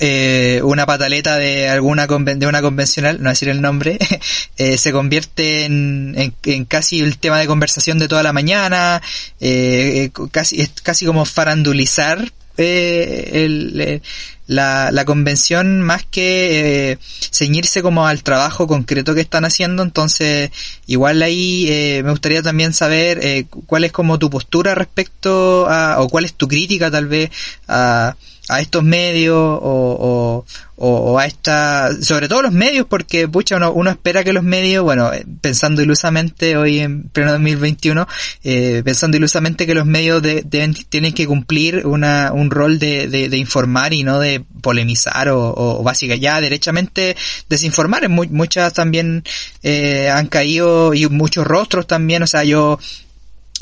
eh, 0.00 0.60
una 0.64 0.86
pataleta 0.86 1.36
de 1.36 1.68
alguna 1.68 2.06
de 2.06 2.46
una 2.46 2.62
convencional, 2.62 3.22
no 3.22 3.30
decir 3.30 3.48
el 3.48 3.60
nombre, 3.60 3.98
eh, 4.56 4.78
se 4.78 4.92
convierte 4.92 5.64
en, 5.64 6.34
en, 6.44 6.64
casi 6.64 7.00
el 7.00 7.18
tema 7.18 7.38
de 7.38 7.46
conversación 7.46 7.98
de 7.98 8.08
toda 8.08 8.22
la 8.22 8.32
mañana, 8.32 9.02
eh, 9.40 10.10
casi 10.30 10.60
es 10.60 10.70
casi 10.82 11.06
como 11.06 11.24
farandulizar 11.24 12.32
el, 12.56 14.02
la, 14.46 14.90
la 14.90 15.04
convención 15.04 15.80
más 15.80 16.04
que 16.04 16.92
eh, 16.92 16.98
ceñirse 17.30 17.82
como 17.82 18.06
al 18.06 18.22
trabajo 18.22 18.66
concreto 18.66 19.14
que 19.14 19.20
están 19.20 19.44
haciendo, 19.44 19.82
entonces 19.82 20.50
igual 20.86 21.22
ahí 21.22 21.66
eh, 21.68 22.02
me 22.04 22.10
gustaría 22.10 22.42
también 22.42 22.72
saber 22.72 23.20
eh, 23.22 23.46
cuál 23.66 23.84
es 23.84 23.92
como 23.92 24.18
tu 24.18 24.30
postura 24.30 24.74
respecto 24.74 25.68
a, 25.68 26.00
o 26.00 26.08
cuál 26.08 26.24
es 26.24 26.34
tu 26.34 26.48
crítica 26.48 26.90
tal 26.90 27.06
vez 27.06 27.30
a, 27.68 28.16
a 28.48 28.60
estos 28.60 28.82
medios 28.82 29.36
o, 29.36 30.44
o, 30.76 31.18
a 31.18 31.26
esta, 31.26 31.92
sobre 32.02 32.28
todo 32.28 32.42
los 32.42 32.52
medios, 32.52 32.86
porque 32.86 33.28
pucha, 33.28 33.56
uno, 33.56 33.72
uno 33.72 33.90
espera 33.90 34.24
que 34.24 34.32
los 34.32 34.42
medios, 34.42 34.82
bueno, 34.82 35.12
eh, 35.12 35.24
pensando 35.40 35.80
ilusamente 35.80 36.56
hoy 36.56 36.80
en 36.80 37.04
pleno 37.04 37.30
2021, 37.32 38.08
eh, 38.42 38.82
pensando 38.84 39.16
ilusamente 39.16 39.64
que 39.64 39.74
los 39.74 39.86
medios 39.86 40.22
deben, 40.22 40.74
tienen 40.74 41.12
que 41.12 41.26
cumplir 41.26 41.86
una, 41.86 42.32
un 42.32 42.50
rol 42.50 42.80
de, 42.80 43.06
de, 43.08 43.36
informar 43.36 43.92
y 43.92 44.02
no 44.02 44.18
de 44.18 44.44
polemizar 44.60 45.28
o, 45.28 45.54
o 45.56 45.82
básica, 45.84 46.16
ya 46.16 46.40
derechamente 46.40 47.16
desinformar. 47.48 48.08
muchas 48.08 48.72
también 48.72 49.22
eh, 49.62 50.10
han 50.10 50.26
caído 50.26 50.94
y 50.94 51.06
muchos 51.06 51.46
rostros 51.46 51.86
también, 51.86 52.24
o 52.24 52.26
sea, 52.26 52.42
yo 52.42 52.78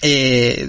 eh, 0.02 0.68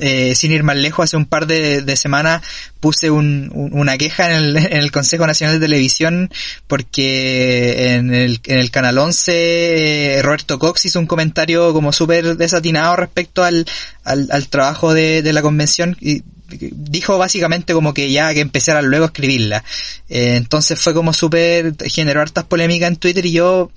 eh, 0.00 0.34
sin 0.34 0.52
ir 0.52 0.62
más 0.62 0.76
lejos, 0.76 1.04
hace 1.04 1.16
un 1.16 1.26
par 1.26 1.46
de, 1.46 1.96
semanas 1.96 2.42
puse 2.80 3.10
una 3.10 3.98
queja 3.98 4.36
en 4.36 4.56
el, 4.56 4.92
Consejo 4.92 5.26
Nacional 5.26 5.58
de 5.58 5.66
Televisión 5.66 6.30
porque 6.68 7.94
en 7.94 8.14
el, 8.14 8.40
en 8.44 8.58
el 8.58 8.70
Canal 8.70 8.98
11 8.98 10.18
eh, 10.18 10.22
Roberto 10.22 10.58
Cox 10.58 10.84
hizo 10.84 11.00
un 11.00 11.06
comentario 11.06 11.72
como 11.72 11.92
súper 11.92 12.36
desatinado 12.36 12.94
respecto 12.96 13.42
al, 13.42 13.66
trabajo 14.48 14.94
de, 14.94 15.22
de, 15.22 15.32
la 15.32 15.42
convención 15.42 15.96
y 16.00 16.22
dijo 16.48 17.18
básicamente 17.18 17.74
como 17.74 17.92
que 17.92 18.10
ya 18.10 18.32
que 18.32 18.40
empezara 18.40 18.82
luego 18.82 19.04
a 19.04 19.08
escribirla. 19.08 19.64
Eh, 20.08 20.36
entonces 20.36 20.80
fue 20.80 20.94
como 20.94 21.12
súper, 21.12 21.74
generó 21.90 22.20
hartas 22.20 22.44
polémicas 22.44 22.88
en 22.88 22.96
Twitter 22.96 23.26
y 23.26 23.32
yo 23.32 23.70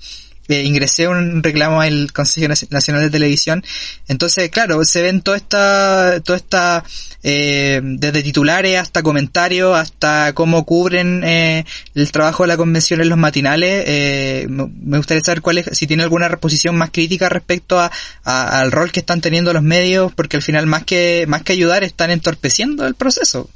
eh, 0.52 0.64
ingresé 0.64 1.08
un 1.08 1.42
reclamo 1.42 1.80
al 1.80 2.12
Consejo 2.12 2.52
Nacional 2.70 3.02
de 3.02 3.10
Televisión. 3.10 3.64
Entonces, 4.08 4.50
claro, 4.50 4.84
se 4.84 5.02
ven 5.02 5.22
toda 5.22 5.36
esta, 5.36 6.20
toda 6.24 6.36
esta, 6.36 6.84
eh, 7.22 7.80
desde 7.82 8.22
titulares 8.22 8.78
hasta 8.78 9.02
comentarios, 9.02 9.76
hasta 9.76 10.32
cómo 10.34 10.64
cubren 10.64 11.22
eh, 11.24 11.64
el 11.94 12.12
trabajo 12.12 12.42
de 12.42 12.48
la 12.48 12.56
convención 12.56 13.00
en 13.00 13.08
los 13.08 13.18
matinales. 13.18 13.84
Eh, 13.86 14.46
me 14.48 14.98
gustaría 14.98 15.22
saber 15.22 15.42
cuál 15.42 15.58
es, 15.58 15.70
si 15.72 15.86
tiene 15.86 16.02
alguna 16.02 16.28
posición 16.36 16.76
más 16.76 16.90
crítica 16.90 17.28
respecto 17.28 17.80
a, 17.80 17.90
al 18.24 18.72
rol 18.72 18.92
que 18.92 19.00
están 19.00 19.20
teniendo 19.20 19.52
los 19.52 19.62
medios, 19.62 20.12
porque 20.14 20.36
al 20.36 20.42
final 20.42 20.66
más 20.66 20.84
que, 20.84 21.24
más 21.28 21.42
que 21.42 21.52
ayudar 21.52 21.84
están 21.84 22.10
entorpeciendo 22.10 22.86
el 22.86 22.94
proceso. 22.94 23.48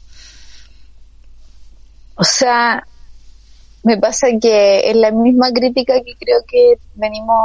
O 2.17 2.25
sea, 2.25 2.87
me 3.87 3.97
pasa 3.99 4.27
que 4.43 4.91
es 4.91 4.97
la 4.97 5.13
misma 5.13 5.53
crítica 5.53 6.03
que 6.03 6.17
creo 6.19 6.41
que 6.45 6.75
venimos 6.97 7.37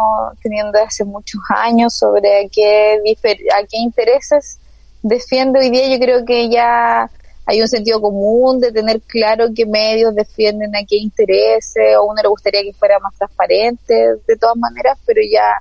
teniendo 0.41 0.79
hace 0.79 1.05
muchos 1.05 1.39
años 1.55 1.93
sobre 1.93 2.45
a 2.45 2.49
qué, 2.51 2.95
a 2.95 3.63
qué 3.67 3.77
intereses 3.77 4.57
defiende 5.03 5.59
hoy 5.59 5.69
día. 5.69 5.87
Yo 5.87 5.99
creo 5.99 6.25
que 6.25 6.49
ya 6.49 7.07
hay 7.45 7.61
un 7.61 7.67
sentido 7.67 8.01
común 8.01 8.59
de 8.59 8.71
tener 8.71 9.01
claro 9.01 9.49
qué 9.55 9.67
medios 9.67 10.15
defienden 10.15 10.75
a 10.75 10.79
qué 10.79 10.97
intereses, 10.97 11.95
o 11.99 12.05
uno 12.05 12.19
le 12.23 12.29
gustaría 12.29 12.63
que 12.63 12.73
fuera 12.73 12.97
más 12.97 13.13
transparente 13.15 13.93
de 14.27 14.35
todas 14.35 14.57
maneras, 14.57 14.97
pero 15.05 15.21
ya, 15.31 15.53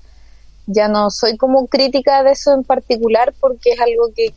ya 0.67 0.89
no 0.89 1.11
soy 1.11 1.37
como 1.37 1.67
crítica 1.67 2.23
de 2.23 2.31
eso 2.31 2.55
en 2.55 2.65
particular 2.65 3.35
porque 3.39 3.73
es 3.73 3.81
algo 3.81 4.15
que, 4.17 4.33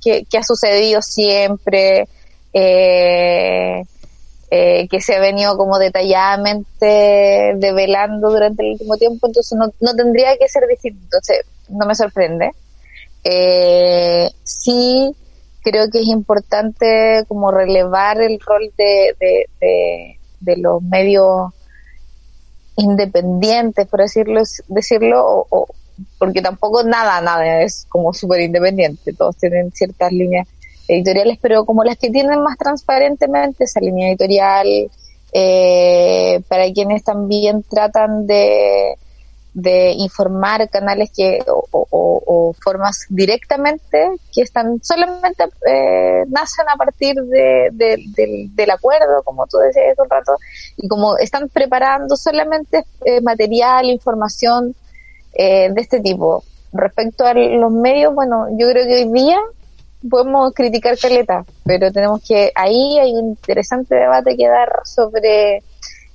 que, 0.00 0.24
que 0.26 0.38
ha 0.38 0.44
sucedido 0.44 1.02
siempre. 1.02 2.06
Eh, 2.52 3.82
eh, 4.50 4.88
que 4.88 5.00
se 5.00 5.16
ha 5.16 5.20
venido 5.20 5.56
como 5.56 5.78
detalladamente 5.78 7.54
develando 7.56 8.30
durante 8.30 8.62
el 8.62 8.72
último 8.72 8.96
tiempo, 8.96 9.26
entonces 9.26 9.58
no, 9.58 9.72
no 9.80 9.94
tendría 9.94 10.36
que 10.38 10.48
ser 10.48 10.66
distinto, 10.66 11.00
entonces 11.04 11.40
no 11.68 11.86
me 11.86 11.94
sorprende. 11.94 12.52
Eh, 13.24 14.30
sí 14.44 15.14
creo 15.62 15.90
que 15.90 16.00
es 16.00 16.08
importante 16.08 17.24
como 17.28 17.50
relevar 17.50 18.22
el 18.22 18.40
rol 18.40 18.72
de, 18.78 19.14
de, 19.20 20.16
de, 20.40 20.56
los 20.56 20.82
medios 20.82 21.52
independientes, 22.76 23.86
por 23.86 24.00
decirlo, 24.00 24.40
decirlo 24.68 25.46
o, 25.50 25.66
porque 26.18 26.40
tampoco 26.40 26.84
nada, 26.84 27.20
nada 27.20 27.62
es 27.62 27.86
como 27.88 28.14
súper 28.14 28.40
independiente, 28.40 29.12
todos 29.12 29.36
tienen 29.36 29.72
ciertas 29.72 30.12
líneas 30.12 30.48
editoriales, 30.88 31.38
pero 31.40 31.64
como 31.64 31.84
las 31.84 31.98
que 31.98 32.10
tienen 32.10 32.42
más 32.42 32.56
transparentemente 32.58 33.64
esa 33.64 33.80
línea 33.80 34.08
editorial, 34.08 34.90
eh, 35.32 36.40
para 36.48 36.72
quienes 36.72 37.04
también 37.04 37.62
tratan 37.62 38.26
de, 38.26 38.96
de 39.52 39.92
informar 39.92 40.68
canales 40.70 41.10
que 41.14 41.40
o, 41.48 42.54
formas 42.62 43.06
directamente 43.08 44.08
que 44.32 44.42
están 44.42 44.80
solamente 44.82 45.44
eh, 45.66 46.24
nacen 46.28 46.66
a 46.72 46.76
partir 46.76 47.16
de, 47.16 47.68
del 47.72 48.70
acuerdo 48.70 49.22
como 49.24 49.46
tú 49.46 49.58
decías 49.58 49.98
un 49.98 50.08
rato 50.08 50.36
y 50.76 50.86
como 50.88 51.16
están 51.18 51.48
preparando 51.48 52.16
solamente 52.16 52.84
eh, 53.04 53.20
material 53.20 53.86
información 53.86 54.74
eh, 55.34 55.70
de 55.72 55.80
este 55.80 56.00
tipo. 56.00 56.42
Respecto 56.72 57.24
a 57.24 57.34
los 57.34 57.72
medios 57.72 58.14
bueno 58.14 58.46
yo 58.56 58.68
creo 58.70 58.86
que 58.86 59.04
hoy 59.04 59.12
día 59.12 59.38
podemos 60.08 60.52
criticar 60.54 60.98
Caleta, 60.98 61.44
pero 61.64 61.92
tenemos 61.92 62.22
que, 62.26 62.52
ahí 62.54 62.98
hay 62.98 63.12
un 63.14 63.30
interesante 63.30 63.94
debate 63.94 64.36
que 64.36 64.48
dar 64.48 64.70
sobre 64.84 65.62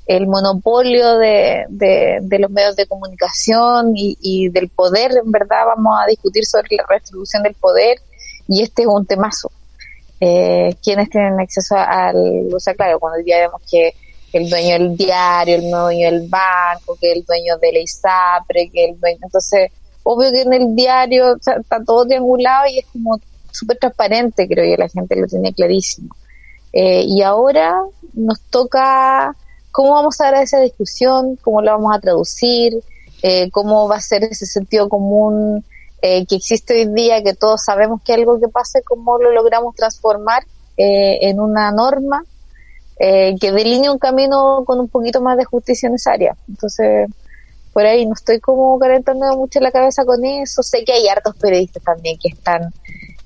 el 0.06 0.28
monopolio 0.28 1.18
de, 1.18 1.66
de, 1.70 2.40
los 2.40 2.52
medios 2.52 2.76
de 2.76 2.88
comunicación 2.88 3.94
y, 3.96 4.18
y, 4.22 4.50
del 4.50 4.70
poder, 4.70 5.12
en 5.24 5.32
verdad 5.32 5.66
vamos 5.66 5.96
a 6.02 6.08
discutir 6.08 6.46
sobre 6.46 6.76
la 6.76 6.86
redistribución 6.88 7.44
del 7.44 7.54
poder 7.54 7.98
y 8.48 8.62
este 8.62 8.84
es 8.84 8.88
un 8.88 9.06
temazo. 9.06 9.50
Eh, 10.20 10.76
¿Quiénes 10.82 11.10
tienen 11.10 11.40
acceso 11.40 11.76
al, 11.76 12.50
o 12.54 12.60
sea, 12.60 12.74
claro, 12.74 13.00
cuando 13.00 13.24
día 13.24 13.40
vemos 13.40 13.62
que 13.70 13.94
el 14.34 14.50
dueño 14.50 14.74
del 14.74 14.98
diario, 14.98 15.56
el 15.56 15.70
dueño 15.70 16.12
del 16.12 16.28
banco, 16.28 16.98
que 17.00 17.12
el 17.12 17.24
dueño 17.24 17.58
de 17.58 17.72
la 17.74 17.80
ISAPRE, 17.80 18.70
que 18.70 18.86
el 18.86 19.00
dueño, 19.00 19.20
entonces, 19.22 19.72
obvio 20.04 20.32
que 20.32 20.42
en 20.42 20.54
el 20.54 20.76
diario 20.76 21.36
está 21.36 21.84
todo 21.86 22.06
triangulado 22.06 22.68
y 22.68 22.80
es 22.80 22.86
como 22.92 23.20
súper 23.54 23.78
transparente, 23.78 24.48
creo 24.48 24.66
que 24.66 24.82
la 24.82 24.90
gente 24.90 25.16
lo 25.16 25.28
tiene 25.28 25.54
clarísimo. 25.54 26.14
Eh, 26.74 27.04
y 27.08 27.22
ahora 27.22 27.82
nos 28.14 28.42
toca 28.42 29.36
cómo 29.72 29.94
vamos 29.94 30.20
a 30.20 30.32
dar 30.32 30.44
esa 30.44 30.60
discusión, 30.60 31.38
cómo 31.42 31.62
la 31.62 31.74
vamos 31.74 31.96
a 31.96 32.00
traducir, 32.00 32.84
eh, 33.22 33.50
cómo 33.52 33.88
va 33.88 33.98
a 33.98 34.02
ser 34.02 34.24
ese 34.24 34.46
sentido 34.46 34.90
común 34.90 35.64
eh, 36.02 36.26
que 36.26 36.36
existe 36.36 36.74
hoy 36.74 36.94
día, 36.94 37.24
que 37.24 37.36
todos 37.36 37.64
sabemos 37.64 38.02
que 38.04 38.14
algo 38.14 38.40
que 38.40 38.50
pase, 38.50 38.82
cómo 38.82 39.20
lo 39.20 39.32
logramos 39.32 39.76
transformar 39.76 40.44
en 40.76 41.40
una 41.40 41.72
norma 41.72 42.26
que 42.98 43.52
delinee 43.52 43.92
un 43.92 44.00
camino 44.00 44.64
con 44.66 44.80
un 44.80 44.90
poquito 44.90 45.22
más 45.22 45.38
de 45.38 45.46
justicia 45.46 45.88
en 45.88 45.96
esa 45.96 46.14
área. 46.14 46.36
Entonces, 46.50 47.12
por 47.74 47.86
ahí 47.86 48.08
no 48.08 48.14
estoy 48.14 48.40
como 48.40 48.80
calentando 48.80 49.36
mucho 49.38 49.60
la 49.60 49.72
cabeza 49.72 50.04
con 50.04 50.26
eso. 50.26 50.64
Sé 50.64 50.84
que 50.84 50.94
hay 50.94 51.08
hartos 51.08 51.36
periodistas 51.36 51.84
también 51.84 52.18
que 52.22 52.30
están 52.30 52.74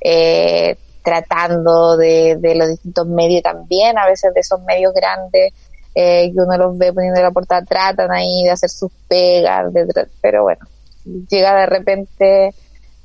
eh, 0.09 0.77
tratando 1.03 1.97
de, 1.97 2.37
de 2.39 2.55
los 2.55 2.69
distintos 2.69 3.05
medios 3.07 3.43
también, 3.43 3.97
a 3.97 4.05
veces 4.05 4.33
de 4.33 4.39
esos 4.39 4.61
medios 4.61 4.93
grandes, 4.93 5.53
eh, 5.93 6.31
que 6.33 6.41
uno 6.41 6.57
los 6.57 6.77
ve 6.77 6.93
poniendo 6.93 7.21
la 7.21 7.31
portada, 7.31 7.65
tratan 7.65 8.09
ahí 8.13 8.43
de 8.45 8.51
hacer 8.51 8.69
sus 8.69 8.89
pegas, 9.09 9.73
de, 9.73 9.85
pero 10.21 10.43
bueno, 10.43 10.65
llega 11.29 11.59
de 11.59 11.65
repente 11.65 12.53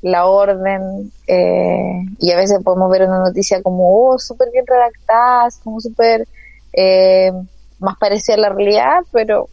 la 0.01 0.27
orden 0.27 1.11
eh, 1.27 2.05
y 2.21 2.31
a 2.31 2.37
veces 2.37 2.61
podemos 2.63 2.89
ver 2.89 3.03
una 3.03 3.19
noticia 3.19 3.61
como, 3.63 4.11
oh, 4.11 4.19
súper 4.21 4.51
bien 4.53 4.65
redactada, 4.65 5.49
como 5.65 5.81
súper 5.81 6.29
eh, 6.73 7.33
más 7.81 7.97
parecida 7.99 8.37
a 8.37 8.39
la 8.39 8.49
realidad, 8.51 9.01
pero 9.11 9.49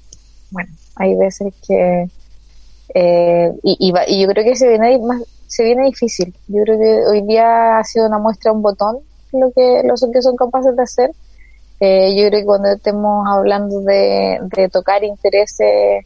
bueno, 0.51 0.71
hay 0.97 1.15
veces 1.15 1.51
que... 1.67 2.07
Eh, 2.93 3.51
y, 3.63 3.91
y, 4.07 4.21
yo 4.21 4.27
creo 4.27 4.43
que 4.43 4.55
se 4.55 4.67
viene 4.67 4.97
más 4.99 5.21
se 5.49 5.63
viene 5.63 5.87
difícil. 5.87 6.33
Yo 6.47 6.63
creo 6.63 6.79
que 6.79 7.05
hoy 7.07 7.21
día 7.23 7.79
ha 7.79 7.83
sido 7.83 8.07
una 8.07 8.19
muestra 8.19 8.51
un 8.51 8.61
botón 8.61 8.99
lo 9.33 9.51
que 9.51 9.81
los 9.83 10.05
que 10.11 10.21
son 10.21 10.35
capaces 10.35 10.75
de 10.75 10.83
hacer. 10.83 11.11
Eh, 11.79 12.15
yo 12.15 12.27
creo 12.27 12.41
que 12.41 12.45
cuando 12.45 12.69
estemos 12.69 13.27
hablando 13.27 13.81
de, 13.81 14.39
de 14.55 14.69
tocar 14.69 15.03
intereses 15.03 16.05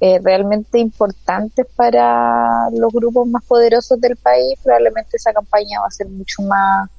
eh, 0.00 0.20
realmente 0.22 0.78
importantes 0.78 1.66
para 1.76 2.68
los 2.72 2.92
grupos 2.92 3.26
más 3.28 3.44
poderosos 3.44 4.00
del 4.00 4.16
país, 4.16 4.58
probablemente 4.62 5.16
esa 5.16 5.32
campaña 5.32 5.80
va 5.80 5.86
a 5.86 5.90
ser 5.90 6.08
mucho 6.08 6.42
más 6.42 6.90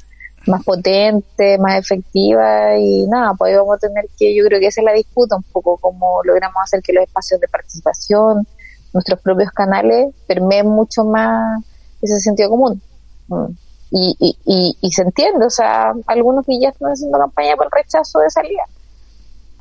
más 0.47 0.63
potente, 0.63 1.57
más 1.57 1.79
efectiva 1.79 2.77
y 2.77 3.07
nada, 3.07 3.33
pues 3.33 3.57
vamos 3.57 3.75
a 3.75 3.79
tener 3.79 4.05
que, 4.17 4.35
yo 4.35 4.45
creo 4.45 4.59
que 4.59 4.67
esa 4.67 4.81
es 4.81 4.85
la 4.85 4.93
disputa 4.93 5.35
un 5.35 5.43
poco, 5.43 5.77
cómo 5.77 6.21
logramos 6.23 6.57
hacer 6.63 6.81
que 6.83 6.93
los 6.93 7.03
espacios 7.03 7.39
de 7.39 7.47
participación, 7.47 8.45
nuestros 8.93 9.19
propios 9.21 9.49
canales, 9.51 10.13
permeen 10.27 10.67
mucho 10.67 11.03
más 11.03 11.63
ese 12.05 12.21
sentido 12.21 12.49
común. 12.49 12.81
Mm. 13.27 13.45
Y, 13.91 14.35
y, 14.45 14.77
y, 14.81 14.91
se 14.91 15.03
entiende, 15.03 15.45
o 15.45 15.49
sea, 15.49 15.93
algunos 16.07 16.45
que 16.45 16.59
ya 16.59 16.69
están 16.69 16.91
haciendo 16.91 17.17
campaña 17.17 17.55
por 17.55 17.67
el 17.67 17.71
rechazo 17.71 18.19
de 18.19 18.29
salida 18.29 18.63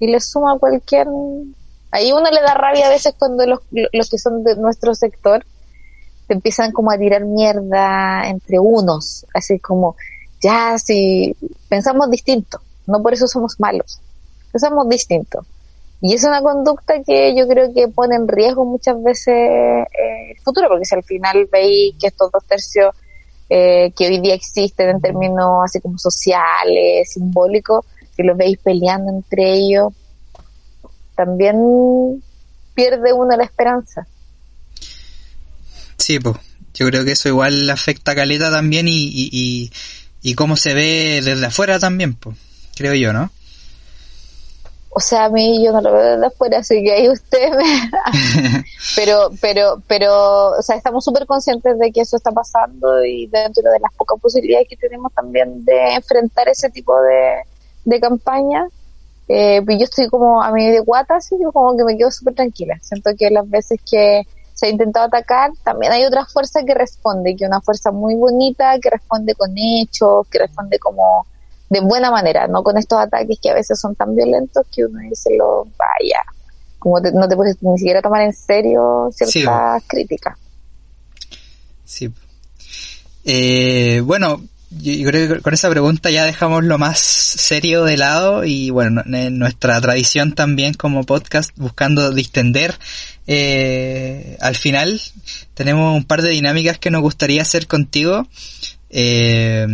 y 0.00 0.08
le 0.08 0.20
suma 0.20 0.58
cualquier... 0.58 1.06
Ahí 1.90 2.10
uno 2.10 2.28
le 2.30 2.40
da 2.40 2.54
rabia 2.54 2.88
a 2.88 2.90
veces 2.90 3.14
cuando 3.16 3.46
los, 3.46 3.60
los 3.92 4.10
que 4.10 4.18
son 4.18 4.42
de 4.42 4.56
nuestro 4.56 4.94
sector 4.94 5.44
te 6.26 6.34
empiezan 6.34 6.72
como 6.72 6.90
a 6.90 6.98
tirar 6.98 7.24
mierda 7.24 8.28
entre 8.28 8.58
unos, 8.58 9.26
así 9.34 9.58
como, 9.60 9.94
ya 10.42 10.78
si 10.78 11.36
pensamos 11.68 12.10
distinto, 12.10 12.60
no 12.86 13.02
por 13.02 13.12
eso 13.12 13.28
somos 13.28 13.60
malos, 13.60 14.00
pensamos 14.50 14.88
distinto. 14.88 15.46
Y 16.00 16.14
es 16.14 16.24
una 16.24 16.42
conducta 16.42 17.02
que 17.02 17.34
yo 17.34 17.48
creo 17.48 17.72
que 17.72 17.88
pone 17.88 18.16
en 18.16 18.28
riesgo 18.28 18.64
muchas 18.64 19.02
veces 19.02 19.28
eh, 19.28 19.84
el 20.30 20.40
futuro, 20.42 20.68
porque 20.68 20.84
si 20.84 20.94
al 20.94 21.02
final 21.02 21.48
veis 21.50 21.94
que 21.98 22.08
estos 22.08 22.30
dos 22.30 22.44
tercios 22.44 22.94
eh, 23.48 23.92
que 23.96 24.06
hoy 24.06 24.20
día 24.20 24.34
existen 24.34 24.90
en 24.90 25.00
términos 25.00 25.60
así 25.64 25.80
como 25.80 25.98
sociales, 25.98 27.10
simbólicos, 27.10 27.86
que 28.16 28.22
los 28.22 28.36
veis 28.36 28.58
peleando 28.58 29.12
entre 29.12 29.54
ellos, 29.54 29.92
también 31.14 32.22
pierde 32.74 33.12
uno 33.12 33.36
la 33.36 33.44
esperanza. 33.44 34.06
Sí, 35.96 36.18
pues 36.18 36.36
yo 36.74 36.86
creo 36.88 37.04
que 37.04 37.12
eso 37.12 37.28
igual 37.28 37.70
afecta 37.70 38.12
a 38.12 38.14
Caleta 38.14 38.50
también 38.50 38.88
y, 38.88 39.10
y, 39.10 39.70
y 40.22 40.34
cómo 40.34 40.56
se 40.56 40.74
ve 40.74 41.22
desde 41.24 41.46
afuera 41.46 41.78
también, 41.78 42.14
pues, 42.14 42.36
creo 42.74 42.94
yo, 42.94 43.12
¿no? 43.12 43.30
O 44.96 45.00
sea, 45.00 45.24
a 45.24 45.28
mí 45.28 45.64
yo 45.64 45.72
no 45.72 45.80
lo 45.80 45.92
veo 45.92 46.12
desde 46.12 46.26
afuera, 46.26 46.58
así 46.58 46.80
que 46.84 46.92
ahí 46.92 47.08
usted 47.08 47.50
me... 47.50 48.64
pero, 48.96 49.30
pero, 49.40 49.82
pero, 49.88 50.50
o 50.52 50.62
sea, 50.62 50.76
estamos 50.76 51.04
súper 51.04 51.26
conscientes 51.26 51.76
de 51.80 51.90
que 51.90 52.02
eso 52.02 52.16
está 52.16 52.30
pasando 52.30 53.04
y 53.04 53.26
dentro 53.26 53.68
de 53.72 53.80
las 53.80 53.92
pocas 53.94 54.20
posibilidades 54.20 54.68
que 54.68 54.76
tenemos 54.76 55.12
también 55.12 55.64
de 55.64 55.94
enfrentar 55.94 56.48
ese 56.48 56.70
tipo 56.70 56.94
de, 57.02 57.42
de 57.84 58.00
campaña, 58.00 58.68
eh, 59.26 59.62
pues 59.64 59.78
yo 59.78 59.84
estoy 59.84 60.06
como 60.06 60.40
a 60.40 60.52
mí 60.52 60.70
de 60.70 60.78
guata, 60.78 61.16
así 61.16 61.34
yo 61.42 61.50
como 61.50 61.76
que 61.76 61.82
me 61.82 61.96
quedo 61.96 62.12
súper 62.12 62.34
tranquila. 62.34 62.78
Siento 62.80 63.10
que 63.18 63.30
las 63.30 63.50
veces 63.50 63.80
que 63.90 64.22
se 64.52 64.66
ha 64.66 64.70
intentado 64.70 65.06
atacar, 65.06 65.50
también 65.64 65.90
hay 65.90 66.04
otra 66.04 66.24
fuerza 66.24 66.60
que 66.64 66.72
responde, 66.74 67.34
que 67.34 67.46
una 67.46 67.60
fuerza 67.60 67.90
muy 67.90 68.14
bonita, 68.14 68.78
que 68.78 68.90
responde 68.90 69.34
con 69.34 69.52
hechos, 69.56 70.28
que 70.28 70.38
responde 70.38 70.78
como 70.78 71.26
de 71.74 71.80
buena 71.80 72.10
manera, 72.10 72.46
no 72.46 72.62
con 72.62 72.78
estos 72.78 73.00
ataques 73.00 73.38
que 73.42 73.50
a 73.50 73.54
veces 73.54 73.80
son 73.80 73.96
tan 73.96 74.14
violentos 74.14 74.64
que 74.72 74.84
uno 74.84 75.00
dice 75.00 75.30
lo 75.36 75.64
vaya, 75.76 76.22
como 76.78 77.00
no 77.00 77.28
te 77.28 77.34
puedes 77.34 77.60
ni 77.62 77.76
siquiera 77.78 78.00
tomar 78.00 78.22
en 78.22 78.32
serio 78.32 79.10
ciertas 79.12 79.82
críticas. 79.88 80.38
Sí. 81.84 82.12
Eh, 83.24 84.02
bueno, 84.04 84.40
yo 84.70 85.08
creo 85.08 85.34
que 85.36 85.42
con 85.42 85.52
esa 85.52 85.68
pregunta 85.68 86.10
ya 86.10 86.24
dejamos 86.24 86.62
lo 86.62 86.78
más 86.78 86.98
serio 86.98 87.84
de 87.84 87.96
lado 87.96 88.44
y 88.44 88.70
bueno, 88.70 89.02
nuestra 89.04 89.80
tradición 89.80 90.34
también 90.34 90.74
como 90.74 91.04
podcast 91.04 91.50
buscando 91.56 92.12
distender 92.12 92.78
eh, 93.26 94.36
al 94.40 94.54
final 94.54 95.00
tenemos 95.54 95.96
un 95.96 96.04
par 96.04 96.22
de 96.22 96.30
dinámicas 96.30 96.78
que 96.78 96.90
nos 96.90 97.02
gustaría 97.02 97.42
hacer 97.42 97.66
contigo. 97.66 98.26
Eh, 98.96 99.66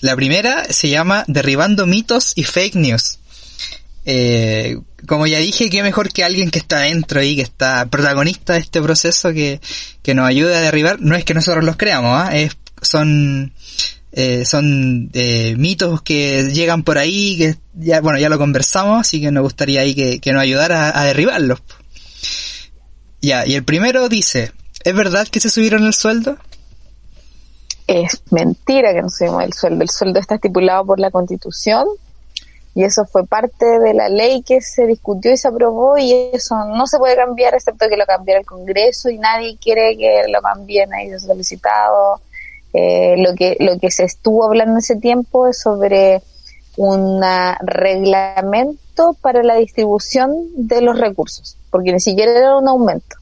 la 0.00 0.16
primera 0.16 0.64
se 0.64 0.88
llama 0.88 1.24
Derribando 1.28 1.86
mitos 1.86 2.32
y 2.36 2.44
fake 2.44 2.76
news. 2.76 3.18
Eh, 4.06 4.78
como 5.06 5.26
ya 5.26 5.38
dije, 5.38 5.68
qué 5.68 5.82
mejor 5.82 6.10
que 6.10 6.24
alguien 6.24 6.50
que 6.50 6.58
está 6.58 6.78
dentro 6.80 7.22
y 7.22 7.36
que 7.36 7.42
está 7.42 7.86
protagonista 7.86 8.54
de 8.54 8.60
este 8.60 8.80
proceso 8.80 9.32
que, 9.32 9.60
que 10.02 10.14
nos 10.14 10.26
ayude 10.26 10.56
a 10.56 10.60
derribar. 10.60 11.00
No 11.00 11.14
es 11.16 11.24
que 11.24 11.34
nosotros 11.34 11.64
los 11.64 11.76
creamos, 11.76 12.12
¿ah? 12.14 12.32
son 12.80 13.52
eh, 14.18 14.46
son 14.46 15.10
eh, 15.12 15.56
mitos 15.58 16.00
que 16.00 16.44
llegan 16.50 16.84
por 16.84 16.96
ahí, 16.96 17.36
que 17.36 17.56
ya, 17.74 18.00
bueno, 18.00 18.18
ya 18.18 18.30
lo 18.30 18.38
conversamos, 18.38 19.02
así 19.02 19.20
que 19.20 19.30
nos 19.30 19.42
gustaría 19.42 19.82
ahí 19.82 19.94
que, 19.94 20.20
que 20.20 20.32
nos 20.32 20.40
ayudara 20.40 20.98
a, 20.98 21.04
derribarlos. 21.04 21.60
Ya, 23.20 23.46
y 23.46 23.56
el 23.56 23.64
primero 23.64 24.08
dice, 24.08 24.52
¿es 24.84 24.94
verdad 24.94 25.28
que 25.28 25.38
se 25.38 25.50
subieron 25.50 25.84
el 25.84 25.92
sueldo? 25.92 26.38
Es 27.86 28.22
mentira 28.30 28.92
que 28.92 29.02
no 29.02 29.10
subimos 29.10 29.44
el 29.44 29.52
sueldo. 29.52 29.82
El 29.82 29.90
sueldo 29.90 30.20
está 30.20 30.36
estipulado 30.36 30.84
por 30.84 30.98
la 30.98 31.10
Constitución 31.10 31.86
y 32.74 32.84
eso 32.84 33.06
fue 33.06 33.26
parte 33.26 33.64
de 33.78 33.94
la 33.94 34.08
ley 34.08 34.42
que 34.42 34.60
se 34.60 34.86
discutió 34.86 35.32
y 35.32 35.36
se 35.36 35.48
aprobó 35.48 35.96
y 35.96 36.30
eso 36.32 36.54
no 36.66 36.86
se 36.86 36.98
puede 36.98 37.16
cambiar 37.16 37.54
excepto 37.54 37.88
que 37.88 37.96
lo 37.96 38.04
cambiara 38.04 38.40
el 38.40 38.46
Congreso 38.46 39.08
y 39.08 39.18
nadie 39.18 39.56
quiere 39.56 39.96
que 39.96 40.24
lo 40.28 40.42
cambien 40.42 40.92
ahí 40.92 41.18
solicitado 41.18 42.20
eh, 42.78 43.14
lo, 43.16 43.34
que, 43.34 43.56
lo 43.60 43.78
que 43.78 43.90
se 43.90 44.04
estuvo 44.04 44.44
hablando 44.44 44.78
ese 44.78 44.96
tiempo 44.96 45.46
es 45.46 45.58
sobre 45.58 46.20
un 46.76 47.22
reglamento 47.62 49.14
para 49.22 49.42
la 49.42 49.54
distribución 49.54 50.34
de 50.56 50.82
los 50.82 50.98
recursos, 50.98 51.56
porque 51.70 51.92
ni 51.92 52.00
siquiera 52.00 52.32
era 52.32 52.58
un 52.58 52.68
aumento, 52.68 53.16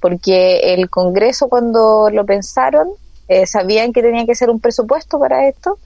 porque 0.00 0.74
el 0.74 0.90
Congreso 0.90 1.48
cuando 1.48 2.10
lo 2.10 2.26
pensaron 2.26 2.90
eh, 3.30 3.46
sabían 3.46 3.92
que 3.92 4.02
tenía 4.02 4.26
que 4.26 4.34
ser 4.34 4.50
un 4.50 4.58
presupuesto 4.58 5.20
para 5.20 5.46
esto 5.46 5.78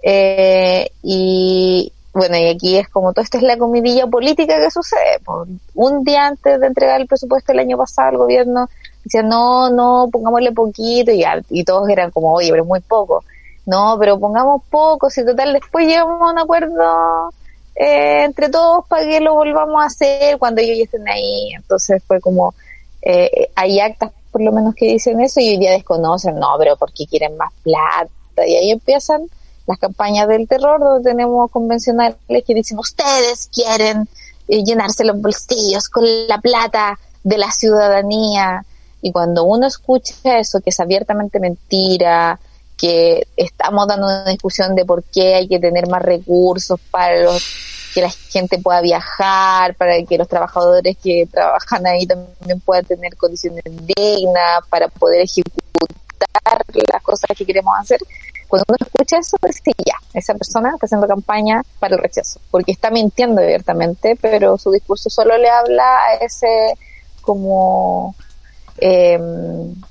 eh, 0.00 0.92
y 1.02 1.92
bueno, 2.12 2.36
y 2.36 2.50
aquí 2.50 2.76
es 2.76 2.88
como 2.88 3.12
todo 3.12 3.24
esta 3.24 3.38
es 3.38 3.42
la 3.42 3.58
comidilla 3.58 4.06
política 4.06 4.60
que 4.60 4.70
sucede. 4.70 5.18
Por 5.24 5.48
un 5.74 6.04
día 6.04 6.28
antes 6.28 6.60
de 6.60 6.66
entregar 6.68 7.00
el 7.00 7.08
presupuesto 7.08 7.50
el 7.50 7.58
año 7.58 7.76
pasado, 7.76 8.10
el 8.10 8.18
gobierno 8.18 8.68
decía, 9.02 9.22
no, 9.22 9.70
no, 9.70 10.08
pongámosle 10.12 10.52
poquito, 10.52 11.10
y, 11.10 11.24
y 11.50 11.64
todos 11.64 11.88
eran 11.88 12.12
como, 12.12 12.32
oye, 12.32 12.52
pero 12.52 12.64
muy 12.64 12.78
poco. 12.78 13.24
No, 13.66 13.96
pero 13.98 14.20
pongamos 14.20 14.62
poco, 14.70 15.10
si 15.10 15.24
total 15.24 15.54
después 15.54 15.88
llegamos 15.88 16.22
a 16.22 16.32
un 16.32 16.38
acuerdo 16.38 17.32
eh, 17.74 18.22
entre 18.22 18.48
todos 18.50 18.86
para 18.86 19.04
que 19.04 19.20
lo 19.20 19.34
volvamos 19.34 19.82
a 19.82 19.86
hacer 19.86 20.38
cuando 20.38 20.60
ellos 20.60 20.78
ya 20.78 20.84
estén 20.84 21.08
ahí. 21.08 21.54
Entonces 21.56 22.00
fue 22.06 22.20
como, 22.20 22.54
eh, 23.02 23.50
hay 23.56 23.80
actas 23.80 24.12
por 24.34 24.42
lo 24.42 24.50
menos 24.50 24.74
que 24.74 24.86
dicen 24.86 25.20
eso 25.20 25.38
y 25.38 25.50
hoy 25.50 25.58
día 25.58 25.70
desconocen, 25.70 26.40
no, 26.40 26.56
pero 26.58 26.74
porque 26.74 27.06
quieren 27.06 27.36
más 27.36 27.52
plata. 27.62 28.44
Y 28.44 28.56
ahí 28.56 28.72
empiezan 28.72 29.28
las 29.64 29.78
campañas 29.78 30.26
del 30.26 30.48
terror, 30.48 30.80
donde 30.80 31.08
tenemos 31.08 31.48
convencionales 31.52 32.16
que 32.44 32.52
dicen, 32.52 32.76
ustedes 32.80 33.48
quieren 33.54 34.08
eh, 34.48 34.64
llenarse 34.64 35.04
los 35.04 35.22
bolsillos 35.22 35.88
con 35.88 36.04
la 36.26 36.38
plata 36.38 36.98
de 37.22 37.38
la 37.38 37.52
ciudadanía. 37.52 38.64
Y 39.00 39.12
cuando 39.12 39.44
uno 39.44 39.68
escucha 39.68 40.40
eso, 40.40 40.60
que 40.60 40.70
es 40.70 40.80
abiertamente 40.80 41.38
mentira, 41.38 42.40
que 42.76 43.28
estamos 43.36 43.86
dando 43.86 44.06
una 44.06 44.24
discusión 44.24 44.74
de 44.74 44.84
por 44.84 45.04
qué 45.04 45.36
hay 45.36 45.46
que 45.46 45.60
tener 45.60 45.88
más 45.88 46.02
recursos 46.02 46.80
para 46.90 47.14
que 47.94 48.00
la 48.02 48.10
gente 48.10 48.58
pueda 48.58 48.80
viajar, 48.80 49.76
para 49.76 50.02
que 50.02 50.18
los 50.18 50.26
trabajadores 50.26 50.96
que 51.00 51.28
trabajan 51.30 51.86
ahí 51.86 52.06
también 52.06 52.60
puedan 52.60 52.84
tener 52.84 53.16
condiciones 53.16 53.62
dignas, 53.64 54.66
para 54.68 54.88
poder 54.88 55.22
ejecutar 55.22 55.54
las 56.92 57.02
cosas 57.02 57.30
que 57.36 57.46
queremos 57.46 57.72
hacer, 57.78 58.00
cuando 58.48 58.64
uno 58.68 58.78
escucha 58.80 59.18
eso, 59.18 59.36
pues 59.40 59.60
sí, 59.64 59.72
ya, 59.86 59.94
esa 60.12 60.34
persona 60.34 60.70
está 60.74 60.86
haciendo 60.86 61.06
campaña 61.06 61.62
para 61.78 61.94
el 61.94 62.02
rechazo, 62.02 62.40
porque 62.50 62.72
está 62.72 62.90
mintiendo 62.90 63.40
abiertamente, 63.40 64.18
pero 64.20 64.58
su 64.58 64.72
discurso 64.72 65.08
solo 65.08 65.38
le 65.38 65.48
habla 65.48 65.84
a 65.84 66.14
ese 66.14 66.74
como 67.22 68.14
eh, 68.78 69.18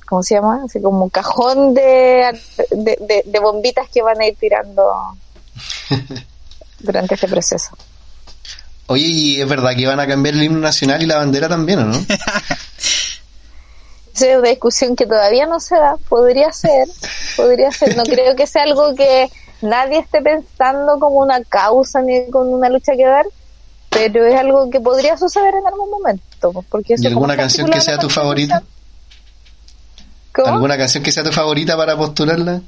¿cómo 0.07 0.23
se 0.23 0.35
llama? 0.35 0.61
Así 0.65 0.81
como 0.81 1.09
cajón 1.09 1.73
de, 1.73 2.37
de, 2.71 3.23
de, 3.25 3.39
bombitas 3.39 3.89
que 3.89 4.01
van 4.01 4.19
a 4.19 4.27
ir 4.27 4.35
tirando 4.35 4.91
durante 6.79 7.15
este 7.15 7.27
proceso. 7.27 7.69
Oye, 8.87 9.05
¿y 9.05 9.41
es 9.41 9.47
verdad 9.47 9.75
que 9.75 9.87
van 9.87 9.99
a 9.99 10.07
cambiar 10.07 10.35
el 10.35 10.43
himno 10.43 10.59
nacional 10.59 11.01
y 11.01 11.05
la 11.05 11.17
bandera 11.17 11.47
también, 11.47 11.79
o 11.79 11.85
no? 11.85 11.93
es 14.13 14.21
una 14.37 14.49
discusión 14.49 14.95
que 14.95 15.05
todavía 15.05 15.45
no 15.45 15.59
se 15.59 15.75
da, 15.75 15.95
podría 16.09 16.51
ser, 16.51 16.87
podría 17.35 17.71
ser, 17.71 17.95
no 17.97 18.03
creo 18.03 18.35
que 18.35 18.45
sea 18.45 18.63
algo 18.63 18.93
que 18.95 19.29
nadie 19.61 19.99
esté 19.99 20.21
pensando 20.21 20.99
como 20.99 21.19
una 21.19 21.43
causa 21.43 22.01
ni 22.01 22.29
con 22.29 22.47
una 22.49 22.69
lucha 22.69 22.93
que 22.95 23.05
dar, 23.05 23.25
pero 23.89 24.25
es 24.25 24.35
algo 24.35 24.69
que 24.69 24.79
podría 24.79 25.17
suceder 25.17 25.53
en 25.55 25.65
algún 25.65 25.89
momento. 25.89 26.63
Porque 26.69 26.95
¿Y 26.97 27.07
alguna 27.07 27.35
canción 27.35 27.69
que 27.69 27.81
sea 27.81 27.97
tu 27.97 28.09
favorita? 28.09 28.63
¿Alguna 30.45 30.77
canción 30.77 31.03
que 31.03 31.11
sea 31.11 31.23
tu 31.23 31.31
favorita 31.31 31.77
para 31.77 31.95
postularla? 31.95 32.61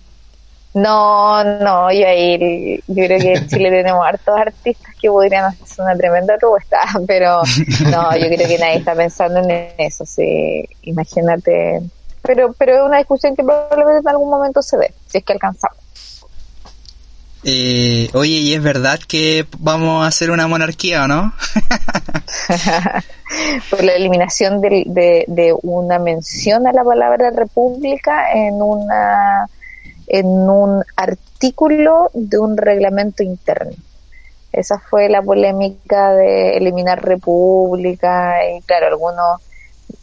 No, 0.75 1.41
no, 1.41 1.89
yo 1.89 2.05
ahí, 2.05 2.83
yo 2.85 3.05
creo 3.05 3.17
que 3.17 3.33
en 3.33 3.47
Chile 3.47 3.69
tenemos 3.71 4.05
hartos 4.05 4.37
artistas 4.37 4.93
que 5.01 5.09
podrían 5.09 5.45
hacer 5.45 5.79
una 5.79 5.95
tremenda 5.95 6.37
propuesta, 6.37 6.79
pero 7.07 7.41
no, 7.89 8.17
yo 8.17 8.27
creo 8.27 8.47
que 8.47 8.59
nadie 8.59 8.79
está 8.79 8.93
pensando 8.93 9.39
en 9.39 9.69
eso, 9.77 10.05
sí, 10.05 10.67
imagínate, 10.81 11.81
pero, 12.21 12.53
pero 12.57 12.75
es 12.75 12.81
una 12.81 12.97
discusión 12.97 13.37
que 13.37 13.43
probablemente 13.43 14.01
en 14.01 14.09
algún 14.09 14.29
momento 14.29 14.61
se 14.61 14.75
ve, 14.75 14.93
si 15.07 15.19
es 15.19 15.23
que 15.23 15.31
alcanzamos. 15.31 15.77
Eh, 17.45 18.09
oye, 18.13 18.33
¿y 18.33 18.53
es 18.55 18.61
verdad 18.61 18.99
que 19.07 19.45
vamos 19.59 20.03
a 20.03 20.07
hacer 20.07 20.31
una 20.31 20.47
monarquía 20.47 21.03
o 21.03 21.07
no? 21.07 21.31
Por 23.69 23.83
la 23.83 23.93
eliminación 23.93 24.59
de, 24.59 25.23
de, 25.27 25.55
una 25.61 25.99
mención 25.99 26.67
a 26.67 26.73
la 26.73 26.83
palabra 26.83 27.29
república 27.29 28.33
en 28.33 28.55
una 28.55 29.47
en 30.07 30.25
un 30.25 30.83
artículo 30.95 32.09
de 32.13 32.39
un 32.39 32.57
reglamento 32.57 33.23
interno. 33.23 33.73
Esa 34.51 34.79
fue 34.79 35.09
la 35.09 35.21
polémica 35.21 36.13
de 36.13 36.57
eliminar 36.57 37.03
república 37.03 38.37
y 38.49 38.61
claro, 38.61 38.87
algunos 38.87 39.41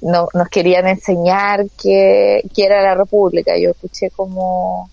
no, 0.02 0.28
nos 0.34 0.48
querían 0.48 0.86
enseñar 0.86 1.64
qué 1.80 2.42
era 2.56 2.82
la 2.82 2.94
república. 2.94 3.56
Yo 3.56 3.70
escuché 3.70 4.10
como 4.10 4.90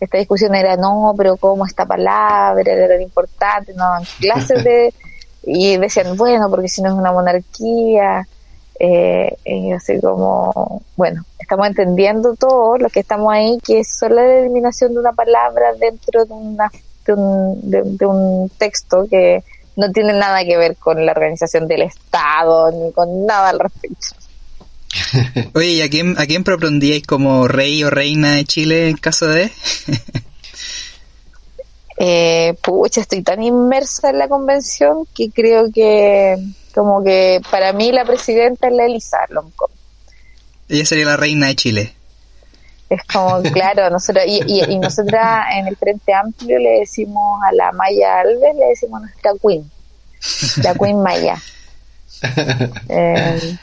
esta 0.00 0.18
discusión 0.18 0.54
era 0.54 0.76
no, 0.76 1.14
pero 1.16 1.36
cómo 1.36 1.66
esta 1.66 1.86
palabra 1.86 2.72
era 2.72 3.00
importante, 3.00 3.72
no 3.72 3.84
daban 3.84 4.04
clases 4.20 4.64
de 4.64 4.94
y 5.46 5.76
decían 5.76 6.16
bueno 6.16 6.48
porque 6.48 6.68
si 6.68 6.80
no 6.80 6.88
es 6.88 6.94
una 6.94 7.12
monarquía 7.12 8.26
eh, 8.78 9.36
así 9.74 10.00
como 10.00 10.82
bueno 10.96 11.24
estamos 11.38 11.66
entendiendo 11.68 12.34
todo 12.34 12.76
lo 12.76 12.88
que 12.88 13.00
estamos 13.00 13.32
ahí 13.32 13.58
que 13.64 13.80
es 13.80 13.96
solo 13.96 14.16
la 14.16 14.38
eliminación 14.40 14.94
de 14.94 15.00
una 15.00 15.12
palabra 15.12 15.74
dentro 15.74 16.24
de 16.24 16.32
una 16.32 16.70
de 17.06 17.12
un, 17.12 17.98
de 17.98 18.06
un 18.06 18.50
texto 18.58 19.06
que 19.08 19.44
no 19.76 19.90
tiene 19.92 20.12
nada 20.12 20.44
que 20.44 20.56
ver 20.56 20.76
con 20.76 21.04
la 21.04 21.12
organización 21.12 21.68
del 21.68 21.82
Estado 21.82 22.70
ni 22.72 22.92
con 22.92 23.26
nada 23.26 23.50
al 23.50 23.58
respecto 23.58 24.24
Oye, 25.54 25.68
¿y 25.68 25.82
a 25.82 25.90
quién, 25.90 26.18
a 26.18 26.26
quién 26.26 26.44
propondríais 26.44 27.06
como 27.06 27.48
rey 27.48 27.82
o 27.84 27.90
reina 27.90 28.34
de 28.34 28.44
Chile 28.44 28.88
en 28.88 28.96
caso 28.96 29.26
de...? 29.26 29.50
eh, 31.98 32.54
pucha, 32.62 33.00
estoy 33.00 33.22
tan 33.22 33.42
inmersa 33.42 34.10
en 34.10 34.18
la 34.18 34.28
convención 34.28 35.06
que 35.14 35.30
creo 35.30 35.70
que 35.72 36.36
como 36.74 37.02
que 37.02 37.40
para 37.50 37.72
mí 37.72 37.92
la 37.92 38.04
presidenta 38.04 38.68
es 38.68 38.74
la 38.74 38.86
Elisa 38.86 39.18
Lomco. 39.30 39.70
Ella 40.68 40.84
sería 40.84 41.06
la 41.06 41.16
reina 41.16 41.46
de 41.46 41.56
Chile. 41.56 41.94
Es 42.90 43.02
como, 43.04 43.42
claro, 43.52 43.90
nosotros, 43.90 44.24
y, 44.26 44.42
y, 44.46 44.78
nosotras 44.78 45.46
en 45.56 45.68
el 45.68 45.76
Frente 45.76 46.12
Amplio 46.12 46.58
le 46.58 46.80
decimos 46.80 47.40
a 47.48 47.52
la 47.52 47.72
Maya 47.72 48.20
Alves, 48.20 48.54
le 48.56 48.66
decimos 48.66 49.00
nuestra 49.00 49.32
Queen, 49.40 49.70
la 50.62 50.74
Queen 50.74 51.02
Maya. 51.02 51.36
Eh, 52.88 53.58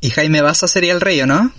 y 0.00 0.10
Jaime 0.10 0.42
Baza 0.42 0.68
sería 0.68 0.92
el 0.92 1.00
rey, 1.00 1.20
¿o 1.22 1.26
no? 1.26 1.50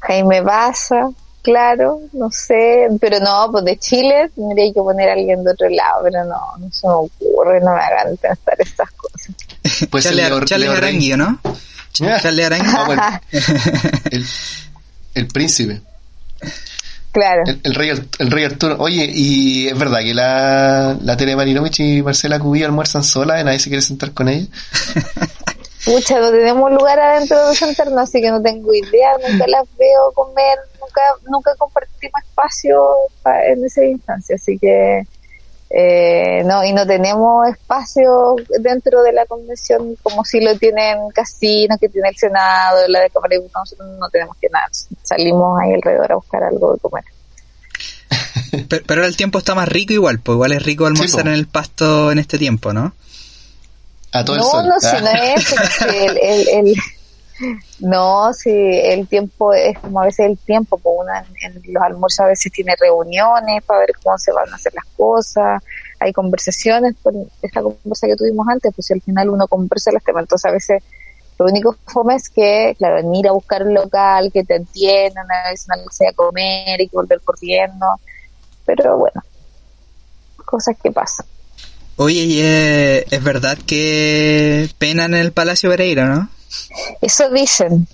Jaime 0.00 0.42
Baza, 0.42 1.08
claro, 1.46 2.00
no 2.12 2.28
sé, 2.32 2.88
pero 3.00 3.20
no, 3.20 3.48
pues 3.52 3.64
de 3.64 3.78
Chile 3.78 4.32
tendría 4.34 4.72
que 4.72 4.80
poner 4.80 5.10
a 5.10 5.12
alguien 5.12 5.44
de 5.44 5.52
otro 5.52 5.68
lado, 5.68 6.00
pero 6.02 6.24
no, 6.24 6.40
no 6.58 6.72
se 6.72 6.88
me 6.88 6.94
ocurre, 6.94 7.60
no 7.60 7.72
me 7.72 7.80
hagan 7.80 8.16
pensar 8.16 8.56
estas 8.58 8.90
cosas. 8.92 9.30
Pues 9.90 10.04
Charlie, 10.04 10.66
Arangui, 10.66 11.10
¿no? 11.16 11.38
Charlie 11.92 12.42
Arangui. 12.42 12.72
Ah, 12.98 13.20
el, 14.10 14.26
el, 15.14 15.28
príncipe. 15.28 15.80
Claro. 17.12 17.42
El, 17.62 17.74
rey, 17.74 17.90
el 17.90 18.30
rey 18.30 18.44
Arturo. 18.44 18.76
Oye, 18.78 19.10
y 19.12 19.68
es 19.68 19.78
verdad 19.78 20.00
que 20.00 20.14
la, 20.14 20.96
la 21.00 21.16
Tere 21.16 21.36
Marinovich 21.36 21.80
y 21.80 22.02
Marcela 22.02 22.38
Cubillo 22.38 22.66
almuerzan 22.66 23.04
sola 23.04 23.40
y 23.40 23.44
nadie 23.44 23.58
se 23.58 23.70
quiere 23.70 23.82
sentar 23.82 24.12
con 24.12 24.28
ella. 24.28 24.46
Pucha, 25.86 26.18
no 26.18 26.32
tenemos 26.32 26.72
lugar 26.72 26.98
adentro 26.98 27.48
de 27.48 27.54
Santerno, 27.54 28.00
así 28.00 28.20
que 28.20 28.28
no 28.28 28.42
tengo 28.42 28.74
idea, 28.74 29.12
nunca 29.24 29.46
las 29.46 29.68
veo 29.78 30.10
comer, 30.14 30.58
nunca, 30.80 31.00
nunca 31.30 31.54
compartimos 31.56 32.20
espacio 32.24 32.82
en 33.46 33.64
esa 33.64 33.84
instancia, 33.84 34.34
así 34.34 34.58
que 34.58 35.06
eh, 35.70 36.42
no, 36.44 36.64
y 36.64 36.72
no 36.72 36.84
tenemos 36.88 37.48
espacio 37.48 38.34
dentro 38.58 39.04
de 39.04 39.12
la 39.12 39.26
convención 39.26 39.94
como 40.02 40.24
si 40.24 40.40
lo 40.40 40.58
tienen 40.58 41.08
casinos, 41.14 41.78
que 41.78 41.88
tiene 41.88 42.08
el 42.08 42.16
Senado, 42.16 42.88
la 42.88 43.02
de 43.02 43.10
Cámara 43.10 43.36
de 43.36 43.48
nosotros 43.54 43.88
no 43.96 44.08
tenemos 44.10 44.36
que 44.40 44.48
nada, 44.48 44.66
salimos 45.04 45.56
ahí 45.62 45.72
alrededor 45.72 46.10
a 46.10 46.16
buscar 46.16 46.42
algo 46.42 46.72
de 46.72 46.80
comer. 46.80 47.04
pero, 48.68 48.82
ahora 48.88 49.06
el 49.06 49.16
tiempo 49.16 49.38
está 49.38 49.54
más 49.54 49.68
rico 49.68 49.92
igual, 49.92 50.18
pues 50.18 50.34
igual 50.34 50.50
es 50.50 50.64
rico 50.64 50.86
almorzar 50.86 51.28
en 51.28 51.34
el 51.34 51.46
pasto 51.46 52.10
en 52.10 52.18
este 52.18 52.38
tiempo, 52.38 52.72
¿no? 52.72 52.92
No, 54.24 54.62
No, 54.62 54.80
si 54.80 54.96
no 55.02 55.10
es, 55.10 55.54
el, 55.88 56.18
el, 56.18 56.48
el, 56.48 56.74
no, 57.80 58.32
si 58.32 58.50
el 58.50 59.06
tiempo 59.08 59.52
es 59.52 59.78
como 59.78 60.00
a 60.00 60.04
veces 60.04 60.26
el 60.26 60.38
tiempo, 60.38 60.78
pues 60.78 60.94
una 60.98 61.24
en, 61.42 61.60
los 61.72 61.82
almuerzos 61.82 62.20
a 62.20 62.26
veces 62.26 62.50
tiene 62.50 62.74
reuniones 62.80 63.62
para 63.64 63.80
ver 63.80 63.90
cómo 64.02 64.16
se 64.16 64.32
van 64.32 64.50
a 64.50 64.56
hacer 64.56 64.72
las 64.74 64.86
cosas, 64.96 65.62
hay 66.00 66.12
conversaciones, 66.12 66.94
por 67.02 67.12
esta 67.42 67.62
conversa 67.62 68.06
que 68.06 68.16
tuvimos 68.16 68.46
antes, 68.48 68.72
pues 68.74 68.86
si 68.86 68.94
al 68.94 69.02
final 69.02 69.30
uno 69.30 69.46
conversa 69.48 69.92
los 69.92 70.02
temas, 70.02 70.22
entonces 70.22 70.48
a 70.48 70.52
veces 70.52 70.82
lo 71.38 71.44
único 71.44 71.76
fome 71.86 72.14
es 72.14 72.30
que, 72.30 72.74
claro, 72.78 73.14
ir 73.14 73.28
a 73.28 73.32
buscar 73.32 73.62
un 73.62 73.74
local, 73.74 74.30
que 74.32 74.42
te 74.42 74.56
entiendan, 74.56 75.26
a 75.30 75.50
veces 75.50 75.66
no 75.68 75.90
se 75.90 76.08
a 76.08 76.12
comer 76.12 76.80
y 76.80 76.88
que 76.88 76.96
volver 76.96 77.20
corriendo, 77.20 77.86
pero 78.64 78.96
bueno, 78.96 79.22
cosas 80.46 80.76
que 80.82 80.90
pasan. 80.90 81.26
Oye, 81.96 82.20
y 82.20 82.40
es, 82.40 83.24
verdad 83.24 83.56
que 83.66 84.68
pena 84.78 85.06
en 85.06 85.14
el 85.14 85.32
Palacio 85.32 85.70
Pereira, 85.70 86.06
¿no? 86.06 86.28
Eso 87.00 87.30
dicen. 87.30 87.86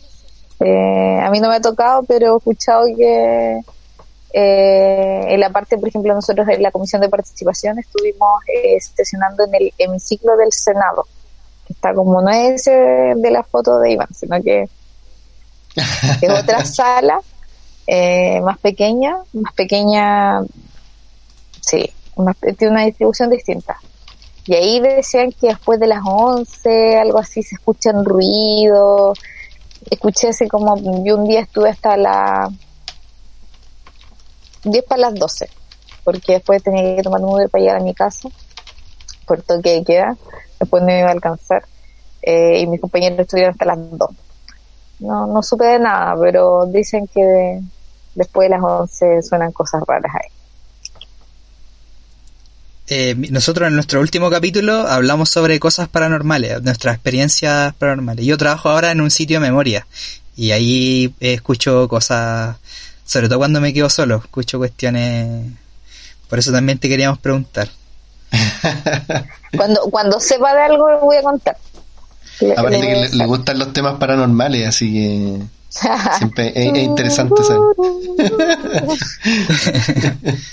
Eh, 0.60 1.20
a 1.20 1.30
mí 1.30 1.40
no 1.40 1.48
me 1.48 1.56
ha 1.56 1.60
tocado, 1.60 2.02
pero 2.04 2.34
he 2.34 2.38
escuchado 2.38 2.86
que 2.96 3.60
eh, 4.32 5.24
en 5.28 5.40
la 5.40 5.50
parte, 5.50 5.76
por 5.78 5.88
ejemplo, 5.88 6.14
nosotros 6.14 6.48
en 6.48 6.62
la 6.62 6.70
Comisión 6.70 7.00
de 7.02 7.08
Participación 7.08 7.78
estuvimos 7.78 8.42
eh, 8.46 8.76
estacionando 8.76 9.44
en 9.44 9.54
el 9.54 9.72
hemiciclo 9.78 10.36
del 10.36 10.52
Senado, 10.52 11.06
que 11.66 11.72
está 11.72 11.94
como 11.94 12.22
no 12.22 12.30
es 12.30 12.64
de 12.64 13.30
la 13.30 13.42
foto 13.42 13.78
de 13.78 13.92
Iván, 13.92 14.08
sino 14.14 14.40
que 14.42 14.68
es 15.74 16.30
otra 16.30 16.64
sala 16.64 17.20
eh, 17.86 18.40
más 18.40 18.58
pequeña, 18.58 19.16
más 19.32 19.52
pequeña, 19.54 20.40
sí, 21.60 21.92
tiene 22.56 22.72
una 22.72 22.84
distribución 22.84 23.30
distinta. 23.30 23.76
Y 24.46 24.54
ahí 24.54 24.80
decían 24.80 25.30
que 25.32 25.48
después 25.48 25.78
de 25.78 25.86
las 25.86 26.00
11, 26.04 26.98
algo 26.98 27.18
así, 27.18 27.42
se 27.42 27.54
escuchan 27.54 28.04
ruidos. 28.04 29.18
Escuché 29.90 30.28
así 30.28 30.48
como, 30.48 30.76
yo 31.04 31.16
un 31.16 31.28
día 31.28 31.40
estuve 31.40 31.70
hasta 31.70 31.96
la 31.96 32.50
10 34.64 34.84
para 34.84 35.02
las 35.02 35.14
12, 35.14 35.48
porque 36.04 36.34
después 36.34 36.62
tenía 36.62 36.96
que 36.96 37.02
tomar 37.02 37.20
un 37.20 37.34
Uber 37.34 37.50
para 37.50 37.62
llegar 37.62 37.76
a 37.78 37.84
mi 37.84 37.94
casa, 37.94 38.28
por 39.26 39.42
todo 39.42 39.60
que 39.60 39.82
queda, 39.84 40.16
después 40.60 40.82
no 40.82 40.96
iba 40.96 41.08
a 41.08 41.12
alcanzar, 41.12 41.64
eh, 42.22 42.60
y 42.60 42.66
mis 42.66 42.80
compañeros 42.80 43.18
estuvieron 43.20 43.52
hasta 43.52 43.64
las 43.64 43.78
2. 43.78 44.10
No, 45.00 45.26
no 45.26 45.42
supe 45.42 45.64
de 45.64 45.78
nada, 45.80 46.14
pero 46.20 46.66
dicen 46.66 47.08
que 47.08 47.60
después 48.14 48.48
de 48.48 48.56
las 48.56 48.62
11 48.62 49.22
suenan 49.22 49.50
cosas 49.50 49.82
raras 49.86 50.12
ahí. 50.14 50.41
Eh, 52.88 53.14
nosotros 53.30 53.68
en 53.68 53.74
nuestro 53.74 54.00
último 54.00 54.28
capítulo 54.28 54.88
hablamos 54.88 55.30
sobre 55.30 55.60
cosas 55.60 55.88
paranormales, 55.88 56.62
nuestras 56.62 56.94
experiencias 56.94 57.72
paranormales. 57.74 58.24
Yo 58.26 58.36
trabajo 58.36 58.70
ahora 58.70 58.90
en 58.90 59.00
un 59.00 59.10
sitio 59.10 59.38
de 59.38 59.46
memoria 59.46 59.86
y 60.36 60.50
ahí 60.50 61.14
escucho 61.20 61.86
cosas, 61.88 62.56
sobre 63.04 63.28
todo 63.28 63.38
cuando 63.38 63.60
me 63.60 63.72
quedo 63.72 63.88
solo, 63.88 64.16
escucho 64.16 64.58
cuestiones. 64.58 65.46
Por 66.28 66.38
eso 66.40 66.50
también 66.50 66.78
te 66.78 66.88
queríamos 66.88 67.18
preguntar. 67.18 67.68
cuando, 69.56 69.82
cuando 69.82 70.18
sepa 70.18 70.54
de 70.54 70.62
algo 70.62 70.90
lo 70.90 71.00
voy 71.00 71.16
a 71.16 71.22
contar. 71.22 71.56
Aparte 72.56 72.80
que 72.80 72.96
le, 72.96 73.08
le, 73.10 73.26
gustan 73.26 73.58
los 73.58 73.72
temas 73.72 73.98
paranormales, 73.98 74.66
así 74.66 74.92
que 74.92 75.42
siempre 76.18 76.48
es, 76.48 76.74
es 76.74 76.82
interesante 76.82 77.42
saber. 77.44 77.60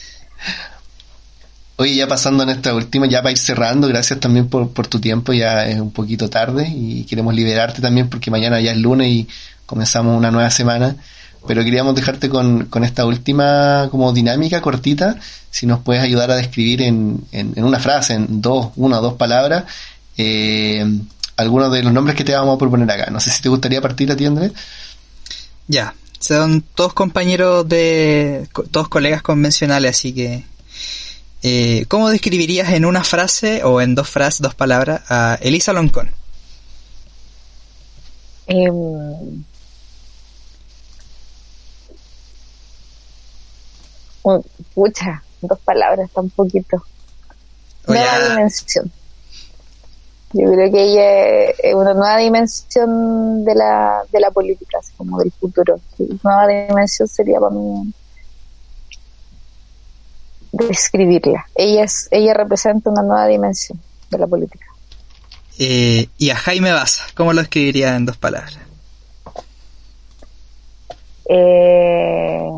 Oye, 1.81 1.95
ya 1.95 2.09
pasando 2.09 2.43
en 2.43 2.49
esta 2.49 2.75
última, 2.75 3.07
ya 3.07 3.21
para 3.21 3.31
ir 3.31 3.37
cerrando, 3.37 3.87
gracias 3.87 4.19
también 4.19 4.49
por, 4.49 4.67
tu 4.87 4.99
tiempo, 4.99 5.31
ya 5.31 5.65
es 5.65 5.79
un 5.79 5.91
poquito 5.91 6.29
tarde 6.29 6.67
y 6.67 7.05
queremos 7.05 7.33
liberarte 7.33 7.81
también 7.81 8.09
porque 8.09 8.29
mañana 8.29 8.59
ya 8.59 8.73
es 8.73 8.77
lunes 8.77 9.07
y 9.07 9.27
comenzamos 9.65 10.17
una 10.17 10.29
nueva 10.29 10.49
semana, 10.49 10.97
pero 11.47 11.63
queríamos 11.63 11.95
dejarte 11.95 12.27
con, 12.27 12.65
con 12.65 12.83
esta 12.83 13.05
última 13.05 13.87
como 13.91 14.11
dinámica 14.11 14.61
cortita, 14.61 15.15
si 15.51 15.67
nos 15.67 15.79
puedes 15.79 16.03
ayudar 16.03 16.29
a 16.31 16.35
describir 16.35 16.81
en, 16.81 17.23
en, 17.31 17.53
en 17.55 17.63
una 17.63 17.79
frase, 17.79 18.15
en 18.15 18.41
dos, 18.41 18.71
una 18.75 18.99
o 18.99 19.01
dos 19.01 19.13
palabras, 19.13 19.63
eh, 20.17 20.85
algunos 21.37 21.71
de 21.71 21.81
los 21.81 21.93
nombres 21.93 22.17
que 22.17 22.25
te 22.25 22.35
vamos 22.35 22.55
a 22.55 22.59
proponer 22.59 22.91
acá. 22.91 23.09
No 23.09 23.21
sé 23.21 23.31
si 23.31 23.41
te 23.41 23.47
gustaría 23.47 23.81
partir 23.81 24.11
a 24.11 24.17
ti. 24.17 24.27
Ya, 25.69 25.95
son 26.19 26.61
todos 26.75 26.91
compañeros 26.91 27.69
de, 27.69 28.49
todos 28.69 28.89
colegas 28.89 29.21
convencionales, 29.21 29.95
así 29.95 30.11
que 30.11 30.43
eh, 31.41 31.85
¿Cómo 31.87 32.09
describirías 32.09 32.73
en 32.73 32.85
una 32.85 33.03
frase 33.03 33.63
o 33.63 33.79
en 33.81 33.95
dos 33.95 34.09
frases, 34.09 34.41
dos 34.41 34.55
palabras, 34.55 35.01
a 35.09 35.37
Elisa 35.41 35.71
Loncón? 35.73 36.11
Eh, 38.47 38.67
pucha, 44.73 45.23
dos 45.41 45.59
palabras, 45.59 46.09
tan 46.11 46.29
poquito. 46.29 46.83
Nueva 47.87 48.29
dimensión. 48.29 48.91
Yo 50.33 50.51
creo 50.51 50.71
que 50.71 50.83
ella 50.83 51.51
es 51.57 51.73
una 51.73 51.93
nueva 51.93 52.17
dimensión 52.17 53.43
de 53.45 53.55
la, 53.55 54.03
de 54.11 54.19
la 54.19 54.29
política, 54.29 54.77
así 54.79 54.91
como 54.95 55.17
del 55.19 55.31
futuro. 55.31 55.79
Nueva 56.23 56.47
dimensión 56.47 57.07
sería 57.07 57.39
para 57.39 57.55
mí 57.55 57.93
describirla. 60.67 61.45
Ella 61.55 61.83
es, 61.83 62.07
ella 62.11 62.33
representa 62.33 62.89
una 62.89 63.01
nueva 63.01 63.27
dimensión 63.27 63.79
de 64.09 64.17
la 64.17 64.27
política. 64.27 64.65
Eh, 65.57 66.07
y 66.17 66.29
a 66.29 66.35
Jaime 66.35 66.71
Baza, 66.71 67.03
¿cómo 67.15 67.33
lo 67.33 67.41
escribiría 67.41 67.95
en 67.95 68.05
dos 68.05 68.17
palabras? 68.17 68.57
Eh, 71.27 72.49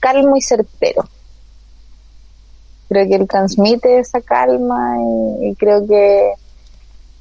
calmo 0.00 0.36
y 0.36 0.40
certero. 0.40 1.08
Creo 2.88 3.08
que 3.08 3.14
él 3.14 3.28
transmite 3.28 3.98
esa 3.98 4.20
calma 4.20 4.96
y, 5.42 5.54
creo 5.56 5.86
que 5.86 6.32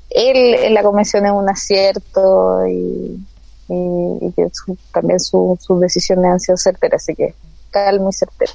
él 0.10 0.56
en 0.56 0.74
la 0.74 0.84
convención 0.84 1.26
es 1.26 1.32
un 1.32 1.50
acierto 1.50 2.68
y, 2.68 3.26
y, 3.70 4.32
que 4.36 4.48
también 4.92 5.20
sus 5.20 5.80
decisiones 5.80 6.26
han 6.26 6.40
sido 6.40 6.58
certeras, 6.58 7.04
así 7.04 7.16
que 7.16 7.34
calmo 7.74 8.10
y 8.10 8.14
certero. 8.14 8.54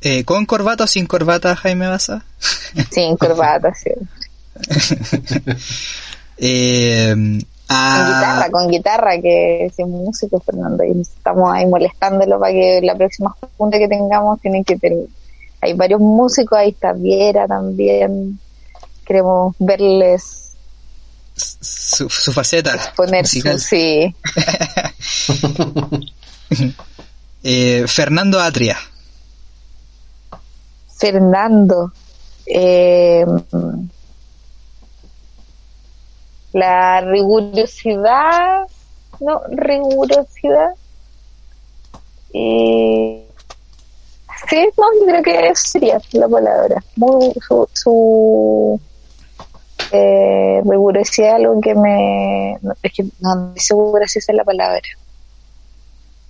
Eh, 0.00 0.24
¿Con 0.24 0.46
corbata 0.46 0.84
o 0.84 0.86
sin 0.86 1.06
corbata, 1.06 1.54
Jaime 1.56 1.86
Baza? 1.86 2.24
Sin 2.90 3.16
corbata, 3.16 3.74
sí. 3.74 3.90
eh, 6.38 7.12
Con 7.14 8.06
guitarra, 8.06 8.50
con 8.50 8.68
guitarra, 8.68 9.20
que 9.20 9.66
es 9.66 9.78
músico, 9.80 10.40
Fernando, 10.40 10.84
y 10.84 11.02
estamos 11.02 11.52
ahí 11.52 11.66
molestándolo 11.66 12.40
para 12.40 12.52
que 12.52 12.80
la 12.82 12.94
próxima 12.94 13.36
junta 13.58 13.78
que 13.78 13.88
tengamos 13.88 14.40
tienen 14.40 14.64
que 14.64 14.78
tener. 14.78 15.06
Hay 15.60 15.74
varios 15.74 16.00
músicos, 16.00 16.58
ahí 16.58 16.70
está 16.70 16.94
Viera 16.94 17.46
también. 17.46 18.38
Queremos 19.04 19.54
verles 19.58 20.52
su, 21.34 22.08
su 22.08 22.32
faceta. 22.32 22.92
Poner 22.96 23.26
su, 23.26 23.40
sí. 23.58 24.14
Eh, 27.42 27.84
Fernando 27.86 28.38
Atria. 28.38 28.76
Fernando. 30.98 31.92
Eh, 32.46 33.24
la 36.52 37.00
rigurosidad, 37.00 38.66
no, 39.20 39.40
rigurosidad. 39.48 40.74
Eh, 42.32 43.26
sí, 44.48 44.68
no, 44.76 44.84
yo 45.06 45.22
creo 45.22 45.22
que 45.22 45.54
sería 45.54 46.00
la 46.12 46.28
palabra. 46.28 46.84
Muy, 46.96 47.32
su, 47.46 47.68
su 47.72 48.80
eh, 49.92 50.60
rigurosidad, 50.64 51.36
algo 51.36 51.60
que 51.60 51.74
me. 51.74 52.58
No, 52.60 52.74
es 52.82 52.92
que 52.92 53.04
no 53.20 53.46
estoy 53.54 53.60
segura 53.60 54.06
si 54.06 54.18
esa 54.18 54.32
es 54.32 54.36
la 54.36 54.44
palabra 54.44 54.80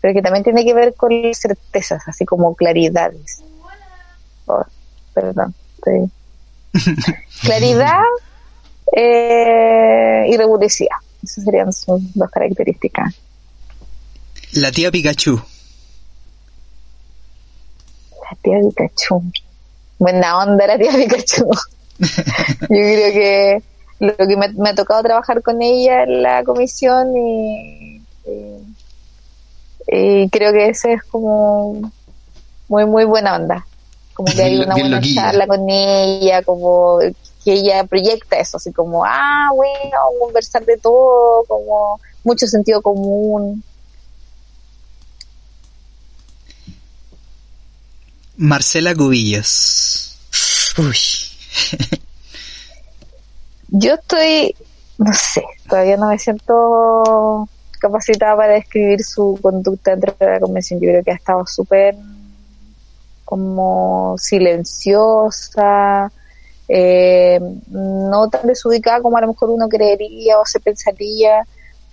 pero 0.01 0.15
que 0.15 0.23
también 0.23 0.45
tiene 0.45 0.65
que 0.65 0.75
ver 0.75 0.95
con 0.95 1.13
certezas, 1.35 2.03
así 2.07 2.25
como 2.25 2.55
claridades. 2.55 3.43
Oh, 4.47 4.65
perdón. 5.15 5.55
Claridad 7.43 8.03
eh, 8.97 10.25
y 10.29 10.37
rigurosidad. 10.37 10.97
Esas 11.23 11.45
serían 11.45 11.73
sus 11.73 12.15
dos 12.15 12.31
características. 12.31 13.15
La 14.53 14.73
tía 14.73 14.91
Pikachu. 14.91 15.37
La 18.23 18.37
tía 18.43 18.59
Pikachu. 18.61 19.23
Buena 19.99 20.39
onda 20.39 20.67
la 20.67 20.79
tía 20.79 20.93
Pikachu. 20.93 21.51
Yo 22.01 22.67
creo 22.69 23.13
que 23.13 23.63
lo 23.99 24.17
que 24.17 24.37
me, 24.37 24.71
ha 24.71 24.75
tocado 24.75 25.03
trabajar 25.03 25.43
con 25.43 25.61
ella 25.61 26.05
en 26.05 26.23
la 26.23 26.43
comisión 26.43 27.15
y, 27.17 27.97
y 28.25 28.70
y 29.93 30.29
creo 30.29 30.53
que 30.53 30.69
ese 30.69 30.93
es 30.93 31.03
como 31.05 31.93
muy, 32.69 32.87
muy 32.87 33.05
buena 33.05 33.35
onda. 33.35 33.67
Como 34.15 34.33
que 34.33 34.43
hay 34.43 34.61
una 34.61 34.77
buena 34.77 35.01
charla 35.01 35.49
con 35.49 35.69
ella, 35.69 36.43
como 36.43 37.01
que 37.45 37.53
ella 37.53 37.83
proyecta 37.85 38.39
eso, 38.39 38.59
así 38.59 38.73
como, 38.73 39.05
ah, 39.05 39.49
bueno, 39.55 39.97
conversar 40.21 40.65
de 40.65 40.77
todo, 40.77 41.45
como 41.49 42.01
mucho 42.23 42.47
sentido 42.47 42.81
común. 42.83 43.65
Marcela 48.37 48.95
Cubillos. 48.95 50.17
Uy. 50.79 50.97
Yo 53.69 53.95
estoy, 53.95 54.55
no 54.99 55.13
sé, 55.15 55.43
todavía 55.69 55.97
no 55.97 56.09
me 56.09 56.19
siento 56.19 57.49
capacitada 57.81 58.37
para 58.37 58.55
describir 58.55 59.03
su 59.03 59.39
conducta 59.43 59.93
dentro 59.93 60.15
de 60.21 60.27
la 60.27 60.41
convención. 60.41 60.81
Yo 60.81 60.89
creo 60.89 61.03
que 61.03 61.11
ha 61.11 61.15
estado 61.15 61.45
súper 61.47 61.97
como 63.25 64.17
silenciosa, 64.19 66.11
eh, 66.69 67.41
no 67.71 68.29
tan 68.29 68.47
desubicada 68.47 69.01
como 69.01 69.17
a 69.17 69.21
lo 69.21 69.29
mejor 69.29 69.51
uno 69.51 69.69
creería 69.69 70.39
o 70.39 70.47
se 70.47 70.61
pensaría. 70.61 71.45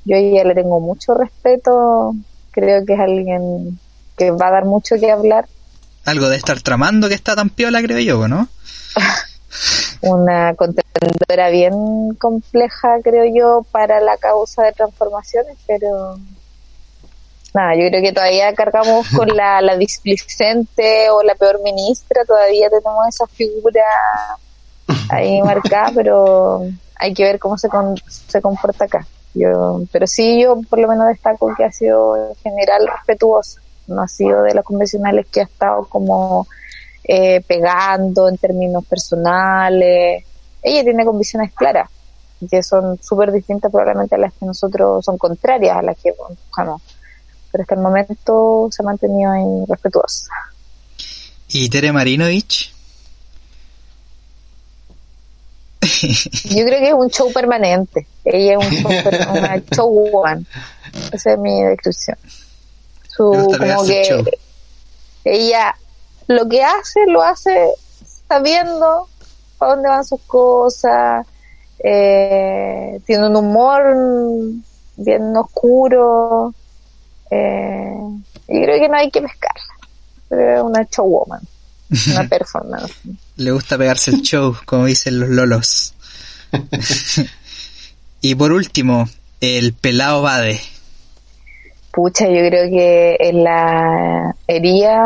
Yo 0.06 0.16
a 0.16 0.20
ella 0.20 0.44
le 0.44 0.56
tengo 0.56 0.80
mucho 0.80 1.14
respeto, 1.16 2.16
creo 2.52 2.86
que 2.86 2.94
es 2.94 3.00
alguien 3.00 3.80
que 4.18 4.32
va 4.32 4.48
a 4.48 4.52
dar 4.52 4.66
mucho 4.66 4.96
que 5.00 5.12
hablar. 5.12 5.48
Algo 6.06 6.30
de 6.30 6.38
estar 6.38 6.62
tramando 6.62 7.08
que 7.08 7.16
está 7.16 7.36
tan 7.36 7.50
piola, 7.50 7.82
creo 7.82 8.00
yo, 8.00 8.28
¿no? 8.28 8.48
una 10.02 10.56
contendora 10.56 11.50
bien 11.50 12.16
compleja, 12.20 13.00
creo 13.04 13.26
yo, 13.34 13.66
para 13.72 14.00
la 14.00 14.18
causa 14.18 14.64
de 14.64 14.72
transformaciones, 14.74 15.58
pero 15.66 16.18
nada, 17.54 17.76
yo 17.76 17.88
creo 17.90 18.02
que 18.02 18.14
todavía 18.14 18.54
cargamos 18.54 19.08
con 19.16 19.28
la, 19.36 19.62
la 19.62 19.76
displicente 19.78 21.10
o 21.10 21.24
la 21.24 21.36
peor 21.36 21.62
ministra, 21.64 22.24
todavía 22.26 22.70
tenemos 22.70 23.08
esa 23.08 23.28
figura 23.28 23.84
ahí 25.10 25.42
marcada, 25.44 25.92
pero 25.94 26.62
hay 26.96 27.14
que 27.14 27.24
ver 27.24 27.40
cómo 27.40 27.58
se, 27.58 27.70
se 28.06 28.42
comporta 28.42 28.86
acá. 28.86 29.06
Yo, 29.34 29.82
pero 29.92 30.08
sí, 30.08 30.42
yo 30.42 30.60
por 30.68 30.80
lo 30.80 30.88
menos 30.88 31.08
destaco 31.08 31.54
que 31.56 31.64
ha 31.64 31.72
sido 31.72 32.16
en 32.16 32.36
general 32.36 32.88
respetuoso, 32.88 33.60
no 33.88 34.02
ha 34.02 34.08
sido 34.08 34.42
de 34.44 34.56
los 34.56 34.66
convencionales 34.66 35.28
que 35.28 35.42
ha 35.42 35.44
estado 35.44 35.86
como 35.86 36.48
eh, 37.08 37.42
pegando 37.48 38.28
en 38.28 38.38
términos 38.38 38.86
personales. 38.86 40.24
Ella 40.62 40.84
tiene 40.84 41.06
convicciones 41.06 41.54
claras, 41.54 41.90
que 42.50 42.62
son 42.62 43.00
súper 43.02 43.32
distintas 43.32 43.72
probablemente 43.72 44.16
a 44.16 44.18
las 44.18 44.34
que 44.34 44.46
nosotros 44.46 45.06
son 45.06 45.18
contrarias 45.18 45.78
a 45.78 45.82
las 45.82 45.98
que 45.98 46.12
buscamos. 46.12 46.82
Pero 47.52 47.62
hasta 47.62 47.76
el 47.76 47.82
momento 47.82 48.68
se 48.72 48.84
ha 48.84 48.86
mantenido 48.86 49.32
ahí 49.32 49.66
respetuosa. 49.68 50.32
¿Y 51.48 51.70
Tere 51.70 51.94
Marinovich? 51.94 52.74
Yo 55.80 56.66
creo 56.66 56.80
que 56.80 56.88
es 56.90 56.94
un 56.94 57.10
show 57.10 57.32
permanente. 57.32 58.06
Ella 58.26 58.58
es 58.60 58.68
un 58.68 58.74
show, 58.74 58.92
una 59.32 59.64
show 59.74 60.10
one. 60.24 60.46
Esa 61.14 61.34
es 61.34 61.40
mi 61.40 61.64
descripción. 61.64 62.18
Su, 63.08 63.32
como 63.58 63.86
que 63.86 64.24
ella 65.24 65.76
lo 66.28 66.48
que 66.48 66.64
hace, 66.64 67.06
lo 67.08 67.22
hace 67.22 67.72
sabiendo 68.28 69.08
para 69.58 69.74
dónde 69.74 69.90
van 69.90 70.06
sus 70.06 70.22
cosas, 70.22 71.26
eh, 71.80 73.00
tiene 73.06 73.28
un 73.28 73.36
humor 73.36 73.84
bien 74.98 75.36
oscuro. 75.36 76.54
Eh, 77.30 77.98
y 78.48 78.62
creo 78.64 78.80
que 78.80 78.90
no 78.90 78.98
hay 78.98 79.12
que 79.12 79.22
pescarla. 79.22 79.74
Es 80.30 80.62
una 80.62 80.84
showwoman, 80.84 81.42
una 82.12 82.24
performance. 82.30 82.94
Le 83.38 83.52
gusta 83.52 83.78
pegarse 83.78 84.12
el 84.12 84.22
show, 84.22 84.56
como 84.66 84.86
dicen 84.86 85.20
los 85.20 85.30
lolos. 85.30 85.94
y 88.22 88.36
por 88.36 88.52
último, 88.52 89.08
el 89.42 89.74
pelado 89.74 90.22
Bade. 90.22 90.60
Pucha, 91.92 92.26
yo 92.28 92.48
creo 92.48 92.70
que 92.70 93.18
en 93.20 93.44
la 93.44 94.36
herida 94.48 95.02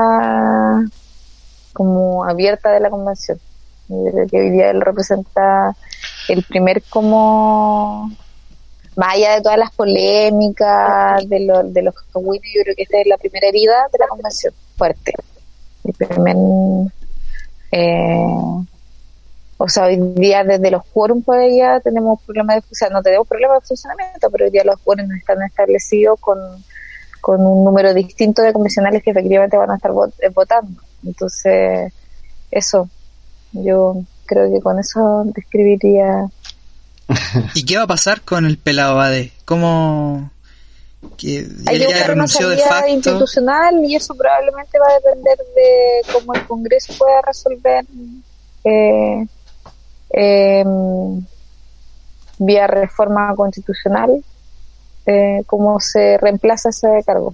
como 1.74 2.26
abierta 2.26 2.72
de 2.72 2.80
la 2.80 2.90
convención. 2.90 3.40
Yo 3.88 4.12
creo 4.12 4.28
que 4.28 4.40
hoy 4.40 4.50
día 4.52 4.70
él 4.70 4.82
representa 4.82 5.76
el 6.30 6.44
primer 6.44 6.82
como 6.84 8.10
más 8.96 9.16
allá 9.16 9.36
de 9.36 9.42
todas 9.42 9.58
las 9.58 9.72
polémicas 9.72 11.28
de, 11.28 11.40
los 11.42 11.74
de 11.74 11.82
los 11.82 11.96
yo 12.14 12.64
creo 12.64 12.76
que 12.76 12.84
esta 12.84 13.00
es 13.00 13.08
la 13.08 13.18
primera 13.18 13.48
herida 13.48 13.88
de 13.92 14.00
la 14.00 14.08
convención, 14.08 14.54
fuerte. 14.78 15.14
El 15.84 15.94
primer, 15.94 16.36
eh, 17.72 18.26
o 19.58 19.70
sea, 19.70 19.86
hoy 19.86 19.98
día 20.16 20.44
desde 20.44 20.72
los 20.72 20.84
quórum 20.86 21.22
por 21.22 21.38
allá 21.38 21.80
tenemos 21.80 22.22
problemas 22.24 22.58
de, 22.58 22.60
o 22.60 22.76
sea, 22.76 22.90
no 22.90 23.02
tenemos 23.02 23.28
problemas 23.28 23.62
de 23.62 23.68
funcionamiento, 23.68 24.30
pero 24.30 24.46
hoy 24.46 24.52
día 24.52 24.64
los 24.64 24.80
quórum 24.82 25.12
están 25.14 25.42
establecidos 25.44 26.20
con, 26.20 26.38
con 27.22 27.46
un 27.46 27.64
número 27.64 27.94
distinto 27.94 28.42
de 28.42 28.54
convencionales 28.54 29.04
que 29.04 29.12
efectivamente 29.12 29.58
van 29.58 29.72
a 29.72 29.76
estar 29.76 29.92
eh, 30.20 30.30
votando. 30.30 30.82
Entonces, 31.06 31.92
eso, 32.50 32.90
yo 33.52 34.04
creo 34.26 34.52
que 34.52 34.62
con 34.62 34.80
eso 34.80 35.24
describiría. 35.26 36.28
¿Y 37.54 37.66
qué 37.66 37.78
va 37.78 37.84
a 37.84 37.88
pasar 37.88 38.22
con 38.22 38.46
el 38.46 38.58
pelado 38.58 38.96
Bade? 38.96 39.32
¿Cómo.? 39.46 40.30
Que 41.18 41.48
Hay 41.66 41.80
ya 41.80 42.08
renunció 42.08 42.48
de 42.50 42.58
facto. 42.60 42.88
institucional 42.88 43.84
y 43.84 43.96
eso 43.96 44.14
probablemente 44.14 44.78
va 44.78 44.86
a 44.88 45.00
depender 45.00 45.38
de 45.56 46.14
cómo 46.14 46.36
el 46.36 46.46
Congreso 46.46 46.94
pueda 46.96 47.22
resolver 47.24 47.84
eh, 48.64 49.26
eh, 50.14 50.64
vía 52.38 52.68
reforma 52.68 53.34
constitucional 53.36 54.24
eh, 55.06 55.44
cómo 55.48 55.80
se 55.80 56.18
reemplaza 56.18 56.70
ese 56.70 57.04
cargo. 57.06 57.34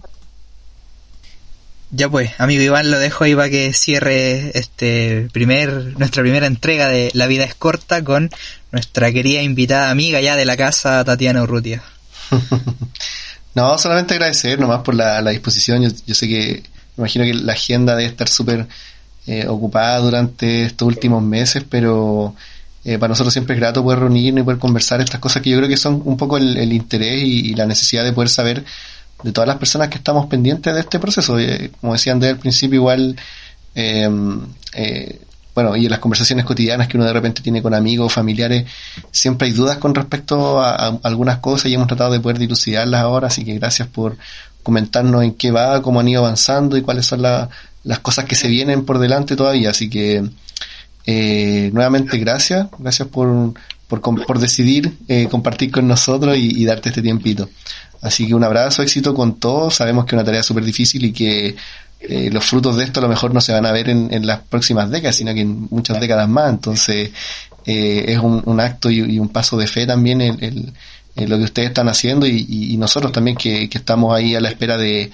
Ya 1.89 2.09
pues, 2.09 2.31
amigo 2.37 2.61
Iván, 2.61 2.91
lo 2.91 2.99
dejo 2.99 3.23
ahí 3.23 3.33
para 3.33 3.49
que 3.49 3.71
cierre 3.71 4.57
este 4.57 5.29
primer, 5.31 5.97
nuestra 5.97 6.21
primera 6.21 6.45
entrega 6.45 6.89
de 6.89 7.11
La 7.13 7.27
vida 7.27 7.45
es 7.45 7.55
corta 7.55 8.03
con 8.03 8.29
nuestra 8.71 9.11
querida 9.13 9.41
invitada 9.41 9.89
amiga 9.89 10.19
ya 10.19 10.35
de 10.35 10.45
la 10.45 10.57
casa, 10.57 11.03
Tatiana 11.05 11.43
Urrutia. 11.43 11.81
no, 13.55 13.77
solamente 13.77 14.15
agradecer 14.15 14.59
nomás 14.59 14.81
por 14.81 14.95
la, 14.95 15.21
disposición. 15.29 15.83
Yo, 16.05 16.13
sé 16.13 16.27
que, 16.27 16.63
imagino 16.97 17.23
que 17.23 17.33
la 17.33 17.53
agenda 17.53 17.95
debe 17.95 18.09
estar 18.09 18.27
súper 18.27 18.67
eh, 19.25 19.47
ocupada 19.47 19.99
durante 19.99 20.63
estos 20.63 20.87
últimos 20.87 21.23
meses, 21.23 21.63
pero 21.69 22.35
eh, 22.83 22.97
para 22.97 23.09
nosotros 23.09 23.33
siempre 23.33 23.55
es 23.55 23.61
grato 23.61 23.83
poder 23.83 23.99
reunirnos 23.99 24.41
y 24.41 24.45
poder 24.45 24.59
conversar 24.59 24.99
estas 24.99 25.19
cosas 25.19 25.41
que 25.41 25.49
yo 25.49 25.57
creo 25.57 25.69
que 25.69 25.77
son 25.77 26.01
un 26.03 26.17
poco 26.17 26.37
el, 26.37 26.71
interés 26.71 27.21
y, 27.23 27.53
la 27.53 27.65
necesidad 27.65 28.03
de 28.03 28.13
poder 28.13 28.29
saber 28.29 28.65
de 29.23 29.31
todas 29.31 29.47
las 29.47 29.57
personas 29.57 29.89
que 29.89 29.97
estamos 29.97 30.27
pendientes 30.27 30.73
de 30.73 30.79
este 30.79 30.99
proceso. 30.99 31.39
Eh, 31.39 31.71
como 31.81 31.93
decían 31.93 32.19
desde 32.19 32.33
el 32.33 32.39
principio, 32.39 32.77
igual, 32.77 33.15
em, 33.75 34.41
eh, 34.73 35.19
bueno, 35.55 35.75
y 35.75 35.85
en 35.85 35.91
las 35.91 35.99
conversaciones 35.99 36.45
cotidianas 36.45 36.87
que 36.87 36.97
uno 36.97 37.05
de 37.05 37.13
repente 37.13 37.41
tiene 37.41 37.61
con 37.61 37.73
amigos, 37.73 38.13
familiares, 38.13 38.65
siempre 39.11 39.47
hay 39.47 39.53
dudas 39.53 39.77
con 39.77 39.95
respecto 39.95 40.61
a, 40.61 40.99
algunas 41.03 41.39
cosas 41.39 41.71
y 41.71 41.73
hemos 41.73 41.87
tratado 41.87 42.11
de 42.13 42.19
poder 42.19 42.37
dilucidarlas 42.37 43.01
ahora, 43.01 43.27
así 43.27 43.43
que 43.43 43.55
gracias 43.55 43.87
por 43.87 44.17
comentarnos 44.61 45.23
en 45.23 45.33
qué 45.33 45.49
va, 45.51 45.81
cómo 45.81 45.99
han 45.99 46.07
ido 46.09 46.23
avanzando 46.23 46.77
y 46.77 46.83
cuáles 46.83 47.07
son 47.07 47.23
las 47.23 47.99
cosas 48.01 48.25
que 48.25 48.35
se 48.35 48.47
vienen 48.47 48.85
por 48.85 48.99
delante 48.99 49.35
todavía, 49.35 49.71
así 49.71 49.89
que 49.89 50.29
eh, 51.09 51.71
nuevamente 51.73 52.17
gracias, 52.17 52.67
gracias 52.77 53.07
por, 53.07 53.53
por, 53.87 54.01
por 54.01 54.39
decidir 54.39 54.97
eh, 55.07 55.27
compartir 55.31 55.71
con 55.71 55.87
nosotros 55.87 56.37
y, 56.37 56.65
darte 56.65 56.89
este 56.89 57.01
tiempito. 57.01 57.49
Así 58.01 58.27
que 58.27 58.35
un 58.35 58.43
abrazo, 58.43 58.83
éxito 58.83 59.13
con 59.13 59.39
todos. 59.39 59.75
Sabemos 59.75 60.05
que 60.05 60.09
es 60.09 60.13
una 60.13 60.25
tarea 60.25 60.43
súper 60.43 60.63
difícil 60.63 61.05
y 61.05 61.11
que 61.11 61.55
eh, 61.99 62.29
los 62.31 62.45
frutos 62.45 62.77
de 62.77 62.83
esto 62.83 62.99
a 62.99 63.03
lo 63.03 63.09
mejor 63.09 63.33
no 63.33 63.41
se 63.41 63.53
van 63.53 63.65
a 63.65 63.71
ver 63.71 63.89
en, 63.89 64.13
en 64.13 64.27
las 64.27 64.39
próximas 64.41 64.89
décadas, 64.91 65.15
sino 65.15 65.33
que 65.33 65.41
en 65.41 65.67
muchas 65.69 65.99
décadas 65.99 66.29
más. 66.29 66.49
Entonces 66.49 67.11
eh, 67.65 68.05
es 68.07 68.19
un, 68.19 68.41
un 68.45 68.59
acto 68.59 68.89
y, 68.89 69.19
un 69.19 69.29
paso 69.29 69.57
de 69.57 69.67
fe 69.67 69.85
también 69.85 70.21
en, 70.21 70.73
lo 71.15 71.37
que 71.37 71.43
ustedes 71.45 71.69
están 71.69 71.89
haciendo 71.89 72.27
y, 72.27 72.45
y 72.47 72.77
nosotros 72.77 73.11
también 73.11 73.35
que, 73.35 73.67
que, 73.67 73.79
estamos 73.79 74.15
ahí 74.15 74.35
a 74.35 74.39
la 74.39 74.49
espera 74.49 74.77
de, 74.77 75.11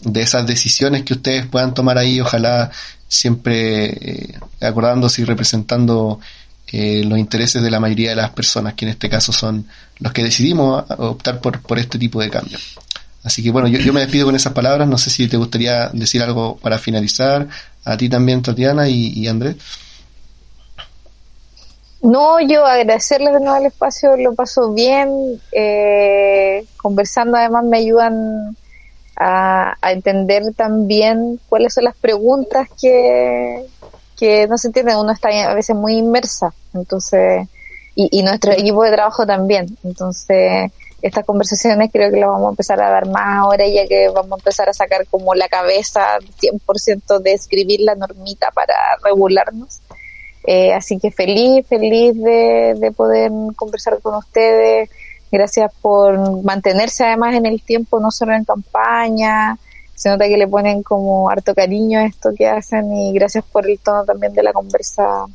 de 0.00 0.20
esas 0.20 0.46
decisiones 0.46 1.02
que 1.02 1.14
ustedes 1.14 1.46
puedan 1.46 1.74
tomar 1.74 1.98
ahí. 1.98 2.20
Ojalá 2.20 2.70
siempre 3.08 3.84
eh, 3.86 4.38
acordándose 4.60 5.22
y 5.22 5.24
representando 5.24 6.20
eh, 6.76 7.04
los 7.04 7.20
intereses 7.20 7.62
de 7.62 7.70
la 7.70 7.78
mayoría 7.78 8.10
de 8.10 8.16
las 8.16 8.30
personas, 8.30 8.74
que 8.74 8.84
en 8.84 8.90
este 8.90 9.08
caso 9.08 9.30
son 9.30 9.64
los 10.00 10.12
que 10.12 10.24
decidimos 10.24 10.84
optar 10.98 11.40
por, 11.40 11.62
por 11.62 11.78
este 11.78 11.98
tipo 12.00 12.20
de 12.20 12.30
cambio. 12.30 12.58
Así 13.22 13.44
que 13.44 13.52
bueno, 13.52 13.68
yo, 13.68 13.92
me 13.92 14.00
despido 14.00 14.26
con 14.26 14.34
esas 14.34 14.52
palabras. 14.52 14.88
No 14.88 14.98
sé 14.98 15.08
si 15.08 15.28
te 15.28 15.36
gustaría 15.36 15.88
decir 15.92 16.20
algo 16.20 16.56
para 16.56 16.78
finalizar. 16.78 17.46
A 17.84 17.96
ti 17.96 18.08
también, 18.08 18.42
Tatiana 18.42 18.88
y, 18.88 19.26
Andrés. 19.28 19.56
No, 22.02 22.40
yo 22.40 22.66
agradecerles 22.66 23.34
de 23.34 23.40
nuevo 23.40 23.56
el 23.56 23.66
espacio, 23.66 24.16
lo 24.16 24.34
paso 24.34 24.74
bien. 24.74 25.40
Eh, 25.52 26.66
conversando 26.76 27.36
además 27.36 27.64
me 27.64 27.78
ayudan 27.78 28.56
a, 29.16 29.76
entender 29.82 30.42
también 30.56 31.40
cuáles 31.48 31.74
son 31.74 31.84
las 31.84 31.96
preguntas 31.96 32.68
que, 32.80 33.64
que 34.18 34.46
no 34.46 34.58
se 34.58 34.68
entienden, 34.68 34.96
uno 34.96 35.12
está 35.12 35.28
a 35.28 35.54
veces 35.54 35.76
muy 35.76 35.96
inmersa, 35.96 36.52
entonces, 36.72 37.46
y, 37.94 38.22
nuestro 38.22 38.52
equipo 38.52 38.82
de 38.82 38.92
trabajo 38.92 39.26
también, 39.26 39.76
entonces, 39.84 40.72
estas 41.02 41.24
conversaciones 41.24 41.90
creo 41.92 42.10
que 42.10 42.18
las 42.18 42.30
vamos 42.30 42.46
a 42.46 42.50
empezar 42.50 42.80
a 42.80 42.90
dar 42.90 43.06
más 43.06 43.38
ahora, 43.38 43.66
ya 43.68 43.86
que 43.86 44.08
vamos 44.08 44.32
a 44.32 44.40
empezar 44.40 44.68
a 44.68 44.72
sacar 44.72 45.06
como 45.08 45.34
la 45.34 45.48
cabeza 45.48 46.18
100% 46.40 47.20
de 47.20 47.32
escribir 47.32 47.80
la 47.80 47.94
normita 47.94 48.50
para 48.52 48.74
regularnos. 49.02 49.80
Eh, 50.46 50.72
así 50.72 50.98
que 50.98 51.10
feliz, 51.10 51.66
feliz 51.66 52.14
de, 52.16 52.74
de 52.78 52.92
poder 52.92 53.30
conversar 53.56 54.00
con 54.00 54.14
ustedes, 54.14 54.88
Gracias 55.34 55.72
por 55.82 56.44
mantenerse 56.44 57.04
además 57.04 57.34
en 57.34 57.44
el 57.44 57.60
tiempo, 57.60 57.98
no 57.98 58.12
solo 58.12 58.34
en 58.34 58.44
campaña. 58.44 59.58
Se 59.94 60.08
nota 60.08 60.26
que 60.26 60.36
le 60.36 60.48
ponen 60.48 60.82
como 60.82 61.30
harto 61.30 61.54
cariño 61.54 62.00
a 62.00 62.06
esto 62.06 62.30
que 62.36 62.48
hacen 62.48 62.92
y 62.92 63.12
gracias 63.12 63.44
por 63.44 63.68
el 63.68 63.78
tono 63.78 64.04
también 64.04 64.32
de 64.34 64.42
la 64.42 64.52
conversa 64.52 65.26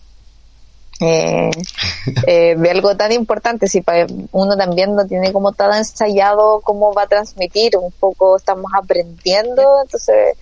eh, 0.99 1.49
eh, 2.27 2.55
de 2.57 2.71
algo 2.71 2.95
tan 2.95 3.11
importante. 3.11 3.67
Si 3.67 3.83
uno 4.31 4.57
también 4.57 4.95
no 4.95 5.05
tiene 5.05 5.31
como 5.31 5.53
todo 5.53 5.73
ensayado 5.73 6.61
cómo 6.61 6.93
va 6.93 7.03
a 7.03 7.07
transmitir, 7.07 7.77
un 7.77 7.91
poco 7.91 8.37
estamos 8.37 8.71
aprendiendo, 8.75 9.63
entonces 9.83 10.35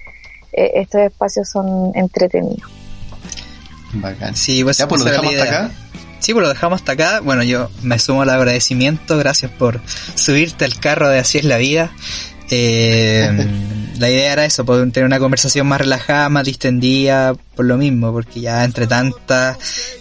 eh, 0.52 0.72
estos 0.76 1.02
espacios 1.02 1.50
son 1.50 1.92
entretenidos. 1.96 2.70
Bacán. 3.94 4.36
Sí, 4.36 4.64
pues, 4.64 4.78
ya, 4.78 4.88
pues 4.88 5.02
lo 5.02 5.10
dejamos 5.10 5.34
hasta 5.34 5.44
acá. 5.44 5.72
Sí, 6.20 6.34
pues 6.34 6.44
lo 6.44 6.50
dejamos 6.50 6.82
hasta 6.82 6.92
acá. 6.94 7.20
Bueno, 7.22 7.44
yo 7.44 7.70
me 7.84 8.00
sumo 8.00 8.24
al 8.24 8.30
agradecimiento. 8.30 9.18
Gracias 9.18 9.52
por 9.52 9.80
subirte 10.16 10.66
al 10.66 10.80
carro 10.80 11.10
de 11.10 11.20
Así 11.20 11.38
es 11.38 11.46
la 11.46 11.58
vida. 11.58 11.92
Eh, 12.50 13.30
la 14.00 14.10
idea 14.10 14.34
era 14.34 14.46
eso, 14.46 14.66
poder 14.66 14.92
tener 14.92 15.06
una 15.06 15.20
conversación 15.20 15.68
más 15.68 15.82
relajada, 15.82 16.30
más 16.30 16.46
distendida, 16.46 17.34
por 17.56 17.66
lo 17.66 17.78
mismo, 17.78 18.12
porque 18.12 18.42
ya 18.42 18.64
entre 18.64 18.88
tanta, 18.88 19.58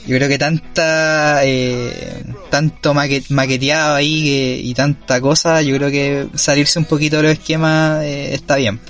yo 0.06 0.16
creo 0.16 0.28
que 0.28 0.38
tanta, 0.38 1.40
eh, 1.44 2.24
tanto 2.50 2.94
maqueteado 2.94 3.94
ahí 3.94 4.60
y 4.62 4.74
tanta 4.74 5.20
cosa, 5.20 5.62
yo 5.62 5.76
creo 5.76 5.90
que 5.90 6.28
salirse 6.34 6.78
un 6.78 6.84
poquito 6.84 7.16
de 7.16 7.22
los 7.24 7.32
esquemas 7.32 8.02
eh, 8.02 8.34
está 8.34 8.56
bien. 8.56 8.80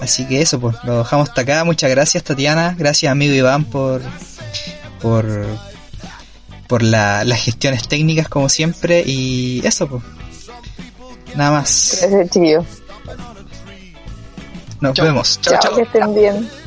Así 0.00 0.24
que 0.26 0.42
eso, 0.42 0.58
pues 0.58 0.76
lo 0.84 0.98
dejamos 0.98 1.28
hasta 1.28 1.42
acá. 1.42 1.64
Muchas 1.64 1.90
gracias, 1.90 2.24
Tatiana. 2.24 2.74
Gracias, 2.76 3.12
amigo 3.12 3.34
Iván, 3.34 3.64
por, 3.66 4.02
por, 5.00 5.46
por 6.66 6.82
la, 6.82 7.24
las 7.24 7.40
gestiones 7.40 7.86
técnicas 7.86 8.28
como 8.28 8.48
siempre 8.48 9.04
y 9.06 9.64
eso 9.64 9.86
pues. 9.86 10.02
Nada 11.34 11.50
más. 11.50 11.98
Gracias, 12.00 12.30
tío. 12.30 12.64
Nos 14.80 14.94
vemos. 14.94 15.40
Chao, 15.40 15.58
chao. 15.60 15.76
Que 15.76 15.82
estén 15.82 16.14
bien. 16.14 16.61